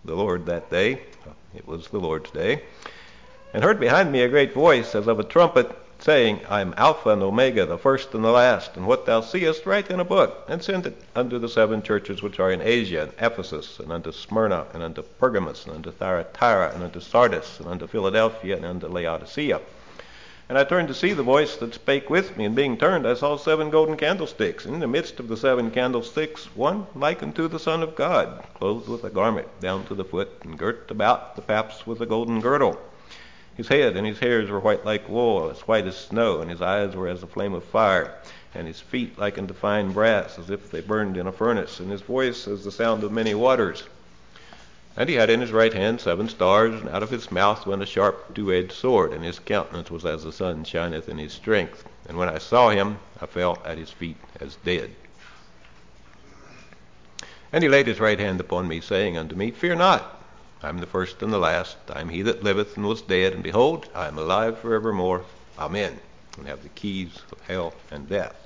the 0.04 0.14
Lord 0.14 0.46
that 0.46 0.70
day. 0.70 1.00
It 1.56 1.66
was 1.66 1.88
the 1.88 1.98
Lord's 1.98 2.30
day. 2.30 2.62
And 3.52 3.64
heard 3.64 3.80
behind 3.80 4.12
me 4.12 4.22
a 4.22 4.28
great 4.28 4.52
voice 4.54 4.94
as 4.94 5.08
of 5.08 5.18
a 5.18 5.24
trumpet 5.24 5.76
saying, 5.98 6.40
I 6.48 6.60
am 6.60 6.74
Alpha 6.76 7.10
and 7.10 7.22
Omega, 7.22 7.66
the 7.66 7.78
first 7.78 8.14
and 8.14 8.22
the 8.22 8.30
last, 8.30 8.76
and 8.76 8.86
what 8.86 9.06
thou 9.06 9.22
seest 9.22 9.66
write 9.66 9.90
in 9.90 9.98
a 9.98 10.04
book, 10.04 10.44
and 10.48 10.62
send 10.62 10.86
it 10.86 11.02
unto 11.16 11.40
the 11.40 11.48
seven 11.48 11.82
churches 11.82 12.22
which 12.22 12.38
are 12.38 12.52
in 12.52 12.60
Asia, 12.60 13.02
and 13.02 13.12
Ephesus, 13.18 13.80
and 13.80 13.90
unto 13.90 14.12
Smyrna, 14.12 14.66
and 14.72 14.84
unto 14.84 15.02
Pergamos, 15.02 15.66
and 15.66 15.74
unto 15.74 15.90
Thyatira, 15.90 16.72
and 16.74 16.84
unto 16.84 17.00
Sardis, 17.00 17.58
and 17.58 17.68
unto 17.68 17.88
Philadelphia, 17.88 18.56
and 18.56 18.66
unto 18.66 18.86
Laodicea. 18.86 19.60
And 20.46 20.58
I 20.58 20.64
turned 20.64 20.88
to 20.88 20.94
see 20.94 21.14
the 21.14 21.22
voice 21.22 21.56
that 21.56 21.72
spake 21.72 22.10
with 22.10 22.36
me, 22.36 22.44
and 22.44 22.54
being 22.54 22.76
turned, 22.76 23.06
I 23.06 23.14
saw 23.14 23.38
seven 23.38 23.70
golden 23.70 23.96
candlesticks. 23.96 24.66
And 24.66 24.74
in 24.74 24.80
the 24.80 24.86
midst 24.86 25.18
of 25.18 25.28
the 25.28 25.38
seven 25.38 25.70
candlesticks, 25.70 26.54
one 26.54 26.86
like 26.94 27.22
unto 27.22 27.48
the 27.48 27.58
Son 27.58 27.82
of 27.82 27.96
God, 27.96 28.42
clothed 28.52 28.86
with 28.86 29.04
a 29.04 29.08
garment 29.08 29.48
down 29.60 29.86
to 29.86 29.94
the 29.94 30.04
foot, 30.04 30.28
and 30.42 30.58
girt 30.58 30.90
about 30.90 31.36
the 31.36 31.40
paps 31.40 31.86
with 31.86 32.02
a 32.02 32.06
golden 32.06 32.42
girdle. 32.42 32.78
His 33.56 33.68
head 33.68 33.96
and 33.96 34.06
his 34.06 34.18
hairs 34.18 34.50
were 34.50 34.60
white 34.60 34.84
like 34.84 35.08
wool, 35.08 35.48
as 35.50 35.60
white 35.60 35.86
as 35.86 35.96
snow, 35.96 36.42
and 36.42 36.50
his 36.50 36.60
eyes 36.60 36.94
were 36.94 37.08
as 37.08 37.22
a 37.22 37.26
flame 37.26 37.54
of 37.54 37.64
fire, 37.64 38.12
and 38.54 38.66
his 38.66 38.80
feet 38.80 39.18
like 39.18 39.38
unto 39.38 39.54
fine 39.54 39.92
brass, 39.92 40.38
as 40.38 40.50
if 40.50 40.70
they 40.70 40.82
burned 40.82 41.16
in 41.16 41.26
a 41.26 41.32
furnace, 41.32 41.80
and 41.80 41.90
his 41.90 42.02
voice 42.02 42.46
as 42.46 42.64
the 42.64 42.70
sound 42.70 43.02
of 43.02 43.10
many 43.12 43.34
waters. 43.34 43.84
And 44.96 45.08
he 45.08 45.16
had 45.16 45.28
in 45.28 45.40
his 45.40 45.50
right 45.50 45.74
hand 45.74 46.00
seven 46.00 46.28
stars, 46.28 46.80
and 46.80 46.88
out 46.88 47.02
of 47.02 47.10
his 47.10 47.32
mouth 47.32 47.66
went 47.66 47.82
a 47.82 47.86
sharp 47.86 48.34
two-edged 48.34 48.72
sword, 48.72 49.12
and 49.12 49.24
his 49.24 49.40
countenance 49.40 49.90
was 49.90 50.06
as 50.06 50.22
the 50.22 50.32
sun 50.32 50.62
shineth 50.64 51.08
in 51.08 51.18
his 51.18 51.32
strength. 51.32 51.84
And 52.08 52.16
when 52.16 52.28
I 52.28 52.38
saw 52.38 52.70
him, 52.70 52.98
I 53.20 53.26
fell 53.26 53.60
at 53.64 53.78
his 53.78 53.90
feet 53.90 54.16
as 54.40 54.56
dead. 54.64 54.94
And 57.52 57.62
he 57.62 57.68
laid 57.68 57.86
his 57.86 58.00
right 58.00 58.18
hand 58.18 58.40
upon 58.40 58.68
me, 58.68 58.80
saying 58.80 59.16
unto 59.16 59.34
me, 59.34 59.50
Fear 59.50 59.76
not. 59.76 60.22
I 60.62 60.68
am 60.68 60.78
the 60.78 60.86
first 60.86 61.22
and 61.22 61.32
the 61.32 61.38
last. 61.38 61.76
I 61.90 62.00
am 62.00 62.08
he 62.08 62.22
that 62.22 62.42
liveth 62.44 62.76
and 62.76 62.86
was 62.86 63.02
dead, 63.02 63.32
and 63.32 63.42
behold, 63.42 63.88
I 63.94 64.06
am 64.06 64.18
alive 64.18 64.58
forevermore. 64.58 65.24
Amen. 65.58 65.98
And 66.38 66.46
have 66.46 66.62
the 66.62 66.68
keys 66.70 67.20
of 67.32 67.40
hell 67.42 67.74
and 67.90 68.08
death. 68.08 68.36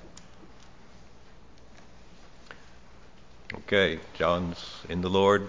Okay, 3.55 4.01
John's 4.15 4.83
in 4.89 5.01
the 5.01 5.09
Lord, 5.09 5.49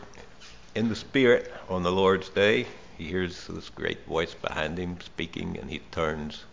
in 0.76 0.90
the 0.90 0.96
Spirit 0.96 1.52
on 1.68 1.84
the 1.84 1.92
Lord's 1.92 2.30
day. 2.30 2.68
He 2.98 3.06
hears 3.06 3.48
this 3.48 3.70
great 3.70 4.06
voice 4.06 4.34
behind 4.34 4.78
him 4.78 5.00
speaking, 5.02 5.58
and 5.58 5.70
he 5.70 5.80
turns. 5.92 6.44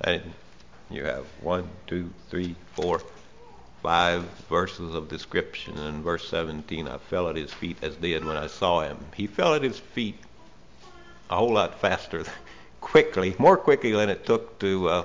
And 0.00 0.22
you 0.90 1.04
have 1.04 1.24
one, 1.40 1.68
two, 1.86 2.10
three, 2.28 2.54
four, 2.74 3.00
five 3.82 4.24
verses 4.48 4.94
of 4.94 5.08
description. 5.08 5.78
And 5.78 5.96
in 5.96 6.02
verse 6.02 6.28
17, 6.28 6.88
I 6.88 6.98
fell 6.98 7.28
at 7.28 7.36
his 7.36 7.52
feet 7.52 7.76
as 7.82 7.96
did 7.96 8.24
when 8.24 8.36
I 8.36 8.46
saw 8.46 8.80
him. 8.80 8.98
He 9.14 9.26
fell 9.26 9.54
at 9.54 9.62
his 9.62 9.78
feet 9.78 10.18
a 11.30 11.36
whole 11.36 11.52
lot 11.52 11.80
faster, 11.80 12.24
quickly, 12.80 13.34
more 13.38 13.56
quickly 13.56 13.92
than 13.92 14.10
it 14.10 14.26
took 14.26 14.58
to 14.60 14.88
uh, 14.88 15.04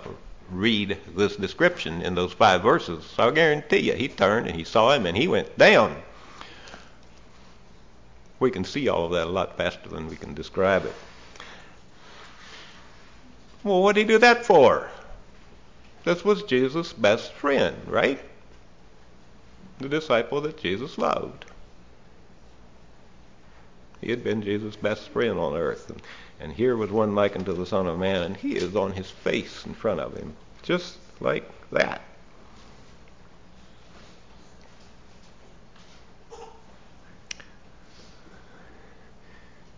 read 0.49 0.97
this 1.15 1.35
description 1.35 2.01
in 2.01 2.15
those 2.15 2.33
five 2.33 2.61
verses. 2.61 3.05
So 3.05 3.29
I 3.29 3.31
guarantee 3.31 3.79
you, 3.79 3.93
he 3.93 4.07
turned 4.07 4.47
and 4.47 4.55
he 4.55 4.63
saw 4.63 4.91
him 4.93 5.05
and 5.05 5.15
he 5.15 5.27
went 5.27 5.57
down. 5.57 5.95
We 8.41 8.51
can 8.51 8.65
see 8.65 8.89
all 8.89 9.05
of 9.05 9.11
that 9.11 9.27
a 9.27 9.29
lot 9.29 9.55
faster 9.55 9.87
than 9.87 10.09
we 10.09 10.17
can 10.17 10.33
describe 10.33 10.85
it. 10.85 10.95
Well, 13.63 13.81
what 13.81 13.95
did 13.95 14.01
he 14.01 14.07
do 14.15 14.17
that 14.17 14.45
for? 14.45 14.89
This 16.03 16.25
was 16.25 16.43
Jesus' 16.43 16.91
best 16.91 17.31
friend, 17.31 17.77
right? 17.87 18.19
the 19.81 19.89
disciple 19.89 20.41
that 20.41 20.57
Jesus 20.57 20.97
loved. 20.97 21.45
He 23.99 24.09
had 24.09 24.23
been 24.23 24.41
Jesus' 24.41 24.75
best 24.75 25.09
friend 25.09 25.37
on 25.37 25.55
earth. 25.55 25.89
And, 25.89 26.01
and 26.39 26.53
here 26.53 26.75
was 26.75 26.91
one 26.91 27.15
likened 27.15 27.45
to 27.45 27.53
the 27.53 27.65
Son 27.65 27.87
of 27.87 27.99
Man, 27.99 28.23
and 28.23 28.37
he 28.37 28.55
is 28.55 28.75
on 28.75 28.93
his 28.93 29.09
face 29.09 29.65
in 29.65 29.73
front 29.73 29.99
of 29.99 30.15
him, 30.15 30.35
just 30.63 30.97
like 31.19 31.49
that. 31.71 32.01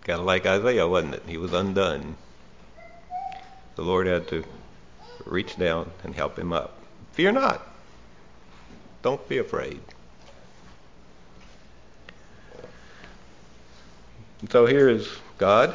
Kind 0.03 0.19
of 0.19 0.25
like 0.25 0.45
Isaiah, 0.45 0.87
wasn't 0.87 1.15
it? 1.15 1.23
He 1.27 1.37
was 1.37 1.53
undone. 1.53 2.15
The 3.75 3.83
Lord 3.83 4.05
had 4.05 4.27
to 4.29 4.43
reach 5.25 5.57
down 5.57 5.89
and 6.03 6.13
help 6.13 6.37
him 6.37 6.51
up. 6.51 6.77
Fear 7.13 7.33
not. 7.33 7.65
Don't 9.01 9.27
be 9.29 9.37
afraid. 9.37 9.79
So 14.49 14.65
here 14.65 14.89
is 14.89 15.07
God, 15.37 15.73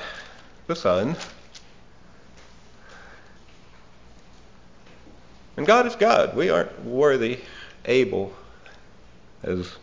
the 0.66 0.76
Son. 0.76 1.16
And 5.56 5.66
God 5.66 5.86
is 5.86 5.96
God. 5.96 6.36
We 6.36 6.50
aren't 6.50 6.84
worthy, 6.84 7.40
able, 7.86 8.32
as 9.42 9.76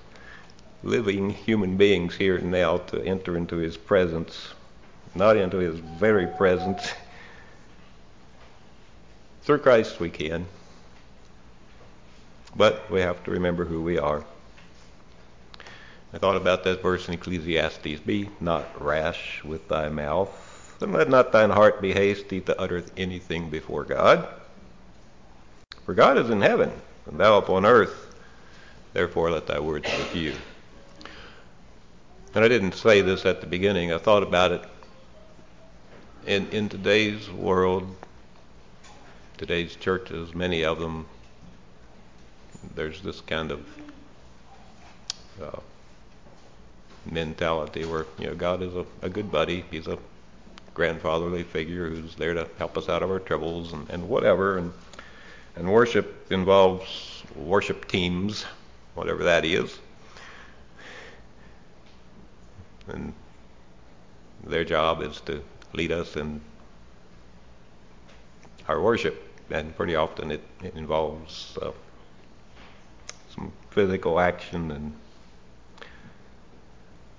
living 0.85 1.31
human 1.31 1.75
beings 1.75 2.15
here 2.15 2.37
and 2.37 2.51
now, 2.51 2.77
to 2.77 3.03
enter 3.03 3.35
into 3.35 3.57
His 3.57 3.75
presence, 3.75 4.53
not 5.15 5.35
into 5.35 5.57
His 5.57 5.79
very 5.79 6.27
presence. 6.27 6.93
Through 9.41 9.59
Christ 9.59 9.99
we 9.99 10.09
can. 10.09 10.45
But 12.55 12.89
we 12.89 13.01
have 13.01 13.21
to 13.25 13.31
remember 13.31 13.65
who 13.65 13.81
we 13.81 13.97
are. 13.97 14.23
I 16.13 16.17
thought 16.17 16.37
about 16.37 16.63
that 16.63 16.81
verse 16.81 17.07
in 17.09 17.15
Ecclesiastes 17.15 17.99
Be 18.05 18.29
not 18.39 18.81
rash 18.81 19.43
with 19.43 19.67
thy 19.67 19.89
mouth, 19.89 20.77
and 20.81 20.93
let 20.93 21.09
not 21.09 21.31
thine 21.31 21.49
heart 21.49 21.81
be 21.81 21.93
hasty 21.93 22.39
to 22.41 22.59
utter 22.61 22.83
anything 22.95 23.49
before 23.49 23.83
God. 23.83 24.27
For 25.85 25.93
God 25.93 26.17
is 26.17 26.29
in 26.29 26.41
heaven, 26.41 26.71
and 27.05 27.19
thou 27.19 27.37
upon 27.37 27.65
earth, 27.65 28.15
therefore 28.93 29.31
let 29.31 29.47
thy 29.47 29.59
words 29.59 29.85
be 29.85 30.03
few. 30.03 30.33
And 32.35 32.43
I 32.43 32.49
didn't 32.49 32.73
say 32.73 32.99
this 32.99 33.25
at 33.25 33.39
the 33.39 33.47
beginning, 33.47 33.93
I 33.93 33.97
thought 33.97 34.21
about 34.21 34.51
it. 34.51 34.61
In, 36.27 36.49
in 36.49 36.67
today's 36.67 37.29
world, 37.31 37.95
today's 39.37 39.77
churches, 39.77 40.35
many 40.35 40.65
of 40.65 40.77
them, 40.77 41.05
there's 42.75 42.99
this 43.01 43.21
kind 43.21 43.51
of 43.51 43.65
uh, 45.41 45.59
mentality 47.09 47.85
where 47.85 48.05
you 48.19 48.27
know 48.27 48.35
God 48.35 48.61
is 48.61 48.75
a, 48.75 48.85
a 49.01 49.07
good 49.09 49.31
buddy. 49.31 49.63
He's 49.71 49.87
a 49.87 49.97
grandfatherly 50.73 51.43
figure 51.43 51.89
who's 51.89 52.15
there 52.15 52.33
to 52.33 52.49
help 52.57 52.77
us 52.77 52.89
out 52.89 53.01
of 53.01 53.09
our 53.11 53.19
troubles 53.19 53.71
and, 53.71 53.89
and 53.89 54.09
whatever. 54.09 54.57
And 54.57 54.73
and 55.55 55.71
worship 55.71 56.29
involves 56.31 57.23
worship 57.35 57.87
teams, 57.87 58.43
whatever 58.93 59.23
that 59.23 59.45
is. 59.45 59.79
And 62.87 63.13
their 64.43 64.63
job 64.63 65.01
is 65.01 65.21
to 65.21 65.43
lead 65.73 65.91
us 65.91 66.15
in 66.15 66.41
our 68.67 68.81
worship, 68.81 69.21
and 69.49 69.75
pretty 69.75 69.95
often 69.95 70.31
it, 70.31 70.43
it 70.63 70.75
involves 70.75 71.57
uh, 71.61 71.71
some 73.33 73.51
physical 73.71 74.19
action 74.19 74.71
and 74.71 74.95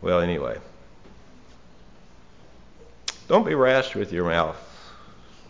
well, 0.03 0.21
anyway. 0.21 0.59
Don't 3.29 3.45
be 3.45 3.55
rash 3.55 3.95
with 3.95 4.13
your 4.13 4.25
mouth. 4.25 4.57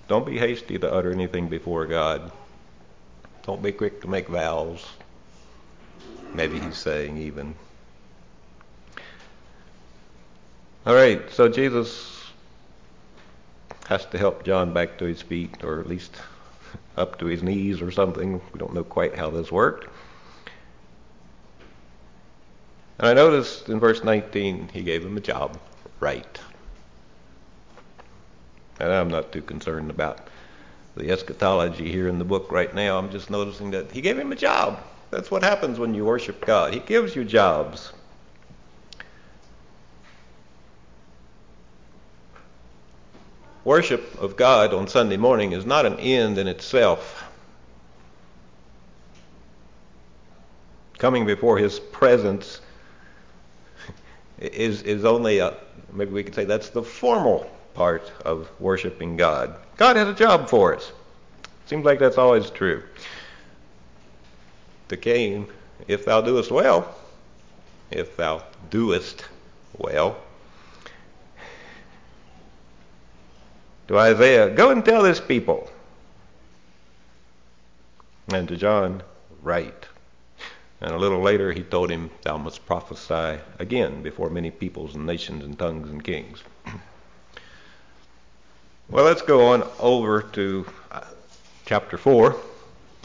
Don't 0.08 0.24
be 0.24 0.38
hasty 0.38 0.78
to 0.78 0.90
utter 0.90 1.10
anything 1.10 1.48
before 1.48 1.84
God. 1.84 2.30
Don't 3.42 3.60
be 3.60 3.72
quick 3.72 4.00
to 4.02 4.08
make 4.08 4.28
vows. 4.28 4.86
Maybe 6.32 6.58
he's 6.58 6.78
saying 6.78 7.18
even. 7.18 7.54
All 10.86 10.94
right, 10.94 11.28
so 11.32 11.48
Jesus 11.48 12.30
has 13.88 14.06
to 14.06 14.18
help 14.18 14.44
John 14.44 14.72
back 14.72 14.98
to 14.98 15.04
his 15.04 15.20
feet, 15.20 15.64
or 15.64 15.80
at 15.80 15.88
least 15.88 16.14
up 16.96 17.18
to 17.18 17.26
his 17.26 17.42
knees 17.42 17.82
or 17.82 17.90
something. 17.90 18.40
We 18.52 18.60
don't 18.60 18.72
know 18.72 18.84
quite 18.84 19.16
how 19.16 19.30
this 19.30 19.50
worked. 19.50 19.88
And 23.00 23.08
I 23.08 23.14
noticed 23.14 23.68
in 23.68 23.80
verse 23.80 24.04
19, 24.04 24.68
he 24.72 24.82
gave 24.84 25.04
him 25.04 25.16
a 25.16 25.20
job 25.20 25.58
right. 25.98 26.40
And 28.78 28.92
I'm 28.92 29.08
not 29.08 29.32
too 29.32 29.42
concerned 29.42 29.90
about 29.90 30.28
the 30.96 31.10
eschatology 31.10 31.90
here 31.90 32.06
in 32.06 32.20
the 32.20 32.24
book 32.24 32.52
right 32.52 32.72
now. 32.72 32.96
I'm 32.96 33.10
just 33.10 33.28
noticing 33.28 33.72
that 33.72 33.90
he 33.90 34.00
gave 34.00 34.16
him 34.16 34.30
a 34.30 34.36
job. 34.36 34.78
That's 35.10 35.32
what 35.32 35.42
happens 35.42 35.80
when 35.80 35.94
you 35.94 36.04
worship 36.04 36.46
God. 36.46 36.72
He 36.72 36.78
gives 36.78 37.16
you 37.16 37.24
jobs. 37.24 37.92
Worship 43.66 44.22
of 44.22 44.36
God 44.36 44.72
on 44.72 44.86
Sunday 44.86 45.16
morning 45.16 45.50
is 45.50 45.66
not 45.66 45.84
an 45.86 45.98
end 45.98 46.38
in 46.38 46.46
itself. 46.46 47.24
coming 50.98 51.26
before 51.26 51.58
his 51.58 51.78
presence 51.80 52.60
is, 54.38 54.82
is 54.82 55.04
only 55.04 55.38
a, 55.38 55.56
maybe 55.92 56.12
we 56.12 56.22
could 56.22 56.34
say 56.34 56.44
that's 56.44 56.70
the 56.70 56.82
formal 56.82 57.50
part 57.74 58.12
of 58.24 58.48
worshiping 58.60 59.16
God. 59.16 59.56
God 59.76 59.96
has 59.96 60.08
a 60.08 60.14
job 60.14 60.48
for 60.48 60.76
us. 60.76 60.92
Seems 61.66 61.84
like 61.84 61.98
that's 61.98 62.18
always 62.18 62.50
true. 62.50 62.82
To 64.88 64.96
Cain, 64.96 65.48
if 65.88 66.04
thou 66.04 66.20
doest 66.20 66.52
well, 66.52 66.94
if 67.90 68.16
thou 68.16 68.44
doest 68.70 69.24
well. 69.76 70.16
To 73.88 73.98
Isaiah, 73.98 74.50
go 74.50 74.70
and 74.70 74.84
tell 74.84 75.02
this 75.02 75.20
people. 75.20 75.70
And 78.32 78.48
to 78.48 78.56
John, 78.56 79.02
write. 79.42 79.86
And 80.80 80.90
a 80.90 80.98
little 80.98 81.20
later 81.20 81.52
he 81.52 81.62
told 81.62 81.90
him, 81.90 82.10
Thou 82.22 82.36
must 82.36 82.66
prophesy 82.66 83.40
again 83.58 84.02
before 84.02 84.28
many 84.28 84.50
peoples 84.50 84.94
and 84.94 85.06
nations 85.06 85.44
and 85.44 85.58
tongues 85.58 85.88
and 85.88 86.02
kings. 86.02 86.42
well, 88.88 89.04
let's 89.04 89.22
go 89.22 89.46
on 89.48 89.64
over 89.78 90.22
to 90.22 90.66
uh, 90.90 91.04
chapter 91.64 91.96
4 91.96 92.36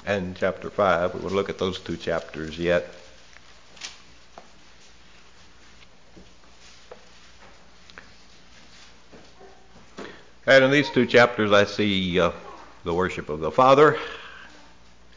and 0.05 0.35
chapter 0.35 0.69
5. 0.69 1.13
We 1.13 1.21
will 1.21 1.29
look 1.29 1.49
at 1.49 1.59
those 1.59 1.79
two 1.79 1.95
chapters 1.95 2.57
yet. 2.57 2.87
And 10.47 10.63
in 10.63 10.71
these 10.71 10.89
two 10.89 11.05
chapters, 11.05 11.51
I 11.51 11.65
see 11.65 12.19
uh, 12.19 12.31
the 12.83 12.95
worship 12.95 13.29
of 13.29 13.41
the 13.41 13.51
Father 13.51 13.99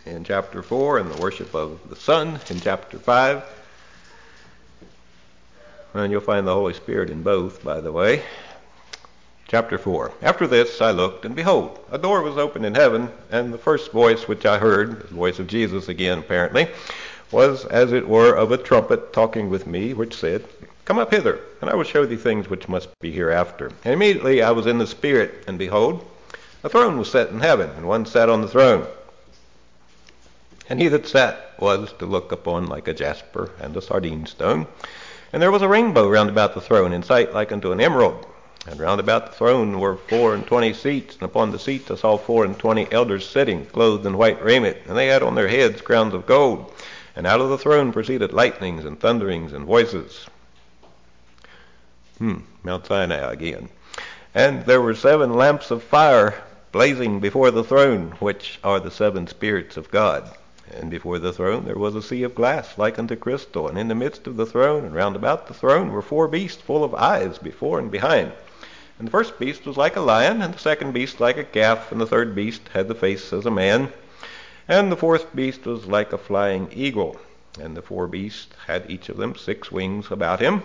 in 0.04 0.22
chapter 0.22 0.62
4 0.62 0.98
and 0.98 1.10
the 1.10 1.20
worship 1.20 1.54
of 1.54 1.80
the 1.88 1.96
Son 1.96 2.38
in 2.50 2.60
chapter 2.60 2.98
5. 2.98 3.42
And 5.94 6.12
you'll 6.12 6.20
find 6.20 6.46
the 6.46 6.52
Holy 6.52 6.74
Spirit 6.74 7.08
in 7.08 7.22
both, 7.22 7.64
by 7.64 7.80
the 7.80 7.90
way. 7.90 8.22
Chapter 9.48 9.78
4. 9.78 10.12
After 10.20 10.46
this 10.46 10.82
I 10.82 10.90
looked, 10.90 11.24
and 11.24 11.34
behold, 11.34 11.78
a 11.90 11.96
door 11.96 12.20
was 12.20 12.36
opened 12.36 12.66
in 12.66 12.74
heaven, 12.74 13.08
and 13.30 13.50
the 13.50 13.58
first 13.58 13.92
voice 13.92 14.28
which 14.28 14.44
I 14.44 14.58
heard, 14.58 15.08
the 15.08 15.14
voice 15.14 15.38
of 15.38 15.46
Jesus 15.46 15.88
again 15.88 16.18
apparently, 16.18 16.68
was 17.30 17.64
as 17.64 17.92
it 17.92 18.06
were 18.06 18.34
of 18.34 18.52
a 18.52 18.58
trumpet 18.58 19.14
talking 19.14 19.48
with 19.48 19.66
me, 19.66 19.94
which 19.94 20.16
said, 20.16 20.44
Come 20.84 20.98
up 20.98 21.12
hither, 21.12 21.40
and 21.62 21.70
I 21.70 21.74
will 21.74 21.84
show 21.84 22.04
thee 22.04 22.16
things 22.16 22.50
which 22.50 22.68
must 22.68 22.88
be 23.00 23.10
hereafter. 23.10 23.72
And 23.84 23.94
immediately 23.94 24.42
I 24.42 24.50
was 24.50 24.66
in 24.66 24.76
the 24.76 24.86
Spirit, 24.86 25.44
and 25.46 25.58
behold, 25.58 26.06
a 26.62 26.68
throne 26.68 26.98
was 26.98 27.10
set 27.10 27.30
in 27.30 27.40
heaven, 27.40 27.70
and 27.70 27.88
one 27.88 28.04
sat 28.04 28.28
on 28.28 28.42
the 28.42 28.48
throne. 28.48 28.86
And 30.68 30.80
he 30.80 30.88
that 30.88 31.06
sat 31.06 31.52
was 31.58 31.92
to 31.94 32.06
look 32.06 32.32
upon 32.32 32.66
like 32.66 32.86
a 32.86 32.92
jasper 32.92 33.50
and 33.60 33.74
a 33.76 33.80
sardine 33.80 34.26
stone. 34.26 34.66
And 35.32 35.40
there 35.40 35.50
was 35.50 35.62
a 35.62 35.68
rainbow 35.68 36.08
round 36.08 36.28
about 36.28 36.54
the 36.54 36.60
throne, 36.60 36.92
in 36.92 37.02
sight 37.02 37.32
like 37.32 37.50
unto 37.50 37.72
an 37.72 37.80
emerald. 37.80 38.26
And 38.66 38.78
round 38.78 39.00
about 39.00 39.26
the 39.26 39.36
throne 39.36 39.80
were 39.80 39.96
four 39.96 40.34
and 40.34 40.46
twenty 40.46 40.74
seats, 40.74 41.14
and 41.14 41.22
upon 41.22 41.50
the 41.50 41.58
seats 41.58 41.90
I 41.90 41.96
saw 41.96 42.18
four 42.18 42.44
and 42.44 42.58
twenty 42.58 42.90
elders 42.92 43.26
sitting, 43.26 43.64
clothed 43.66 44.04
in 44.04 44.18
white 44.18 44.42
raiment, 44.42 44.76
and 44.86 44.96
they 44.96 45.06
had 45.06 45.22
on 45.22 45.34
their 45.34 45.48
heads 45.48 45.80
crowns 45.80 46.12
of 46.12 46.26
gold. 46.26 46.72
And 47.16 47.26
out 47.26 47.40
of 47.40 47.48
the 47.48 47.58
throne 47.58 47.90
proceeded 47.92 48.34
lightnings 48.34 48.84
and 48.84 49.00
thunderings 49.00 49.54
and 49.54 49.64
voices. 49.64 50.26
Hmm, 52.18 52.38
Mount 52.62 52.86
Sinai 52.86 53.32
again. 53.32 53.68
And 54.34 54.64
there 54.66 54.80
were 54.80 54.94
seven 54.94 55.34
lamps 55.34 55.70
of 55.70 55.82
fire 55.82 56.42
blazing 56.70 57.20
before 57.20 57.50
the 57.50 57.64
throne, 57.64 58.12
which 58.20 58.58
are 58.64 58.80
the 58.80 58.90
seven 58.90 59.26
spirits 59.26 59.76
of 59.76 59.90
God. 59.90 60.28
And 60.72 60.90
before 60.90 61.18
the 61.18 61.32
throne 61.32 61.64
there 61.64 61.78
was 61.78 61.94
a 61.94 62.02
sea 62.02 62.22
of 62.22 62.34
glass 62.34 62.78
like 62.78 62.98
unto 62.98 63.16
crystal, 63.16 63.68
and 63.68 63.78
in 63.78 63.88
the 63.88 63.94
midst 63.94 64.26
of 64.26 64.36
the 64.36 64.46
throne 64.46 64.84
and 64.84 64.94
round 64.94 65.14
about 65.14 65.46
the 65.46 65.54
throne 65.54 65.92
were 65.92 66.02
four 66.02 66.26
beasts 66.26 66.62
full 66.62 66.82
of 66.82 66.94
eyes 66.94 67.38
before 67.38 67.78
and 67.78 67.90
behind. 67.90 68.32
And 68.98 69.06
the 69.08 69.12
first 69.12 69.38
beast 69.38 69.66
was 69.66 69.76
like 69.76 69.96
a 69.96 70.00
lion, 70.00 70.40
and 70.40 70.54
the 70.54 70.58
second 70.58 70.94
beast 70.94 71.20
like 71.20 71.36
a 71.36 71.44
calf, 71.44 71.92
and 71.92 72.00
the 72.00 72.06
third 72.06 72.34
beast 72.34 72.62
had 72.72 72.88
the 72.88 72.94
face 72.94 73.32
as 73.32 73.44
a 73.44 73.50
man, 73.50 73.92
and 74.66 74.90
the 74.90 74.96
fourth 74.96 75.34
beast 75.34 75.66
was 75.66 75.86
like 75.86 76.12
a 76.12 76.18
flying 76.18 76.68
eagle. 76.72 77.20
And 77.60 77.76
the 77.76 77.82
four 77.82 78.06
beasts 78.06 78.54
had 78.66 78.90
each 78.90 79.08
of 79.08 79.16
them 79.16 79.36
six 79.36 79.70
wings 79.70 80.10
about 80.10 80.40
him, 80.40 80.62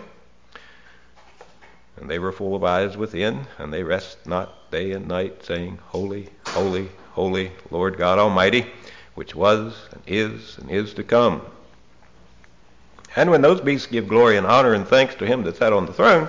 and 2.00 2.10
they 2.10 2.18
were 2.18 2.32
full 2.32 2.54
of 2.54 2.64
eyes 2.64 2.96
within, 2.96 3.46
and 3.58 3.72
they 3.72 3.82
rest 3.82 4.26
not 4.26 4.70
day 4.70 4.92
and 4.92 5.06
night, 5.06 5.44
saying, 5.44 5.78
Holy, 5.88 6.28
holy, 6.46 6.88
holy, 7.12 7.52
Lord 7.70 7.96
God 7.96 8.18
Almighty 8.18 8.66
which 9.20 9.34
was, 9.34 9.74
and 9.92 10.02
is, 10.06 10.56
and 10.56 10.70
is 10.70 10.94
to 10.94 11.02
come. 11.02 11.42
And 13.16 13.30
when 13.30 13.42
those 13.42 13.60
beasts 13.60 13.86
give 13.86 14.08
glory 14.08 14.38
and 14.38 14.46
honor 14.46 14.72
and 14.72 14.86
thanks 14.86 15.14
to 15.16 15.26
him 15.26 15.42
that 15.42 15.56
sat 15.56 15.74
on 15.74 15.84
the 15.84 15.92
throne, 15.92 16.28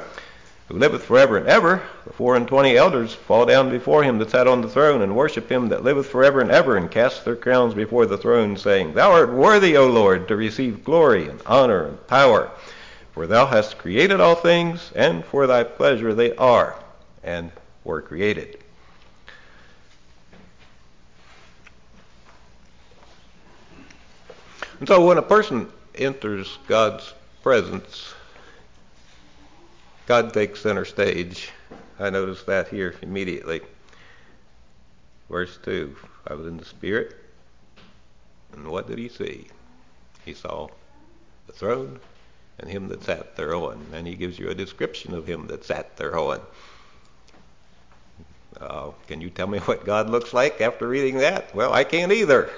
who 0.67 0.77
liveth 0.77 1.05
forever 1.05 1.37
and 1.37 1.47
ever, 1.47 1.81
the 2.05 2.11
four 2.11 2.35
and 2.35 2.45
twenty 2.47 2.75
elders 2.75 3.13
fall 3.13 3.45
down 3.45 3.69
before 3.69 4.03
him 4.03 4.17
that 4.19 4.31
sat 4.31 4.47
on 4.47 4.61
the 4.61 4.67
throne, 4.67 5.03
and 5.03 5.15
worship 5.15 5.49
him 5.49 5.69
that 5.69 5.85
liveth 5.85 6.07
forever 6.07 6.41
and 6.41 6.51
ever, 6.51 6.75
and 6.75 6.89
cast 6.89 7.23
their 7.23 7.37
crowns 7.37 7.73
before 7.73 8.05
the 8.05 8.17
throne, 8.17 8.57
saying, 8.57 8.93
Thou 8.93 9.11
art 9.11 9.31
worthy, 9.31 9.77
O 9.77 9.87
Lord, 9.87 10.27
to 10.27 10.35
receive 10.35 10.83
glory 10.83 11.29
and 11.29 11.41
honor 11.45 11.85
and 11.85 12.07
power, 12.07 12.51
for 13.21 13.27
thou 13.27 13.45
hast 13.45 13.77
created 13.77 14.19
all 14.19 14.33
things, 14.33 14.91
and 14.95 15.23
for 15.23 15.45
thy 15.45 15.63
pleasure 15.63 16.11
they 16.15 16.35
are, 16.37 16.75
and 17.23 17.51
were 17.83 18.01
created. 18.01 18.57
And 24.79 24.87
so 24.87 25.05
when 25.05 25.19
a 25.19 25.21
person 25.21 25.71
enters 25.93 26.57
God's 26.67 27.13
presence, 27.43 28.11
God 30.07 30.33
takes 30.33 30.61
center 30.61 30.83
stage. 30.83 31.51
I 31.99 32.09
noticed 32.09 32.47
that 32.47 32.69
here 32.69 32.95
immediately. 33.03 33.61
Verse 35.29 35.59
2 35.61 35.95
I 36.25 36.33
was 36.33 36.47
in 36.47 36.57
the 36.57 36.65
Spirit, 36.65 37.15
and 38.53 38.67
what 38.67 38.87
did 38.87 38.97
he 38.97 39.09
see? 39.09 39.45
He 40.25 40.33
saw 40.33 40.69
the 41.45 41.53
throne 41.53 41.99
and 42.61 42.69
him 42.69 42.87
that 42.89 43.03
sat 43.03 43.35
thereon. 43.35 43.83
And 43.93 44.07
he 44.07 44.15
gives 44.15 44.39
you 44.39 44.49
a 44.49 44.55
description 44.55 45.13
of 45.13 45.27
him 45.27 45.47
that 45.47 45.65
sat 45.65 45.97
thereon. 45.97 46.39
Uh, 48.59 48.91
can 49.07 49.19
you 49.19 49.29
tell 49.29 49.47
me 49.47 49.59
what 49.59 49.85
God 49.85 50.09
looks 50.09 50.33
like 50.33 50.61
after 50.61 50.87
reading 50.87 51.17
that? 51.17 51.53
Well, 51.55 51.73
I 51.73 51.83
can't 51.83 52.11
either. 52.11 52.49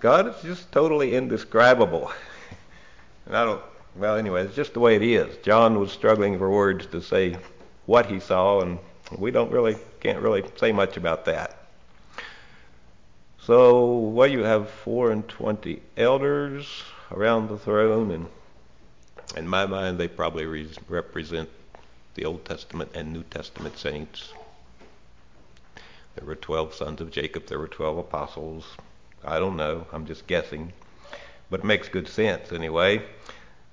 God 0.00 0.28
is 0.28 0.42
just 0.42 0.72
totally 0.72 1.14
indescribable. 1.14 2.10
and 3.26 3.36
I 3.36 3.44
don't, 3.44 3.62
well, 3.96 4.16
anyway, 4.16 4.44
it's 4.44 4.56
just 4.56 4.72
the 4.72 4.80
way 4.80 4.96
it 4.96 5.02
is. 5.02 5.36
John 5.38 5.78
was 5.78 5.92
struggling 5.92 6.38
for 6.38 6.48
words 6.48 6.86
to 6.86 7.02
say 7.02 7.36
what 7.86 8.06
he 8.06 8.20
saw, 8.20 8.60
and 8.60 8.78
we 9.18 9.30
don't 9.30 9.50
really, 9.50 9.76
can't 10.00 10.20
really 10.20 10.44
say 10.56 10.72
much 10.72 10.96
about 10.96 11.26
that. 11.26 11.56
So, 13.40 13.98
well, 13.98 14.28
you 14.28 14.44
have 14.44 14.70
four 14.70 15.10
and 15.10 15.26
twenty 15.28 15.82
elders 15.96 16.82
around 17.10 17.48
the 17.48 17.58
throne, 17.58 18.10
and 18.10 18.26
in 19.36 19.48
my 19.48 19.66
mind, 19.66 19.98
they 19.98 20.08
probably 20.08 20.46
re- 20.46 20.68
represent 20.88 21.48
the 22.14 22.24
Old 22.24 22.44
Testament 22.44 22.90
and 22.94 23.12
New 23.12 23.22
Testament 23.24 23.78
saints. 23.78 24.32
There 26.16 26.26
were 26.26 26.36
12 26.36 26.74
sons 26.74 27.00
of 27.00 27.10
Jacob, 27.10 27.46
there 27.46 27.58
were 27.58 27.68
12 27.68 27.98
apostles, 27.98 28.76
I 29.24 29.38
don't 29.38 29.56
know. 29.56 29.86
I'm 29.92 30.06
just 30.06 30.26
guessing. 30.26 30.72
But 31.50 31.60
it 31.60 31.66
makes 31.66 31.88
good 31.88 32.08
sense 32.08 32.52
anyway. 32.52 33.02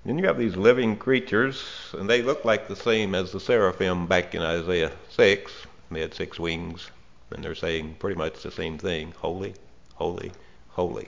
Then 0.04 0.18
you 0.18 0.26
have 0.26 0.38
these 0.38 0.56
living 0.56 0.98
creatures, 0.98 1.64
and 1.94 2.10
they 2.10 2.22
look 2.22 2.44
like 2.44 2.68
the 2.68 2.76
same 2.76 3.16
as 3.16 3.32
the 3.32 3.40
seraphim 3.40 4.08
back 4.08 4.36
in 4.36 4.42
Isaiah 4.42 4.92
6. 5.10 5.52
They 5.92 6.02
had 6.02 6.14
six 6.14 6.40
wings, 6.40 6.92
and 7.32 7.44
they're 7.44 7.56
saying 7.56 7.96
pretty 8.00 8.18
much 8.18 8.42
the 8.42 8.52
same 8.52 8.78
thing 8.78 9.14
Holy, 9.20 9.54
holy, 9.96 10.32
holy. 10.70 11.08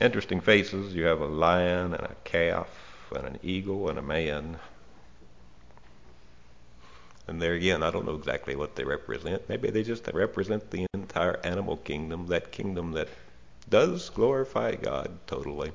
Interesting 0.00 0.40
faces. 0.40 0.94
You 0.94 1.04
have 1.04 1.20
a 1.20 1.26
lion 1.26 1.94
and 1.94 2.04
a 2.04 2.16
calf 2.24 2.68
and 3.14 3.26
an 3.26 3.38
eagle 3.42 3.88
and 3.88 3.98
a 3.98 4.02
man. 4.02 4.58
And 7.26 7.40
there 7.40 7.54
again, 7.54 7.82
I 7.82 7.90
don't 7.90 8.06
know 8.06 8.14
exactly 8.14 8.54
what 8.56 8.76
they 8.76 8.84
represent. 8.84 9.48
Maybe 9.48 9.70
they 9.70 9.82
just 9.82 10.06
represent 10.12 10.70
the 10.70 10.86
entire 10.94 11.40
animal 11.44 11.78
kingdom, 11.78 12.26
that 12.28 12.52
kingdom 12.52 12.92
that 12.92 13.08
does 13.68 14.10
glorify 14.10 14.74
God 14.74 15.18
totally. 15.26 15.72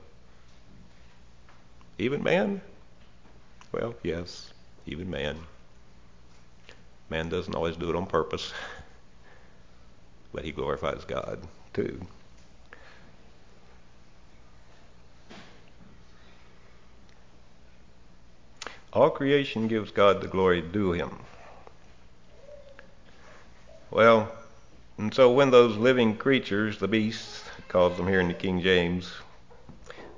Even 1.97 2.23
man? 2.23 2.61
Well, 3.71 3.95
yes, 4.03 4.53
even 4.85 5.09
man. 5.09 5.37
Man 7.09 7.27
doesn't 7.27 7.55
always 7.55 7.75
do 7.75 7.89
it 7.89 7.95
on 7.95 8.05
purpose, 8.05 8.53
but 10.33 10.45
he 10.45 10.51
glorifies 10.51 11.03
God 11.05 11.39
too. 11.73 11.99
All 18.93 19.09
creation 19.09 19.67
gives 19.67 19.91
God 19.91 20.21
the 20.21 20.27
glory 20.27 20.61
due 20.61 20.91
him. 20.91 21.19
Well, 23.89 24.31
And 24.97 25.13
so 25.13 25.31
when 25.31 25.49
those 25.51 25.77
living 25.77 26.15
creatures, 26.15 26.77
the 26.77 26.87
beasts, 26.87 27.43
calls 27.67 27.97
them 27.97 28.07
here 28.07 28.19
in 28.19 28.27
the 28.27 28.33
King 28.33 28.61
James, 28.61 29.11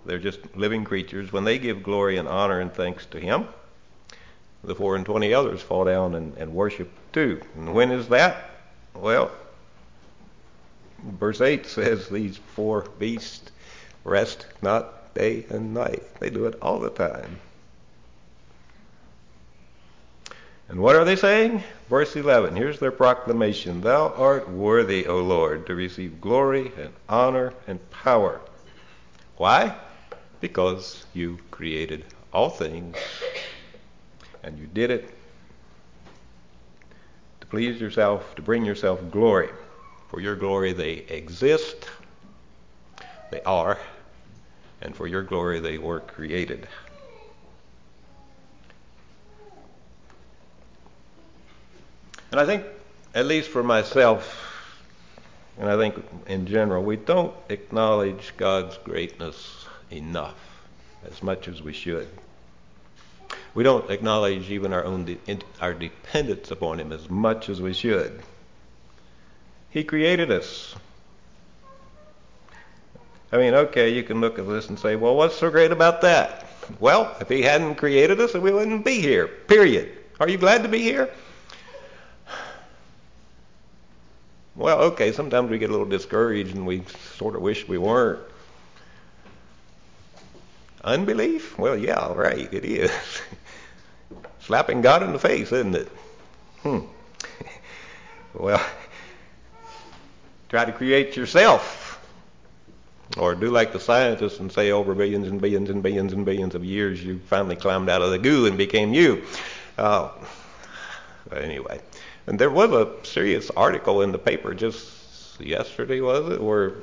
they're 0.06 0.20
just 0.20 0.40
living 0.56 0.84
creatures, 0.84 1.32
when 1.32 1.44
they 1.44 1.58
give 1.58 1.84
glory 1.84 2.18
and 2.18 2.28
honor 2.28 2.60
and 2.60 2.74
thanks 2.74 3.06
to 3.08 3.20
Him, 3.20 3.48
the 4.64 4.76
four 4.76 4.96
and 4.96 5.06
twenty 5.06 5.34
others 5.34 5.62
fall 5.62 5.86
down 5.86 6.16
and, 6.16 6.36
and 6.38 6.54
worship 6.54 6.90
too. 7.14 7.42
And 7.56 7.74
when 7.74 7.92
is 7.92 8.10
that? 8.10 8.50
Well, 8.94 9.32
verse 11.04 11.42
8 11.42 11.66
says 11.66 12.10
these 12.10 12.38
four 12.38 12.88
beasts 13.00 13.52
rest 14.04 14.46
not 14.62 15.14
day 15.14 15.46
and 15.50 15.74
night. 15.74 16.04
They 16.20 16.30
do 16.30 16.46
it 16.46 16.58
all 16.62 16.80
the 16.80 16.90
time. 16.90 17.40
And 20.74 20.82
what 20.82 20.96
are 20.96 21.06
they 21.06 21.16
saying? 21.16 21.62
Verse 21.88 22.16
11. 22.16 22.56
Here's 22.56 22.80
their 22.80 22.90
proclamation 22.90 23.80
Thou 23.82 24.08
art 24.08 24.50
worthy, 24.50 25.06
O 25.06 25.20
Lord, 25.22 25.68
to 25.68 25.76
receive 25.76 26.20
glory 26.20 26.72
and 26.76 26.92
honor 27.08 27.54
and 27.68 27.80
power. 27.92 28.42
Why? 29.38 29.76
Because 30.42 31.06
you 31.14 31.38
created 31.52 32.06
all 32.34 32.50
things 32.50 32.98
and 34.42 34.58
you 34.58 34.66
did 34.66 34.90
it 34.90 35.14
to 37.42 37.46
please 37.46 37.80
yourself, 37.80 38.34
to 38.34 38.42
bring 38.42 38.66
yourself 38.66 39.00
glory. 39.12 39.50
For 40.10 40.22
your 40.22 40.36
glory 40.36 40.74
they 40.74 40.94
exist, 40.94 41.88
they 43.30 43.44
are, 43.44 43.78
and 44.82 44.96
for 44.96 45.06
your 45.06 45.22
glory 45.22 45.60
they 45.60 45.78
were 45.78 46.00
created. 46.00 46.68
And 52.34 52.40
I 52.40 52.48
think, 52.48 52.66
at 53.14 53.28
least 53.28 53.52
for 53.52 53.62
myself, 53.62 54.44
and 55.60 55.70
I 55.70 55.78
think 55.78 56.04
in 56.26 56.48
general, 56.48 56.84
we 56.84 56.96
don't 56.96 57.32
acknowledge 57.48 58.34
God's 58.38 58.76
greatness 58.78 59.68
enough, 59.92 60.34
as 61.06 61.22
much 61.22 61.48
as 61.48 61.62
we 61.62 61.74
should. 61.74 62.08
We 63.54 63.64
don't 63.64 63.88
acknowledge 63.92 64.50
even 64.50 64.74
our 64.74 64.84
own 64.84 65.06
de- 65.06 65.20
our 65.62 65.76
dependence 65.76 66.50
upon 66.50 66.80
Him 66.80 66.92
as 66.92 67.08
much 67.08 67.50
as 67.50 67.62
we 67.62 67.72
should. 67.72 68.24
He 69.70 69.84
created 69.84 70.32
us. 70.32 70.74
I 73.32 73.38
mean, 73.38 73.54
okay, 73.54 73.94
you 73.94 74.02
can 74.02 74.22
look 74.22 74.40
at 74.40 74.48
this 74.48 74.70
and 74.70 74.80
say, 74.80 74.96
well, 74.96 75.16
what's 75.16 75.36
so 75.36 75.52
great 75.52 75.72
about 75.72 76.02
that? 76.02 76.48
Well, 76.80 77.16
if 77.22 77.30
He 77.30 77.44
hadn't 77.44 77.76
created 77.76 78.20
us, 78.20 78.34
we 78.34 78.52
wouldn't 78.52 78.84
be 78.84 79.02
here, 79.02 79.28
period. 79.28 79.92
Are 80.20 80.28
you 80.28 80.40
glad 80.40 80.64
to 80.64 80.68
be 80.68 80.80
here? 80.80 81.12
Well, 84.56 84.82
okay, 84.82 85.12
sometimes 85.12 85.50
we 85.50 85.58
get 85.58 85.70
a 85.70 85.72
little 85.72 85.88
discouraged 85.88 86.56
and 86.56 86.68
we 86.68 86.84
sort 87.18 87.36
of 87.36 87.42
wish 87.42 87.68
we 87.68 87.78
weren't. 87.78 88.20
Unbelief? 90.84 91.58
Well, 91.58 91.78
yeah, 91.78 92.14
right, 92.14 92.54
it 92.54 92.66
is. 92.66 92.92
Slapping 94.42 94.82
God 94.82 95.02
in 95.02 95.14
the 95.14 95.20
face, 95.20 95.52
isn't 95.52 95.76
it? 95.76 95.88
Hmm. 96.62 96.80
well, 98.34 98.64
try 100.50 100.66
to 100.66 100.72
create 100.72 101.16
yourself. 101.16 101.80
Or 103.18 103.36
do 103.36 103.50
like 103.50 103.74
the 103.74 103.80
scientists 103.80 104.40
and 104.40 104.52
say 104.52 104.72
over 104.72 104.94
billions 104.94 105.28
and 105.28 105.40
billions 105.40 105.70
and 105.70 105.82
billions 105.82 106.14
and 106.14 106.26
billions 106.26 106.56
of 106.56 106.66
years 106.66 107.04
you 107.04 107.20
finally 107.28 107.56
climbed 107.56 107.90
out 107.90 108.02
of 108.02 108.12
the 108.12 108.18
goo 108.18 108.48
and 108.48 108.58
became 108.58 108.94
you. 108.94 109.24
Uh, 109.78 110.10
but 111.30 111.42
anyway. 111.42 111.80
And 112.26 112.40
there 112.40 112.50
was 112.50 112.72
a 112.72 113.06
serious 113.06 113.50
article 113.52 114.02
in 114.02 114.12
the 114.12 114.18
paper 114.18 114.54
just 114.54 115.40
yesterday, 115.42 116.00
was 116.00 116.30
it, 116.30 116.42
where 116.42 116.74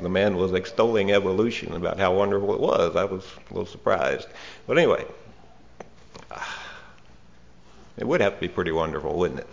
the 0.00 0.08
man 0.08 0.36
was 0.36 0.54
extolling 0.54 1.12
evolution 1.12 1.74
about 1.74 1.98
how 1.98 2.14
wonderful 2.14 2.54
it 2.54 2.60
was. 2.60 2.96
I 2.96 3.04
was 3.04 3.24
a 3.24 3.54
little 3.54 3.66
surprised. 3.66 4.28
But 4.66 4.78
anyway, 4.78 5.04
it 7.98 8.06
would 8.06 8.20
have 8.20 8.34
to 8.34 8.40
be 8.40 8.48
pretty 8.48 8.72
wonderful, 8.72 9.18
wouldn't 9.18 9.40
it? 9.40 9.48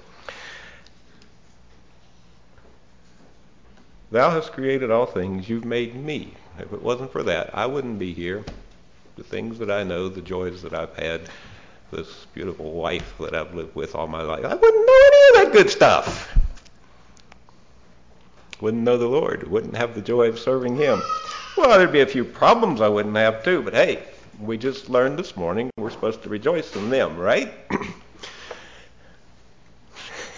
Thou 4.11 4.32
hast 4.32 4.53
created 4.53 4.89
all 4.89 5.05
things, 5.05 5.49
you've 5.49 5.65
made 5.65 5.95
me. 5.95 6.34
If 6.57 6.73
it 6.73 6.82
wasn't 6.82 7.11
for 7.11 7.21
that, 7.23 7.51
I 7.53 7.67
wouldn't 7.67 7.99
be 7.99 8.13
here. 8.13 8.43
The 9.17 9.23
things 9.23 9.59
that 9.59 9.69
I 9.69 9.84
know, 9.84 10.09
the 10.09 10.21
joys 10.21 10.63
that 10.63 10.73
I've 10.73 10.95
had, 10.95 11.30
this 11.91 12.25
beautiful 12.33 12.71
wife 12.71 13.13
that 13.19 13.33
I've 13.33 13.53
lived 13.53 13.75
with 13.75 13.95
all 13.95 14.07
my 14.07 14.21
life. 14.21 14.45
I 14.45 14.55
wouldn't 14.55 14.87
know 14.87 15.01
any 15.05 15.27
of 15.27 15.45
that 15.45 15.53
good 15.53 15.69
stuff. 15.69 16.35
Wouldn't 18.61 18.83
know 18.83 18.97
the 18.97 19.07
Lord. 19.07 19.47
Wouldn't 19.47 19.75
have 19.75 19.95
the 19.95 20.01
joy 20.01 20.27
of 20.27 20.37
serving 20.37 20.75
Him. 20.75 21.01
Well, 21.57 21.77
there'd 21.77 21.91
be 21.91 22.01
a 22.01 22.05
few 22.05 22.23
problems 22.23 22.81
I 22.81 22.87
wouldn't 22.87 23.15
have 23.15 23.43
too, 23.43 23.61
but 23.61 23.73
hey, 23.73 24.03
we 24.39 24.57
just 24.57 24.89
learned 24.89 25.19
this 25.19 25.35
morning 25.35 25.69
we're 25.77 25.89
supposed 25.89 26.23
to 26.23 26.29
rejoice 26.29 26.75
in 26.75 26.89
them, 26.89 27.17
right? 27.17 27.53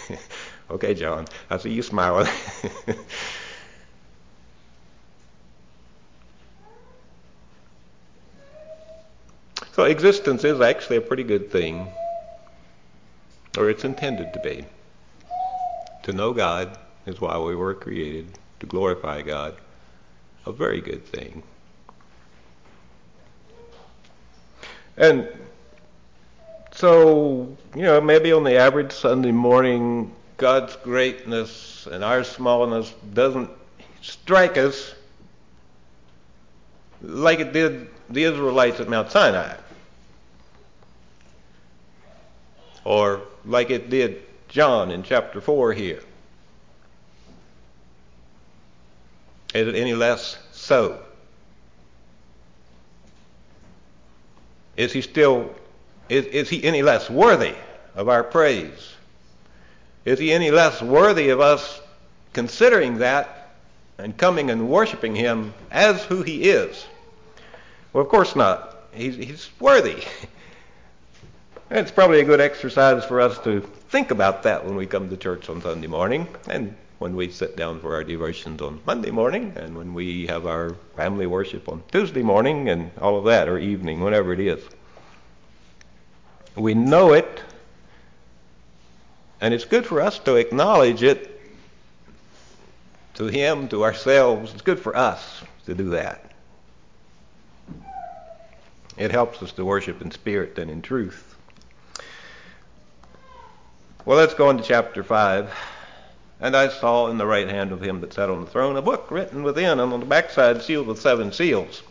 okay, 0.71 0.93
John, 0.93 1.27
I 1.49 1.57
see 1.57 1.71
you 1.71 1.81
smiling. 1.81 2.27
So 9.73 9.83
existence 9.83 10.43
is 10.43 10.59
actually 10.59 10.97
a 10.97 11.01
pretty 11.01 11.23
good 11.23 11.49
thing, 11.49 11.87
or 13.57 13.69
it's 13.69 13.85
intended 13.85 14.33
to 14.33 14.39
be. 14.41 14.65
To 16.03 16.13
know 16.13 16.33
God 16.33 16.77
is 17.05 17.21
why 17.21 17.37
we 17.37 17.55
were 17.55 17.73
created, 17.73 18.37
to 18.59 18.65
glorify 18.65 19.21
God, 19.21 19.55
a 20.45 20.51
very 20.51 20.81
good 20.81 21.05
thing. 21.05 21.41
And 24.97 25.29
so, 26.73 27.55
you 27.73 27.83
know, 27.83 28.01
maybe 28.01 28.33
on 28.33 28.43
the 28.43 28.57
average 28.57 28.91
Sunday 28.91 29.31
morning, 29.31 30.13
God's 30.35 30.75
greatness 30.77 31.87
and 31.89 32.03
our 32.03 32.25
smallness 32.25 32.93
doesn't 33.13 33.49
strike 34.01 34.57
us 34.57 34.95
like 37.01 37.39
it 37.39 37.53
did 37.53 37.87
the 38.09 38.23
Israelites 38.23 38.79
at 38.79 38.89
Mount 38.89 39.11
Sinai. 39.11 39.55
Or 42.83 43.21
like 43.45 43.69
it 43.69 43.89
did 43.89 44.21
John 44.47 44.91
in 44.91 45.03
chapter 45.03 45.39
4 45.39 45.73
here. 45.73 46.01
Is 49.53 49.67
it 49.67 49.75
any 49.75 49.93
less 49.93 50.37
so? 50.51 50.99
Is 54.77 54.93
he 54.93 55.01
still, 55.01 55.53
is, 56.09 56.25
is 56.25 56.49
he 56.49 56.63
any 56.63 56.81
less 56.81 57.09
worthy 57.09 57.55
of 57.95 58.07
our 58.07 58.23
praise? 58.23 58.93
Is 60.05 60.17
he 60.17 60.31
any 60.31 60.51
less 60.51 60.81
worthy 60.81 61.29
of 61.29 61.39
us 61.39 61.81
considering 62.33 62.99
that 62.99 63.49
and 63.97 64.17
coming 64.17 64.49
and 64.49 64.69
worshiping 64.69 65.15
him 65.15 65.53
as 65.69 66.03
who 66.05 66.23
he 66.23 66.49
is? 66.49 66.85
Well, 67.93 68.03
of 68.03 68.09
course 68.09 68.35
not. 68.35 68.77
He's, 68.93 69.15
he's 69.15 69.49
worthy. 69.59 70.03
it's 71.69 71.91
probably 71.91 72.21
a 72.21 72.25
good 72.25 72.41
exercise 72.41 73.03
for 73.05 73.19
us 73.19 73.37
to 73.39 73.61
think 73.89 74.11
about 74.11 74.43
that 74.43 74.65
when 74.65 74.75
we 74.75 74.85
come 74.85 75.09
to 75.09 75.17
church 75.17 75.49
on 75.49 75.61
Sunday 75.61 75.87
morning 75.87 76.27
and 76.47 76.75
when 76.99 77.15
we 77.15 77.29
sit 77.31 77.57
down 77.57 77.79
for 77.79 77.95
our 77.95 78.03
devotions 78.03 78.61
on 78.61 78.79
Monday 78.85 79.09
morning 79.09 79.51
and 79.55 79.75
when 79.75 79.93
we 79.93 80.27
have 80.27 80.45
our 80.45 80.75
family 80.95 81.25
worship 81.25 81.67
on 81.67 81.83
Tuesday 81.91 82.21
morning 82.21 82.69
and 82.69 82.91
all 83.01 83.17
of 83.17 83.25
that, 83.25 83.49
or 83.49 83.57
evening, 83.57 84.01
whenever 84.01 84.31
it 84.31 84.39
is. 84.39 84.63
We 86.55 86.75
know 86.75 87.13
it, 87.13 87.41
and 89.41 89.53
it's 89.53 89.65
good 89.65 89.85
for 89.85 89.99
us 89.99 90.19
to 90.19 90.35
acknowledge 90.35 91.01
it 91.01 91.41
to 93.15 93.25
Him, 93.25 93.67
to 93.69 93.83
ourselves. 93.83 94.53
It's 94.53 94.61
good 94.61 94.79
for 94.79 94.95
us 94.95 95.41
to 95.65 95.73
do 95.73 95.89
that. 95.89 96.30
It 99.01 99.09
helps 99.09 99.41
us 99.41 99.51
to 99.53 99.65
worship 99.65 99.99
in 100.03 100.11
spirit 100.11 100.59
and 100.59 100.69
in 100.69 100.83
truth. 100.83 101.35
Well, 104.05 104.19
let's 104.19 104.35
go 104.35 104.49
on 104.49 104.57
to 104.57 104.63
chapter 104.63 105.03
5. 105.03 105.51
And 106.39 106.55
I 106.55 106.67
saw 106.67 107.07
in 107.07 107.17
the 107.17 107.25
right 107.25 107.49
hand 107.49 107.71
of 107.71 107.81
him 107.81 108.01
that 108.01 108.13
sat 108.13 108.29
on 108.29 108.41
the 108.41 108.51
throne 108.51 108.77
a 108.77 108.81
book 108.83 109.07
written 109.09 109.41
within, 109.41 109.79
and 109.79 109.91
on 109.91 110.01
the 110.01 110.05
backside 110.05 110.61
sealed 110.61 110.85
with 110.85 111.01
seven 111.01 111.31
seals. 111.31 111.81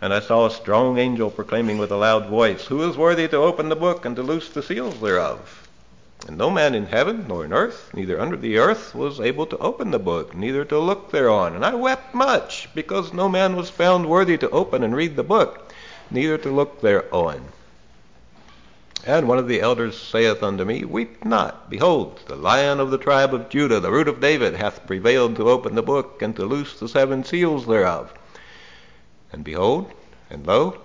And 0.00 0.12
I 0.12 0.18
saw 0.18 0.46
a 0.46 0.50
strong 0.50 0.98
angel 0.98 1.30
proclaiming 1.30 1.78
with 1.78 1.92
a 1.92 1.96
loud 1.96 2.26
voice, 2.26 2.66
Who 2.66 2.82
is 2.90 2.96
worthy 2.96 3.28
to 3.28 3.36
open 3.36 3.68
the 3.68 3.76
book 3.76 4.04
and 4.04 4.16
to 4.16 4.22
loose 4.24 4.48
the 4.48 4.64
seals 4.64 5.00
thereof? 5.00 5.68
And 6.26 6.36
no 6.36 6.50
man 6.50 6.74
in 6.74 6.86
heaven, 6.86 7.26
nor 7.28 7.44
in 7.44 7.52
earth, 7.52 7.94
neither 7.94 8.20
under 8.20 8.36
the 8.36 8.58
earth, 8.58 8.92
was 8.92 9.20
able 9.20 9.46
to 9.46 9.58
open 9.58 9.92
the 9.92 10.00
book, 10.00 10.34
neither 10.34 10.64
to 10.64 10.80
look 10.80 11.12
thereon. 11.12 11.54
And 11.54 11.64
I 11.64 11.76
wept 11.76 12.12
much, 12.12 12.68
because 12.74 13.12
no 13.12 13.28
man 13.28 13.54
was 13.54 13.70
found 13.70 14.08
worthy 14.08 14.36
to 14.38 14.50
open 14.50 14.82
and 14.82 14.96
read 14.96 15.14
the 15.14 15.22
book 15.22 15.67
neither 16.10 16.38
to 16.38 16.50
look 16.50 16.80
thereon. 16.80 17.48
And 19.06 19.28
one 19.28 19.38
of 19.38 19.48
the 19.48 19.60
elders 19.60 19.96
saith 19.96 20.42
unto 20.42 20.64
me, 20.64 20.84
Weep 20.84 21.24
not. 21.24 21.70
Behold, 21.70 22.20
the 22.26 22.36
lion 22.36 22.80
of 22.80 22.90
the 22.90 22.98
tribe 22.98 23.32
of 23.32 23.48
Judah, 23.48 23.80
the 23.80 23.90
root 23.90 24.08
of 24.08 24.20
David, 24.20 24.54
hath 24.54 24.86
prevailed 24.86 25.36
to 25.36 25.48
open 25.48 25.74
the 25.74 25.82
book 25.82 26.20
and 26.20 26.34
to 26.36 26.44
loose 26.44 26.78
the 26.78 26.88
seven 26.88 27.24
seals 27.24 27.66
thereof. 27.66 28.12
And 29.32 29.44
behold, 29.44 29.92
and 30.28 30.46
lo, 30.46 30.78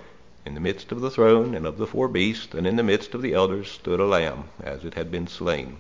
in 0.46 0.54
the 0.54 0.60
midst 0.60 0.92
of 0.92 1.02
the 1.02 1.10
throne 1.10 1.56
and 1.56 1.66
of 1.66 1.78
the 1.78 1.88
four 1.88 2.08
beasts, 2.08 2.54
and 2.54 2.68
in 2.68 2.76
the 2.76 2.84
midst 2.84 3.14
of 3.14 3.22
the 3.22 3.34
elders, 3.34 3.72
stood 3.72 4.00
a 4.00 4.06
lamb, 4.06 4.46
as 4.62 4.86
it 4.86 4.94
had 4.94 5.10
been 5.10 5.28
slain, 5.28 5.78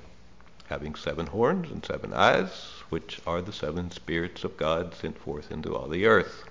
having 0.68 0.96
seven 0.96 1.28
horns 1.28 1.70
and 1.70 1.86
seven 1.86 2.14
eyes, 2.14 2.72
which 2.90 3.20
are 3.28 3.42
the 3.42 3.54
seven 3.54 3.92
spirits 3.92 4.44
of 4.44 4.58
God 4.58 4.96
sent 4.96 5.18
forth 5.18 5.52
into 5.52 5.76
all 5.76 5.88
the 5.88 6.06
earth. 6.06 6.46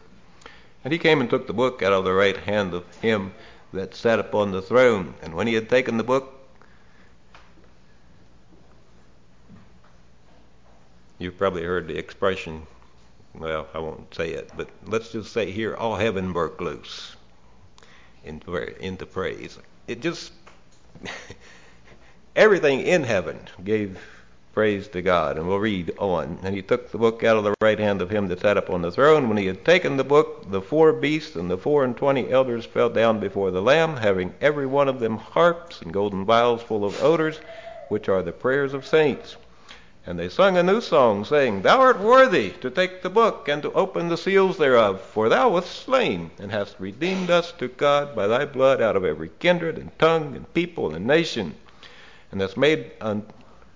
And 0.85 0.93
he 0.93 0.99
came 0.99 1.20
and 1.20 1.30
took 1.30 1.47
the 1.47 1.53
book 1.53 1.83
out 1.83 1.93
of 1.93 2.05
the 2.05 2.12
right 2.12 2.37
hand 2.37 2.74
of 2.74 2.85
him 2.97 3.33
that 3.72 3.95
sat 3.95 4.18
upon 4.18 4.51
the 4.51 4.62
throne. 4.62 5.14
And 5.22 5.35
when 5.35 5.47
he 5.47 5.55
had 5.55 5.68
taken 5.68 5.97
the 5.97 6.05
book, 6.05 6.33
you've 11.18 11.39
probably 11.39 11.62
heard 11.62 11.87
the 11.87 11.97
expression, 11.97 12.66
well, 13.35 13.68
I 13.72 13.78
won't 13.78 14.12
say 14.14 14.30
it, 14.30 14.51
but 14.57 14.68
let's 14.85 15.12
just 15.12 15.33
say 15.33 15.51
here, 15.51 15.76
all 15.76 15.97
heaven 15.97 16.33
broke 16.33 16.61
loose 16.61 17.16
into, 18.24 19.07
praise. 19.07 19.59
It 19.87 20.01
just, 20.01 20.33
everything 22.37 22.80
in 22.80 23.05
heaven 23.05 23.39
gave 23.64 23.99
praise 24.53 24.88
to 24.88 25.03
God. 25.03 25.36
And 25.36 25.48
we'll 25.48 25.59
read 25.59 25.92
on. 25.98 26.38
And 26.42 26.55
he 26.55 26.62
took 26.62 26.90
the 26.90 26.98
book 26.98 27.24
out 27.24 27.36
of 27.36 27.44
the 27.44 27.55
right 27.61 27.78
hand 27.78 28.03
of 28.03 28.11
him 28.11 28.28
that 28.28 28.40
sat 28.40 28.57
upon 28.57 28.82
the 28.82 28.90
throne. 28.92 29.28
When 29.28 29.38
he 29.38 29.46
had 29.46 29.64
taken 29.64 29.96
the 29.96 30.05
book, 30.05 30.50
the 30.50 30.61
four 30.61 30.92
beasts 30.92 31.36
and 31.36 31.50
the 31.50 31.59
four 31.59 31.84
and 31.84 31.96
twenty 31.96 32.30
elders 32.30 32.64
fell 32.64 32.90
down 32.90 33.20
before 33.20 33.50
the 33.50 33.62
Lamb, 33.62 33.96
having 33.96 34.34
every 34.40 34.66
one 34.66 34.88
of 34.88 35.00
them 35.00 35.16
harps 35.16 35.80
and 35.80 35.92
golden 35.92 36.24
vials 36.24 36.62
full 36.62 36.84
of 36.84 37.03
odors, 37.03 37.40
which 37.88 38.09
are 38.09 38.22
the 38.22 38.32
prayers 38.32 38.74
of 38.74 38.86
saints. 38.86 39.36
And 40.05 40.18
they 40.18 40.28
sung 40.28 40.57
a 40.57 40.64
new 40.64 40.80
song, 40.80 41.24
saying, 41.24 41.62
Thou 41.62 41.78
art 41.78 42.00
worthy 42.00 42.50
to 42.61 42.70
take 42.70 43.03
the 43.03 43.09
book 43.09 43.46
and 43.46 43.62
to 43.62 43.72
open 43.72 44.09
the 44.09 44.16
seals 44.16 44.59
thereof, 44.59 45.00
for 45.00 45.28
thou 45.28 45.50
wast 45.50 45.70
slain, 45.70 46.32
and 46.40 46.50
hast 46.50 46.74
redeemed 46.80 47.30
us 47.30 47.53
to 47.53 47.68
God 47.68 48.16
by 48.16 48.26
thy 48.26 48.44
blood 48.44 48.82
out 48.82 48.96
of 48.96 49.05
every 49.05 49.30
kindred 49.38 49.78
and 49.78 49.96
tongue 50.00 50.34
and 50.34 50.53
people 50.55 50.92
and 50.92 51.07
nation, 51.07 51.55
and 52.32 52.40
hast 52.40 52.57
made, 52.57 52.90
un- 53.00 53.24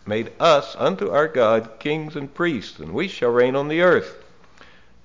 made 0.07 0.33
us 0.39 0.77
unto 0.79 1.11
our 1.11 1.29
God 1.29 1.79
kings 1.79 2.17
and 2.17 2.33
priests, 2.33 2.79
and 2.79 2.93
we 2.93 3.09
shall 3.09 3.31
reign 3.31 3.57
on 3.57 3.69
the 3.69 3.83
earth. 3.83 4.23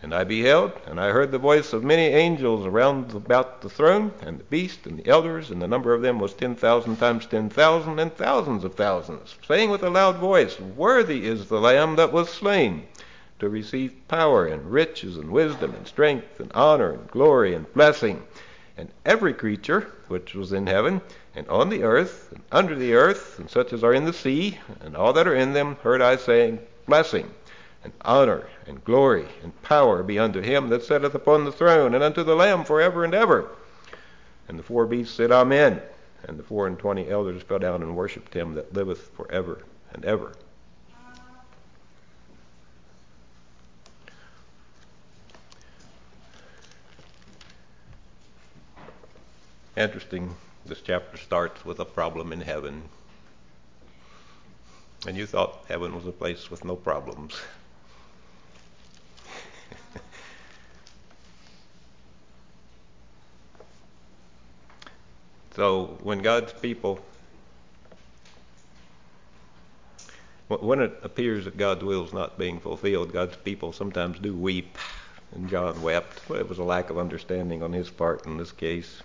And 0.03 0.15
I 0.15 0.23
beheld, 0.23 0.71
and 0.87 0.99
I 0.99 1.11
heard 1.11 1.31
the 1.31 1.37
voice 1.37 1.73
of 1.73 1.83
many 1.83 2.07
angels 2.07 2.65
around 2.65 3.13
about 3.13 3.61
the 3.61 3.69
throne, 3.69 4.11
and 4.21 4.39
the 4.39 4.43
beast, 4.45 4.87
and 4.87 4.97
the 4.97 5.07
elders, 5.07 5.51
and 5.51 5.61
the 5.61 5.67
number 5.67 5.93
of 5.93 6.01
them 6.01 6.19
was 6.19 6.33
ten 6.33 6.55
thousand 6.55 6.95
times 6.95 7.27
ten 7.27 7.49
thousand, 7.51 7.99
and 7.99 8.11
thousands 8.11 8.63
of 8.63 8.73
thousands, 8.73 9.35
saying 9.47 9.69
with 9.69 9.83
a 9.83 9.91
loud 9.91 10.15
voice, 10.15 10.59
Worthy 10.59 11.27
is 11.27 11.49
the 11.49 11.61
Lamb 11.61 11.97
that 11.97 12.11
was 12.11 12.29
slain, 12.29 12.87
to 13.37 13.47
receive 13.47 13.93
power, 14.07 14.47
and 14.47 14.71
riches, 14.71 15.17
and 15.17 15.29
wisdom, 15.29 15.75
and 15.75 15.87
strength, 15.87 16.39
and 16.39 16.51
honor, 16.53 16.91
and 16.93 17.07
glory, 17.11 17.53
and 17.53 17.71
blessing. 17.73 18.23
And 18.77 18.89
every 19.05 19.33
creature 19.33 19.91
which 20.07 20.33
was 20.33 20.51
in 20.51 20.65
heaven, 20.65 21.01
and 21.35 21.47
on 21.47 21.69
the 21.69 21.83
earth, 21.83 22.31
and 22.31 22.41
under 22.51 22.75
the 22.75 22.93
earth, 22.93 23.39
and 23.39 23.49
such 23.49 23.71
as 23.71 23.83
are 23.83 23.93
in 23.93 24.05
the 24.05 24.13
sea, 24.13 24.57
and 24.81 24.95
all 24.95 25.13
that 25.13 25.27
are 25.27 25.35
in 25.35 25.53
them, 25.53 25.75
heard 25.77 26.01
I 26.01 26.17
saying, 26.17 26.59
Blessing 26.85 27.29
and 27.83 27.93
honor 28.01 28.47
and 28.67 28.83
glory 28.83 29.25
and 29.43 29.59
power 29.63 30.03
be 30.03 30.19
unto 30.19 30.41
him 30.41 30.69
that 30.69 30.83
sitteth 30.83 31.15
upon 31.15 31.45
the 31.45 31.51
throne 31.51 31.95
and 31.95 32.03
unto 32.03 32.23
the 32.23 32.35
Lamb 32.35 32.63
forever 32.63 33.03
and 33.03 33.13
ever. 33.13 33.49
And 34.47 34.59
the 34.59 34.63
four 34.63 34.85
beasts 34.85 35.15
said, 35.15 35.31
Amen. 35.31 35.81
And 36.27 36.37
the 36.37 36.43
four 36.43 36.67
and 36.67 36.77
twenty 36.77 37.09
elders 37.09 37.41
fell 37.41 37.59
down 37.59 37.81
and 37.81 37.95
worshipped 37.95 38.33
him 38.33 38.53
that 38.55 38.73
liveth 38.73 39.09
forever 39.15 39.63
and 39.93 40.05
ever. 40.05 40.33
Interesting, 49.75 50.35
this 50.65 50.81
chapter 50.81 51.17
starts 51.17 51.65
with 51.65 51.79
a 51.79 51.85
problem 51.85 52.31
in 52.31 52.41
heaven. 52.41 52.83
And 55.07 55.17
you 55.17 55.25
thought 55.25 55.65
heaven 55.67 55.95
was 55.95 56.05
a 56.05 56.11
place 56.11 56.51
with 56.51 56.63
no 56.63 56.75
problems. 56.75 57.39
So 65.55 65.97
when 66.01 66.19
God's 66.19 66.53
people, 66.53 66.99
when 70.47 70.79
it 70.79 70.97
appears 71.03 71.45
that 71.45 71.57
God's 71.57 71.83
will 71.83 72.05
is 72.05 72.13
not 72.13 72.37
being 72.37 72.59
fulfilled, 72.59 73.11
God's 73.11 73.35
people 73.35 73.73
sometimes 73.73 74.17
do 74.19 74.33
weep, 74.33 74.77
and 75.35 75.49
John 75.49 75.81
wept. 75.81 76.21
It 76.29 76.47
was 76.47 76.57
a 76.57 76.63
lack 76.63 76.89
of 76.89 76.97
understanding 76.97 77.63
on 77.63 77.73
his 77.73 77.89
part 77.89 78.25
in 78.25 78.37
this 78.37 78.51
case. 78.51 79.01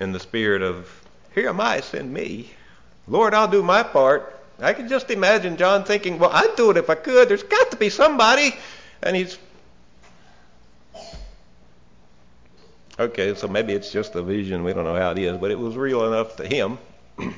In 0.00 0.12
the 0.12 0.20
spirit 0.20 0.62
of, 0.62 0.88
here 1.34 1.48
am 1.48 1.60
I, 1.60 1.80
send 1.80 2.12
me. 2.12 2.50
Lord, 3.06 3.34
I'll 3.34 3.48
do 3.48 3.62
my 3.62 3.82
part. 3.82 4.40
I 4.58 4.72
can 4.72 4.88
just 4.88 5.10
imagine 5.10 5.56
John 5.56 5.84
thinking, 5.84 6.18
well, 6.18 6.30
I'd 6.32 6.56
do 6.56 6.70
it 6.70 6.76
if 6.76 6.90
I 6.90 6.94
could. 6.94 7.28
There's 7.28 7.42
got 7.42 7.70
to 7.70 7.76
be 7.76 7.90
somebody. 7.90 8.54
And 9.02 9.16
he's 9.16 9.38
Okay, 12.98 13.34
so 13.34 13.48
maybe 13.48 13.72
it's 13.72 13.90
just 13.90 14.14
a 14.14 14.22
vision. 14.22 14.62
We 14.62 14.72
don't 14.72 14.84
know 14.84 14.94
how 14.94 15.10
it 15.10 15.18
is, 15.18 15.36
but 15.36 15.50
it 15.50 15.58
was 15.58 15.74
real 15.76 16.06
enough 16.06 16.36
to 16.36 16.46
him. 16.46 16.78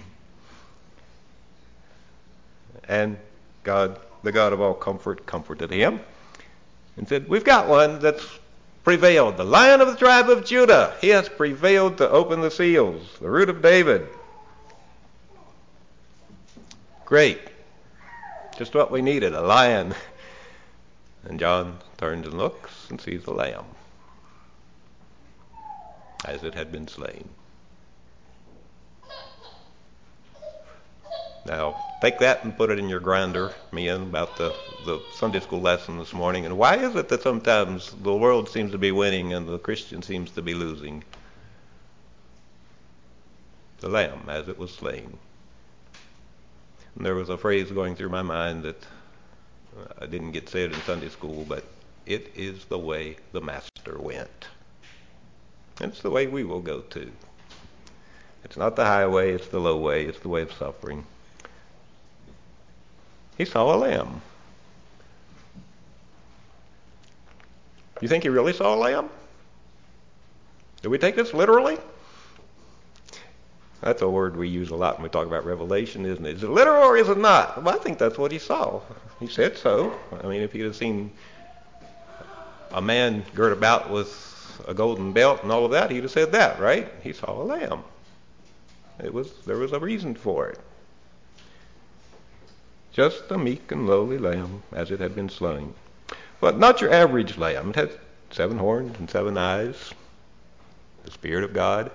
and 2.88 3.16
God, 3.62 3.98
the 4.22 4.32
God 4.32 4.52
of 4.52 4.61
all 4.61 4.74
comfort, 4.74 5.24
comforted 5.24 5.70
him 5.70 6.00
and 6.98 7.09
said, 7.09 7.26
We've 7.26 7.44
got 7.44 7.68
one 7.68 8.00
that's 8.00 8.22
prevailed. 8.87 9.37
The 9.37 9.43
lion 9.43 9.80
of 9.80 9.89
the 9.89 9.97
tribe 9.97 10.30
of 10.30 10.45
Judah. 10.45 10.95
He 11.01 11.09
has 11.09 11.28
prevailed 11.28 11.99
to 11.99 12.09
open 12.09 12.41
the 12.41 12.53
seals. 12.53 13.03
The 13.20 13.28
root 13.28 13.49
of 13.49 13.61
David. 13.61 14.07
Great. 17.05 17.41
Just 18.57 18.76
what 18.76 18.93
we 18.93 19.03
needed 19.03 19.34
a 19.34 19.43
lion. 19.43 19.95
And 21.28 21.41
John 21.41 21.78
turns 21.97 22.24
and 22.28 22.39
looks 22.39 22.89
and 22.89 23.01
sees 23.01 23.24
the 23.24 23.32
lamb 23.32 23.64
as 26.24 26.45
it 26.45 26.55
had 26.55 26.70
been 26.70 26.87
slain. 26.87 27.28
Now, 31.47 31.76
take 32.01 32.18
that 32.18 32.42
and 32.42 32.57
put 32.57 32.70
it 32.70 32.78
in 32.80 32.88
your 32.88 32.99
grinder, 32.99 33.53
men, 33.70 34.03
about 34.03 34.36
the, 34.36 34.53
the 34.84 35.01
Sunday 35.12 35.38
school 35.38 35.61
lesson 35.61 35.97
this 35.97 36.12
morning. 36.12 36.44
And 36.44 36.59
why 36.59 36.76
is 36.76 36.97
it 36.97 37.09
that 37.09 37.22
sometimes 37.22 37.94
the 38.03 38.14
world 38.14 38.49
seems 38.49 38.72
to 38.72 38.78
be 38.78 38.90
winning 38.90 39.32
and 39.32 39.49
the 39.49 39.59
Christian 39.59 40.03
seems 40.03 40.32
to 40.32 40.42
be 40.42 40.55
losing? 40.55 41.05
The 43.78 43.88
lamb 43.88 44.28
as 44.28 44.49
it 44.49 44.59
was 44.59 44.72
slain. 44.72 45.18
And 46.97 47.07
there 47.07 47.14
was 47.14 47.28
a 47.28 47.38
phrase 47.38 47.70
going 47.70 47.94
through 47.94 48.09
my 48.09 48.22
mind 48.22 48.64
that 48.64 48.84
I 50.01 50.07
didn't 50.07 50.32
get 50.32 50.49
said 50.49 50.72
in 50.72 50.80
Sunday 50.80 51.11
school, 51.11 51.44
but 51.49 51.64
it 52.07 52.32
is 52.34 52.64
the 52.64 52.78
way 52.78 53.18
the 53.30 53.40
master 53.40 53.99
went. 53.99 54.49
It's 55.80 56.03
the 56.03 56.11
way 56.11 56.26
we 56.26 56.42
will 56.42 56.61
go 56.61 56.80
too. 56.80 57.12
It's 58.42 58.57
not 58.57 58.74
the 58.74 58.84
highway, 58.84 59.32
it's 59.32 59.49
the 59.49 59.61
low 59.61 59.76
way, 59.76 60.07
it's 60.07 60.20
the 60.20 60.28
way 60.28 60.42
of 60.42 60.53
suffering. 60.53 61.05
He 63.37 63.45
saw 63.45 63.74
a 63.74 63.76
lamb. 63.76 64.22
You 68.01 68.09
think 68.09 68.24
he 68.24 68.28
really 68.28 68.53
saw 68.53 68.74
a 68.74 68.76
lamb? 68.76 69.09
Do 70.82 70.91
we 70.91 70.99
take 70.99 71.16
this 71.16 71.32
literally? 71.32 71.78
That's 73.80 74.03
a 74.03 74.09
word 74.09 74.37
we 74.37 74.49
use 74.49 74.70
a 74.70 74.76
lot 74.76 74.97
when 74.97 75.05
we 75.05 75.09
talk 75.09 75.26
about 75.26 75.45
Revelation, 75.45 76.07
isn't 76.07 76.24
it? 76.24 76.37
Is 76.37 76.43
it 76.43 76.51
literal 76.51 76.82
or 76.82 76.97
is 76.97 77.09
it 77.09 77.18
not? 77.18 77.62
Well, 77.62 77.74
I 77.74 77.78
think 77.78 77.99
that's 77.99 78.18
what 78.18 78.32
he 78.32 78.39
saw. 78.39 78.80
He 79.20 79.26
said 79.26 79.57
so. 79.57 79.99
I 80.22 80.26
mean, 80.26 80.43
if 80.43 80.53
he'd 80.53 80.62
have 80.62 80.76
seen 80.76 81.11
a 82.72 82.82
man 82.82 83.24
girt 83.34 83.53
about 83.53 83.91
with 83.91 84.62
a 84.66 84.74
golden 84.74 85.12
belt 85.12 85.43
and 85.43 85.53
all 85.53 85.64
of 85.64 85.70
that, 85.72 85.91
he'd 85.91 86.03
have 86.03 86.11
said 86.11 86.32
that, 86.32 86.59
right? 86.59 86.89
He 87.03 87.12
saw 87.12 87.41
a 87.41 87.45
lamb. 87.45 87.82
It 89.03 89.12
was 89.12 89.30
there 89.45 89.59
was 89.59 89.72
a 89.72 89.78
reason 89.78 90.14
for 90.14 90.49
it. 90.49 90.59
Just 92.97 93.30
a 93.30 93.36
meek 93.36 93.70
and 93.70 93.86
lowly 93.86 94.16
lamb, 94.16 94.62
as 94.72 94.90
it 94.90 95.01
had 95.01 95.14
been 95.14 95.28
slain. 95.28 95.74
But 96.40 96.59
not 96.59 96.80
your 96.80 96.90
average 96.90 97.36
lamb. 97.36 97.68
It 97.68 97.76
had 97.76 97.90
seven 98.30 98.57
horns 98.57 98.99
and 98.99 99.11
seven 99.11 99.36
eyes. 99.36 99.92
The 101.05 101.11
Spirit 101.11 101.44
of 101.44 101.53
God. 101.53 101.90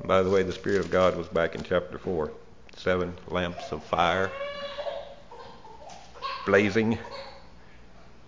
And 0.00 0.08
by 0.08 0.22
the 0.22 0.30
way, 0.30 0.42
the 0.42 0.50
Spirit 0.50 0.80
of 0.80 0.90
God 0.90 1.16
was 1.16 1.28
back 1.28 1.54
in 1.54 1.62
chapter 1.62 1.98
4. 1.98 2.32
Seven 2.76 3.16
lamps 3.28 3.70
of 3.70 3.84
fire 3.84 4.32
blazing, 6.46 6.98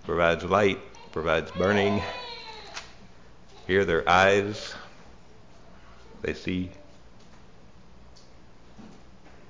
provides 0.05 0.45
light, 0.45 0.79
provides 1.11 1.51
burning, 1.53 2.01
Here 3.67 3.85
their 3.85 4.09
eyes, 4.09 4.77
they 6.23 6.35
see 6.35 6.71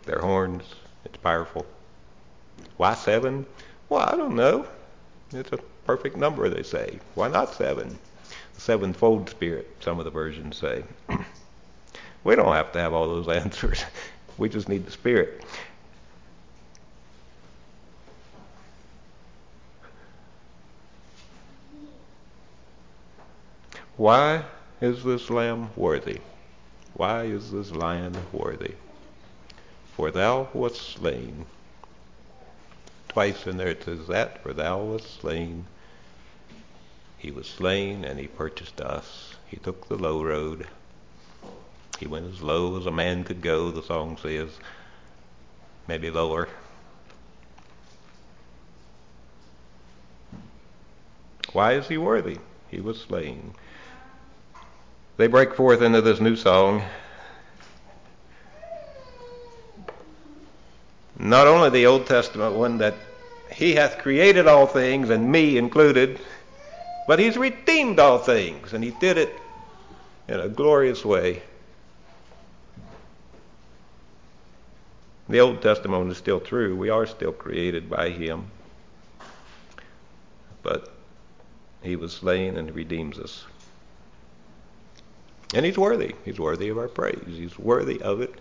their 0.06 0.20
horns. 0.20 0.62
It's 1.04 1.18
powerful. 1.18 1.66
Why 2.80 2.94
seven? 2.94 3.44
Well, 3.90 4.00
I 4.00 4.16
don't 4.16 4.34
know. 4.34 4.66
It's 5.32 5.52
a 5.52 5.58
perfect 5.84 6.16
number, 6.16 6.48
they 6.48 6.62
say. 6.62 6.98
Why 7.14 7.28
not 7.28 7.52
seven? 7.52 7.98
The 8.54 8.60
sevenfold 8.62 9.28
spirit, 9.28 9.68
some 9.80 9.98
of 9.98 10.06
the 10.06 10.10
versions 10.10 10.56
say. 10.56 10.84
we 12.24 12.36
don't 12.36 12.54
have 12.54 12.72
to 12.72 12.78
have 12.78 12.94
all 12.94 13.06
those 13.06 13.28
answers. 13.44 13.84
We 14.38 14.48
just 14.48 14.70
need 14.70 14.86
the 14.86 14.90
spirit. 14.92 15.44
Why 23.98 24.42
is 24.80 25.04
this 25.04 25.28
lamb 25.28 25.68
worthy? 25.76 26.20
Why 26.94 27.24
is 27.24 27.52
this 27.52 27.72
lion 27.72 28.16
worthy? 28.32 28.72
For 29.96 30.10
thou 30.10 30.48
wast 30.54 30.80
slain. 30.94 31.44
Twice 33.10 33.48
in 33.48 33.56
there 33.56 33.66
it 33.66 33.82
says 33.82 34.06
that, 34.06 34.40
for 34.40 34.52
thou 34.52 34.78
wast 34.78 35.20
slain. 35.20 35.66
He 37.18 37.32
was 37.32 37.48
slain 37.48 38.04
and 38.04 38.20
he 38.20 38.28
purchased 38.28 38.80
us. 38.80 39.34
He 39.48 39.56
took 39.56 39.88
the 39.88 39.96
low 39.96 40.22
road. 40.22 40.68
He 41.98 42.06
went 42.06 42.32
as 42.32 42.40
low 42.40 42.78
as 42.78 42.86
a 42.86 42.92
man 42.92 43.24
could 43.24 43.42
go, 43.42 43.72
the 43.72 43.82
song 43.82 44.16
says. 44.16 44.50
Maybe 45.88 46.08
lower. 46.08 46.48
Why 51.52 51.72
is 51.72 51.88
he 51.88 51.98
worthy? 51.98 52.38
He 52.70 52.80
was 52.80 53.00
slain. 53.00 53.54
They 55.16 55.26
break 55.26 55.54
forth 55.54 55.82
into 55.82 56.00
this 56.00 56.20
new 56.20 56.36
song. 56.36 56.84
Not 61.20 61.46
only 61.46 61.68
the 61.68 61.86
Old 61.86 62.06
Testament 62.06 62.54
one 62.54 62.78
that 62.78 62.94
He 63.52 63.74
hath 63.74 63.98
created 63.98 64.46
all 64.46 64.66
things, 64.66 65.10
and 65.10 65.30
me 65.30 65.58
included, 65.58 66.18
but 67.06 67.18
He's 67.18 67.36
redeemed 67.36 68.00
all 68.00 68.18
things, 68.18 68.72
and 68.72 68.82
He 68.82 68.90
did 68.90 69.18
it 69.18 69.38
in 70.28 70.40
a 70.40 70.48
glorious 70.48 71.04
way. 71.04 71.42
The 75.28 75.40
Old 75.40 75.60
Testament 75.60 76.10
is 76.10 76.16
still 76.16 76.40
true. 76.40 76.74
We 76.74 76.88
are 76.88 77.06
still 77.06 77.32
created 77.32 77.90
by 77.90 78.08
Him. 78.08 78.50
But 80.62 80.90
He 81.82 81.96
was 81.96 82.14
slain 82.14 82.56
and 82.56 82.68
He 82.68 82.74
redeems 82.74 83.18
us. 83.18 83.44
And 85.52 85.66
he's 85.66 85.76
worthy. 85.76 86.14
He's 86.24 86.38
worthy 86.38 86.68
of 86.68 86.78
our 86.78 86.88
praise. 86.88 87.24
He's 87.26 87.58
worthy 87.58 88.00
of 88.00 88.20
it 88.20 88.32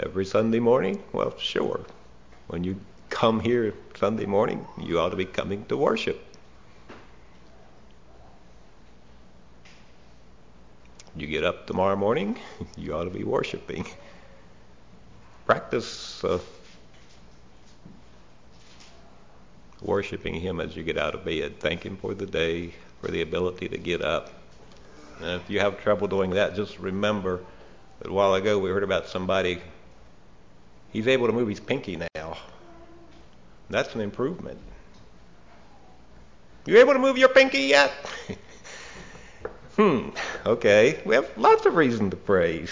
every 0.00 0.24
Sunday 0.24 0.60
morning. 0.60 1.02
Well, 1.12 1.36
sure. 1.38 1.84
When 2.48 2.64
you 2.64 2.80
come 3.10 3.40
here 3.40 3.74
Sunday 3.94 4.26
morning, 4.26 4.66
you 4.80 4.98
ought 4.98 5.10
to 5.10 5.16
be 5.16 5.24
coming 5.24 5.64
to 5.66 5.76
worship. 5.76 6.22
You 11.16 11.26
get 11.26 11.44
up 11.44 11.66
tomorrow 11.66 11.96
morning, 11.96 12.38
you 12.76 12.94
ought 12.94 13.04
to 13.04 13.10
be 13.10 13.24
worshiping. 13.24 13.86
Practice 15.46 16.24
uh, 16.24 16.40
worshiping 19.80 20.34
Him 20.34 20.60
as 20.60 20.74
you 20.76 20.82
get 20.82 20.98
out 20.98 21.14
of 21.14 21.24
bed. 21.24 21.60
Thank 21.60 21.84
Him 21.84 21.96
for 21.96 22.14
the 22.14 22.26
day, 22.26 22.74
for 23.00 23.08
the 23.08 23.22
ability 23.22 23.68
to 23.68 23.78
get 23.78 24.02
up 24.02 24.30
and 25.20 25.40
if 25.40 25.48
you 25.48 25.60
have 25.60 25.80
trouble 25.80 26.08
doing 26.08 26.30
that, 26.30 26.54
just 26.54 26.78
remember 26.78 27.40
that 28.00 28.08
a 28.08 28.12
while 28.12 28.34
ago 28.34 28.58
we 28.58 28.70
heard 28.70 28.82
about 28.82 29.06
somebody, 29.06 29.60
he's 30.94 31.08
able 31.08 31.26
to 31.26 31.32
move 31.34 31.48
his 31.48 31.60
pinky 31.60 31.96
now. 31.96 32.38
That's 33.68 33.94
an 33.94 34.00
improvement. 34.00 34.58
You 36.64 36.78
able 36.78 36.94
to 36.94 36.98
move 36.98 37.18
your 37.18 37.28
pinky 37.28 37.62
yet? 37.62 37.92
hmm, 39.76 40.10
okay. 40.46 41.02
We 41.04 41.14
have 41.14 41.28
lots 41.36 41.66
of 41.66 41.74
reason 41.74 42.08
to 42.10 42.16
praise. 42.16 42.70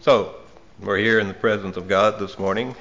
So, 0.00 0.34
we're 0.80 0.98
here 0.98 1.20
in 1.20 1.28
the 1.28 1.34
presence 1.34 1.76
of 1.76 1.86
God 1.86 2.18
this 2.18 2.38
morning. 2.38 2.74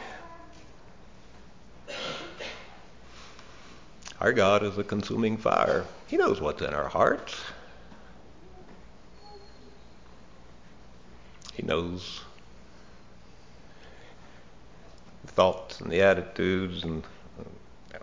Our 4.19 4.33
God 4.33 4.63
is 4.63 4.77
a 4.77 4.83
consuming 4.83 5.37
fire. 5.37 5.85
He 6.07 6.17
knows 6.17 6.41
what's 6.41 6.61
in 6.61 6.73
our 6.73 6.87
hearts. 6.87 7.39
He 11.53 11.63
knows 11.63 12.21
the 15.25 15.31
thoughts 15.31 15.81
and 15.81 15.91
the 15.91 16.01
attitudes 16.01 16.83
and 16.83 17.03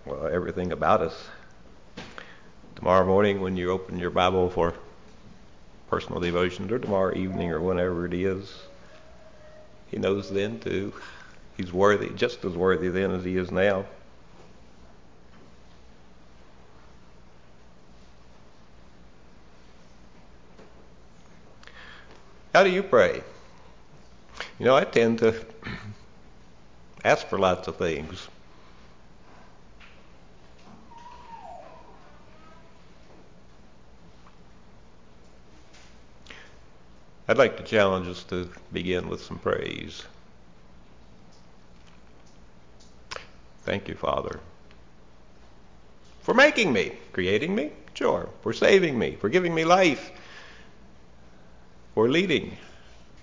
well, 0.05 0.27
everything 0.27 0.71
about 0.73 1.01
us. 1.01 1.29
Tomorrow 2.77 3.07
morning, 3.07 3.41
when 3.41 3.57
you 3.57 3.71
open 3.71 3.99
your 3.99 4.11
Bible 4.11 4.51
for 4.51 4.75
personal 5.89 6.21
devotions, 6.21 6.71
or 6.71 6.79
tomorrow 6.79 7.17
evening, 7.17 7.51
or 7.51 7.61
whenever 7.61 8.07
it 8.07 8.15
is, 8.15 8.53
he 9.89 9.99
knows 9.99 10.31
then 10.31 10.59
too. 10.61 10.93
He's 11.57 11.73
worthy, 11.73 12.11
just 12.11 12.45
as 12.45 12.55
worthy 12.55 12.89
then 12.89 13.13
as 13.13 13.25
he 13.25 13.37
is 13.37 13.51
now. 13.51 13.85
How 22.55 22.63
do 22.63 22.71
you 22.71 22.85
pray? 22.85 23.21
You 24.61 24.67
know, 24.67 24.77
I 24.77 24.85
tend 24.85 25.19
to 25.19 25.35
ask 27.05 27.27
for 27.27 27.37
lots 27.37 27.67
of 27.67 27.75
things. 27.75 28.29
I'd 37.27 37.39
like 37.39 37.57
to 37.57 37.65
challenge 37.65 38.07
us 38.07 38.23
to 38.25 38.49
begin 38.73 39.09
with 39.09 39.21
some 39.21 39.41
praise. 39.41 40.05
Thank 43.65 43.89
you, 43.89 43.97
Father, 43.97 44.39
for 46.23 46.35
making 46.35 46.73
me, 46.73 46.93
creating 47.13 47.53
me, 47.53 47.73
sure, 47.95 48.29
for 48.43 48.53
saving 48.53 48.97
me, 48.97 49.17
for 49.17 49.29
giving 49.29 49.53
me 49.53 49.65
life, 49.65 50.13
for 51.95 52.09
leading, 52.09 52.57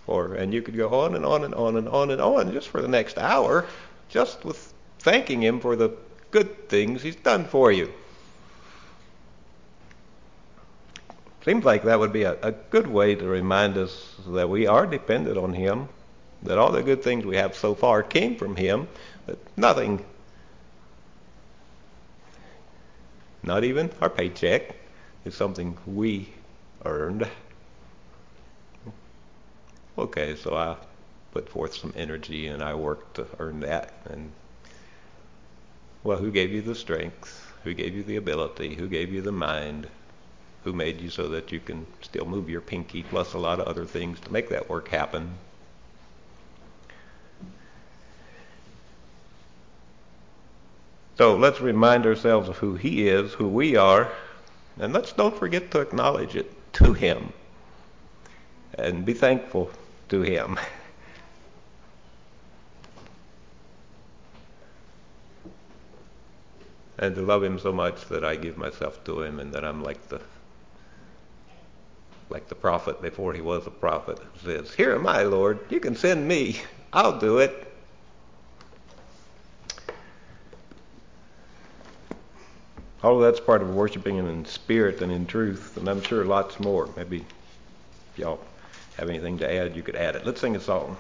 for, 0.06 0.34
and 0.34 0.54
you 0.54 0.62
could 0.62 0.76
go 0.76 0.90
on 1.02 1.16
and 1.16 1.26
on 1.26 1.44
and 1.44 1.54
on 1.54 1.78
and 1.78 1.88
on 1.90 2.10
and 2.10 2.22
on 2.22 2.52
just 2.54 2.70
for 2.70 2.82
the 2.82 2.88
next 2.88 3.18
hour, 3.18 3.66
just 4.10 4.44
with 4.46 4.74
thanking 5.00 5.44
Him 5.44 5.60
for 5.60 5.76
the 5.76 5.92
good 6.32 6.70
things 6.70 7.02
He's 7.02 7.18
done 7.18 7.46
for 7.46 7.72
you. 7.72 7.92
Seems 11.44 11.66
like 11.66 11.84
that 11.84 12.00
would 12.00 12.14
be 12.14 12.24
a, 12.24 12.38
a 12.42 12.52
good 12.52 12.88
way 12.88 13.16
to 13.16 13.26
remind 13.26 13.78
us 13.78 14.16
that 14.28 14.48
we 14.48 14.68
are 14.68 14.86
dependent 14.86 15.38
on 15.38 15.54
Him, 15.54 15.90
that 16.44 16.58
all 16.58 16.72
the 16.72 16.84
good 16.84 17.04
things 17.04 17.26
we 17.26 17.36
have 17.36 17.56
so 17.56 17.76
far 17.76 18.04
came 18.04 18.36
from 18.36 18.56
Him, 18.56 18.88
that 19.26 19.40
nothing, 19.58 20.06
not 23.44 23.64
even 23.64 23.90
our 24.02 24.10
paycheck, 24.10 24.76
is 25.26 25.36
something 25.36 25.78
we 25.86 26.30
earned. 26.86 27.28
Okay, 29.98 30.36
so 30.36 30.56
I 30.56 30.78
put 31.32 31.50
forth 31.50 31.76
some 31.76 31.94
energy 31.96 32.48
and 32.48 32.64
I 32.64 32.74
worked 32.76 33.16
to 33.16 33.28
earn 33.40 33.60
that. 33.62 33.94
And 34.10 34.32
well, 36.04 36.18
who 36.18 36.32
gave 36.32 36.52
you 36.52 36.62
the 36.62 36.76
strength? 36.76 37.54
Who 37.64 37.74
gave 37.74 37.96
you 37.96 38.04
the 38.04 38.16
ability? 38.16 38.76
Who 38.76 38.88
gave 38.88 39.12
you 39.12 39.22
the 39.22 39.32
mind? 39.32 39.88
who 40.64 40.74
made 40.74 41.02
you 41.02 41.10
so 41.10 41.28
that 41.30 41.52
you 41.52 41.60
can 41.60 41.88
still 42.02 42.26
move 42.26 42.50
your 42.50 42.62
pinky, 42.62 43.04
plus 43.04 43.34
a 43.34 43.38
lot 43.38 43.60
of 43.60 43.68
other 43.68 43.86
things 43.86 44.20
to 44.20 44.32
make 44.32 44.50
that 44.50 44.70
work 44.70 44.90
happen. 44.90 45.32
So 51.18 51.36
let's 51.36 51.62
remind 51.62 52.06
ourselves 52.06 52.50
of 52.50 52.58
who 52.58 52.76
He 52.76 53.08
is, 53.08 53.34
who 53.34 53.48
we 53.48 53.76
are, 53.76 54.12
and 54.80 54.94
let's 54.94 55.14
don't 55.14 55.38
forget 55.38 55.72
to 55.72 55.82
acknowledge 55.82 56.36
it 56.36 56.52
to 56.74 56.94
Him 56.94 57.34
and 58.76 59.06
be 59.06 59.14
thankful 59.14 59.70
to 60.12 60.22
Him. 60.22 60.60
and 67.00 67.16
to 67.16 67.22
love 67.22 67.44
Him 67.44 67.58
so 67.58 67.74
much 67.74 68.08
that 68.10 68.24
I 68.24 68.36
give 68.36 68.58
myself 68.58 69.04
to 69.06 69.24
Him 69.24 69.40
and 69.40 69.52
that 69.54 69.66
I'm 69.66 69.84
like 69.84 70.08
the 70.10 70.22
like 72.30 72.48
the 72.48 72.56
prophet 72.56 73.02
before 73.02 73.34
he 73.34 73.42
was 73.42 73.68
a 73.68 73.72
prophet 73.72 74.18
says, 74.42 74.74
Here 74.74 74.96
am 74.96 75.06
I, 75.06 75.24
Lord. 75.24 75.60
You 75.70 75.82
can 75.82 75.96
send 75.98 76.26
me. 76.26 76.62
I'll 76.94 77.20
do 77.20 77.40
it. 77.40 77.68
All 83.04 83.16
of 83.16 83.22
that's 83.22 83.40
part 83.40 83.62
of 83.62 83.76
worshiping 83.76 84.18
in 84.18 84.46
spirit 84.46 85.02
and 85.02 85.12
in 85.12 85.26
truth, 85.26 85.76
and 85.76 85.90
I'm 85.90 86.02
sure 86.02 86.24
lots 86.24 86.60
more. 86.60 86.88
Maybe 86.96 87.26
y'all 88.16 88.40
have 88.98 89.10
anything 89.10 89.38
to 89.40 89.54
add, 89.54 89.76
you 89.76 89.84
could 89.84 89.96
add 89.96 90.16
it. 90.16 90.26
Let's 90.26 90.42
sing 90.42 90.56
a 90.56 90.60
song. 90.60 90.98